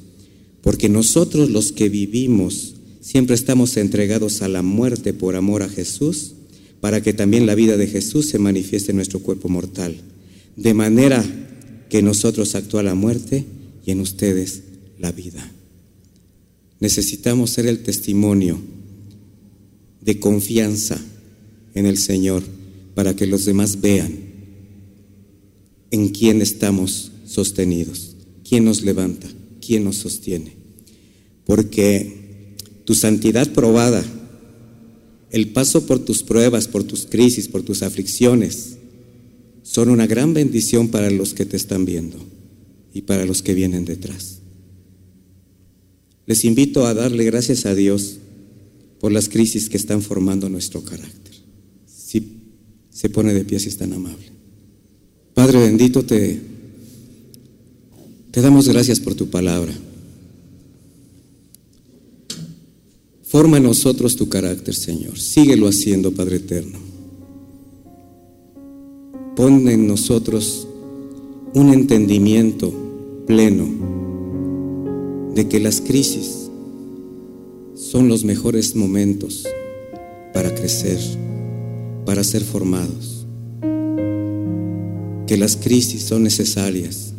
Porque 0.61 0.89
nosotros 0.89 1.49
los 1.49 1.71
que 1.71 1.89
vivimos, 1.89 2.73
Siempre 3.03 3.35
estamos 3.35 3.75
entregados 3.75 4.41
a 4.41 4.47
la 4.47 4.61
muerte 4.61 5.13
por 5.13 5.35
amor 5.35 5.61
a 5.61 5.67
Jesús, 5.67 6.35
para 6.79 7.03
que 7.03 7.11
también 7.11 7.45
la 7.45 7.53
vida 7.53 7.75
de 7.75 7.87
Jesús 7.87 8.29
se 8.29 8.39
manifieste 8.39 8.91
en 8.91 8.95
nuestro 8.95 9.19
cuerpo 9.19 9.49
mortal. 9.49 9.97
De 10.55 10.73
manera 10.73 11.21
que 11.89 12.01
nosotros 12.01 12.55
actúa 12.55 12.81
la 12.81 12.95
muerte 12.95 13.43
y 13.85 13.91
en 13.91 13.99
ustedes 13.99 14.63
la 14.99 15.11
vida. 15.11 15.51
Necesitamos 16.79 17.49
ser 17.49 17.65
el 17.65 17.83
testimonio 17.83 18.61
de 19.99 20.21
confianza 20.21 20.97
en 21.73 21.85
el 21.85 21.97
Señor 21.97 22.43
para 22.95 23.15
que 23.15 23.27
los 23.27 23.45
demás 23.45 23.81
vean 23.81 24.11
en 25.91 26.09
quién 26.09 26.41
estamos 26.41 27.11
sostenidos, 27.25 28.15
quién 28.47 28.65
nos 28.65 28.81
levanta, 28.81 29.27
quién 29.65 29.83
nos 29.83 29.97
sostiene. 29.97 30.53
Porque 31.45 32.55
tu 32.85 32.95
santidad 32.95 33.51
probada, 33.53 34.03
el 35.31 35.49
paso 35.49 35.85
por 35.85 35.99
tus 35.99 36.23
pruebas, 36.23 36.67
por 36.67 36.83
tus 36.83 37.05
crisis, 37.05 37.47
por 37.47 37.63
tus 37.63 37.83
aflicciones, 37.83 38.77
son 39.63 39.89
una 39.89 40.07
gran 40.07 40.33
bendición 40.33 40.89
para 40.89 41.09
los 41.09 41.33
que 41.33 41.45
te 41.45 41.57
están 41.57 41.85
viendo 41.85 42.17
y 42.93 43.01
para 43.03 43.25
los 43.25 43.41
que 43.41 43.53
vienen 43.53 43.85
detrás. 43.85 44.39
Les 46.25 46.45
invito 46.45 46.85
a 46.85 46.93
darle 46.93 47.25
gracias 47.25 47.65
a 47.65 47.75
Dios 47.75 48.17
por 48.99 49.11
las 49.11 49.29
crisis 49.29 49.69
que 49.69 49.77
están 49.77 50.01
formando 50.01 50.49
nuestro 50.49 50.83
carácter. 50.83 51.32
Si 52.13 52.37
se 52.91 53.09
pone 53.09 53.33
de 53.33 53.43
pie, 53.43 53.59
si 53.59 53.69
es 53.69 53.77
tan 53.77 53.91
amable. 53.91 54.27
Padre 55.33 55.57
bendito, 55.57 56.05
te, 56.05 56.39
te 58.29 58.39
damos 58.39 58.67
gracias 58.69 58.99
por 58.99 59.15
tu 59.15 59.31
palabra. 59.31 59.73
Forma 63.23 63.57
en 63.57 63.63
nosotros 63.63 64.15
tu 64.15 64.29
carácter, 64.29 64.75
Señor. 64.75 65.17
Síguelo 65.17 65.67
haciendo, 65.67 66.11
Padre 66.11 66.35
Eterno. 66.35 66.77
Pon 69.35 69.67
en 69.67 69.87
nosotros 69.87 70.67
un 71.55 71.73
entendimiento 71.73 72.71
pleno 73.25 73.67
de 75.33 75.47
que 75.49 75.59
las 75.59 75.81
crisis 75.81 76.47
son 77.73 78.07
los 78.07 78.23
mejores 78.23 78.75
momentos 78.75 79.47
para 80.31 80.53
crecer, 80.53 80.99
para 82.05 82.23
ser 82.23 82.43
formados. 82.43 83.25
Que 85.27 85.37
las 85.37 85.57
crisis 85.57 86.03
son 86.03 86.23
necesarias, 86.23 87.13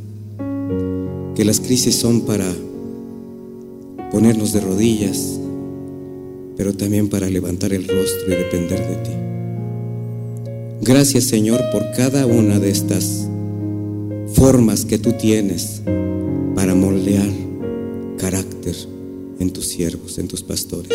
que 1.34 1.44
las 1.44 1.60
crisis 1.60 1.96
son 1.96 2.22
para 2.22 2.46
ponernos 4.10 4.52
de 4.52 4.60
rodillas, 4.60 5.40
pero 6.56 6.74
también 6.74 7.08
para 7.08 7.28
levantar 7.28 7.72
el 7.72 7.88
rostro 7.88 8.26
y 8.28 8.36
depender 8.36 8.80
de 8.80 8.96
ti. 8.96 9.10
Gracias 10.82 11.24
Señor 11.24 11.60
por 11.72 11.90
cada 11.96 12.26
una 12.26 12.60
de 12.60 12.70
estas 12.70 13.28
formas 14.34 14.84
que 14.84 14.98
tú 14.98 15.12
tienes 15.12 15.82
para 16.54 16.74
moldear 16.74 17.30
carácter 18.18 18.76
en 19.40 19.50
tus 19.50 19.66
siervos, 19.66 20.18
en 20.18 20.28
tus 20.28 20.42
pastores. 20.42 20.92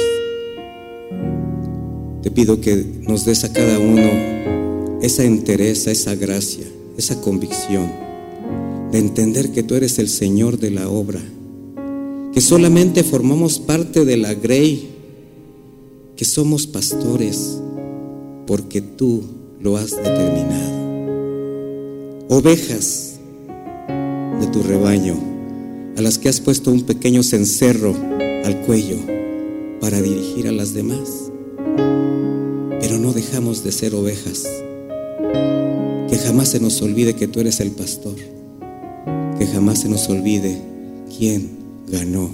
Te 2.22 2.32
pido 2.32 2.60
que 2.60 2.76
nos 3.08 3.26
des 3.26 3.44
a 3.44 3.54
cada 3.54 3.80
uno 3.80 5.00
esa 5.02 5.24
entereza, 5.24 5.92
esa 5.92 6.16
gracia, 6.16 6.66
esa 6.98 7.22
convicción 7.22 7.90
de 8.92 9.00
entender 9.00 9.52
que 9.52 9.64
tú 9.64 9.76
eres 9.76 10.00
el 10.00 10.10
Señor 10.10 10.60
de 10.60 10.72
la 10.72 10.90
obra, 10.90 11.22
que 12.34 12.42
solamente 12.42 13.04
formamos 13.04 13.60
parte 13.60 14.04
de 14.04 14.18
la 14.18 14.34
grey 14.34 14.90
que 16.16 16.26
somos 16.26 16.68
pastores 16.68 17.62
porque 18.46 18.82
tú 18.82 19.24
lo 19.62 19.78
has 19.78 19.92
determinado. 19.92 20.80
Ovejas 22.30 23.20
de 24.42 24.48
tu 24.48 24.62
rebaño, 24.64 25.16
a 25.98 26.02
las 26.02 26.18
que 26.18 26.30
has 26.30 26.42
puesto 26.42 26.72
un 26.72 26.82
pequeño 26.82 27.24
cencerro 27.24 27.96
al 28.44 28.62
cuello 28.66 28.98
para 29.80 30.02
dirigir 30.02 30.48
a 30.48 30.52
las 30.52 30.74
demás. 30.74 31.32
Pero 32.90 33.02
no 33.02 33.14
dejamos 33.14 33.64
de 33.64 33.72
ser 33.72 33.94
ovejas. 33.94 34.48
Que 36.10 36.18
jamás 36.18 36.50
se 36.50 36.60
nos 36.60 36.82
olvide 36.82 37.14
que 37.14 37.28
tú 37.28 37.40
eres 37.40 37.60
el 37.60 37.70
pastor. 37.70 38.16
Que 39.38 39.46
jamás 39.46 39.82
se 39.82 39.90
nos 39.90 40.10
olvide 40.10 40.60
quién 41.16 41.52
ganó 41.88 42.32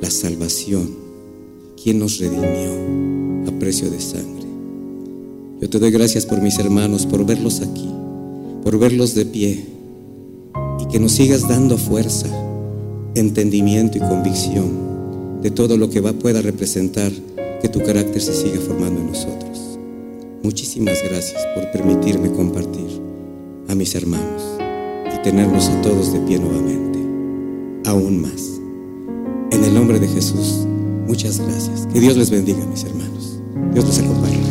la 0.00 0.10
salvación, 0.10 0.90
quién 1.80 2.00
nos 2.00 2.18
redimió 2.18 2.72
a 3.46 3.56
precio 3.60 3.88
de 3.88 4.00
sangre. 4.00 4.46
Yo 5.60 5.70
te 5.70 5.78
doy 5.78 5.92
gracias 5.92 6.26
por 6.26 6.42
mis 6.42 6.58
hermanos, 6.58 7.06
por 7.06 7.24
verlos 7.24 7.60
aquí, 7.60 7.88
por 8.64 8.80
verlos 8.80 9.14
de 9.14 9.26
pie 9.26 9.64
y 10.80 10.88
que 10.88 10.98
nos 10.98 11.12
sigas 11.12 11.48
dando 11.48 11.78
fuerza, 11.78 12.26
entendimiento 13.14 13.96
y 13.98 14.00
convicción 14.00 15.40
de 15.40 15.52
todo 15.52 15.76
lo 15.76 15.88
que 15.88 16.00
va 16.00 16.12
pueda 16.14 16.42
representar 16.42 17.12
que 17.64 17.70
tu 17.70 17.82
carácter 17.82 18.20
se 18.20 18.34
siga 18.34 18.60
formando 18.60 19.00
en 19.00 19.06
nosotros. 19.06 19.78
Muchísimas 20.42 21.02
gracias 21.02 21.46
por 21.54 21.70
permitirme 21.72 22.30
compartir 22.30 23.00
a 23.70 23.74
mis 23.74 23.94
hermanos 23.94 24.42
y 25.14 25.22
tenernos 25.22 25.70
a 25.70 25.80
todos 25.80 26.12
de 26.12 26.20
pie 26.26 26.38
nuevamente, 26.38 26.98
aún 27.88 28.20
más. 28.20 28.60
En 29.50 29.64
el 29.64 29.72
nombre 29.72 29.98
de 29.98 30.08
Jesús, 30.08 30.66
muchas 31.06 31.40
gracias. 31.40 31.86
Que 31.90 32.00
Dios 32.00 32.18
les 32.18 32.28
bendiga, 32.28 32.66
mis 32.66 32.84
hermanos. 32.84 33.40
Dios 33.72 33.86
los 33.86 33.98
acompañe. 33.98 34.43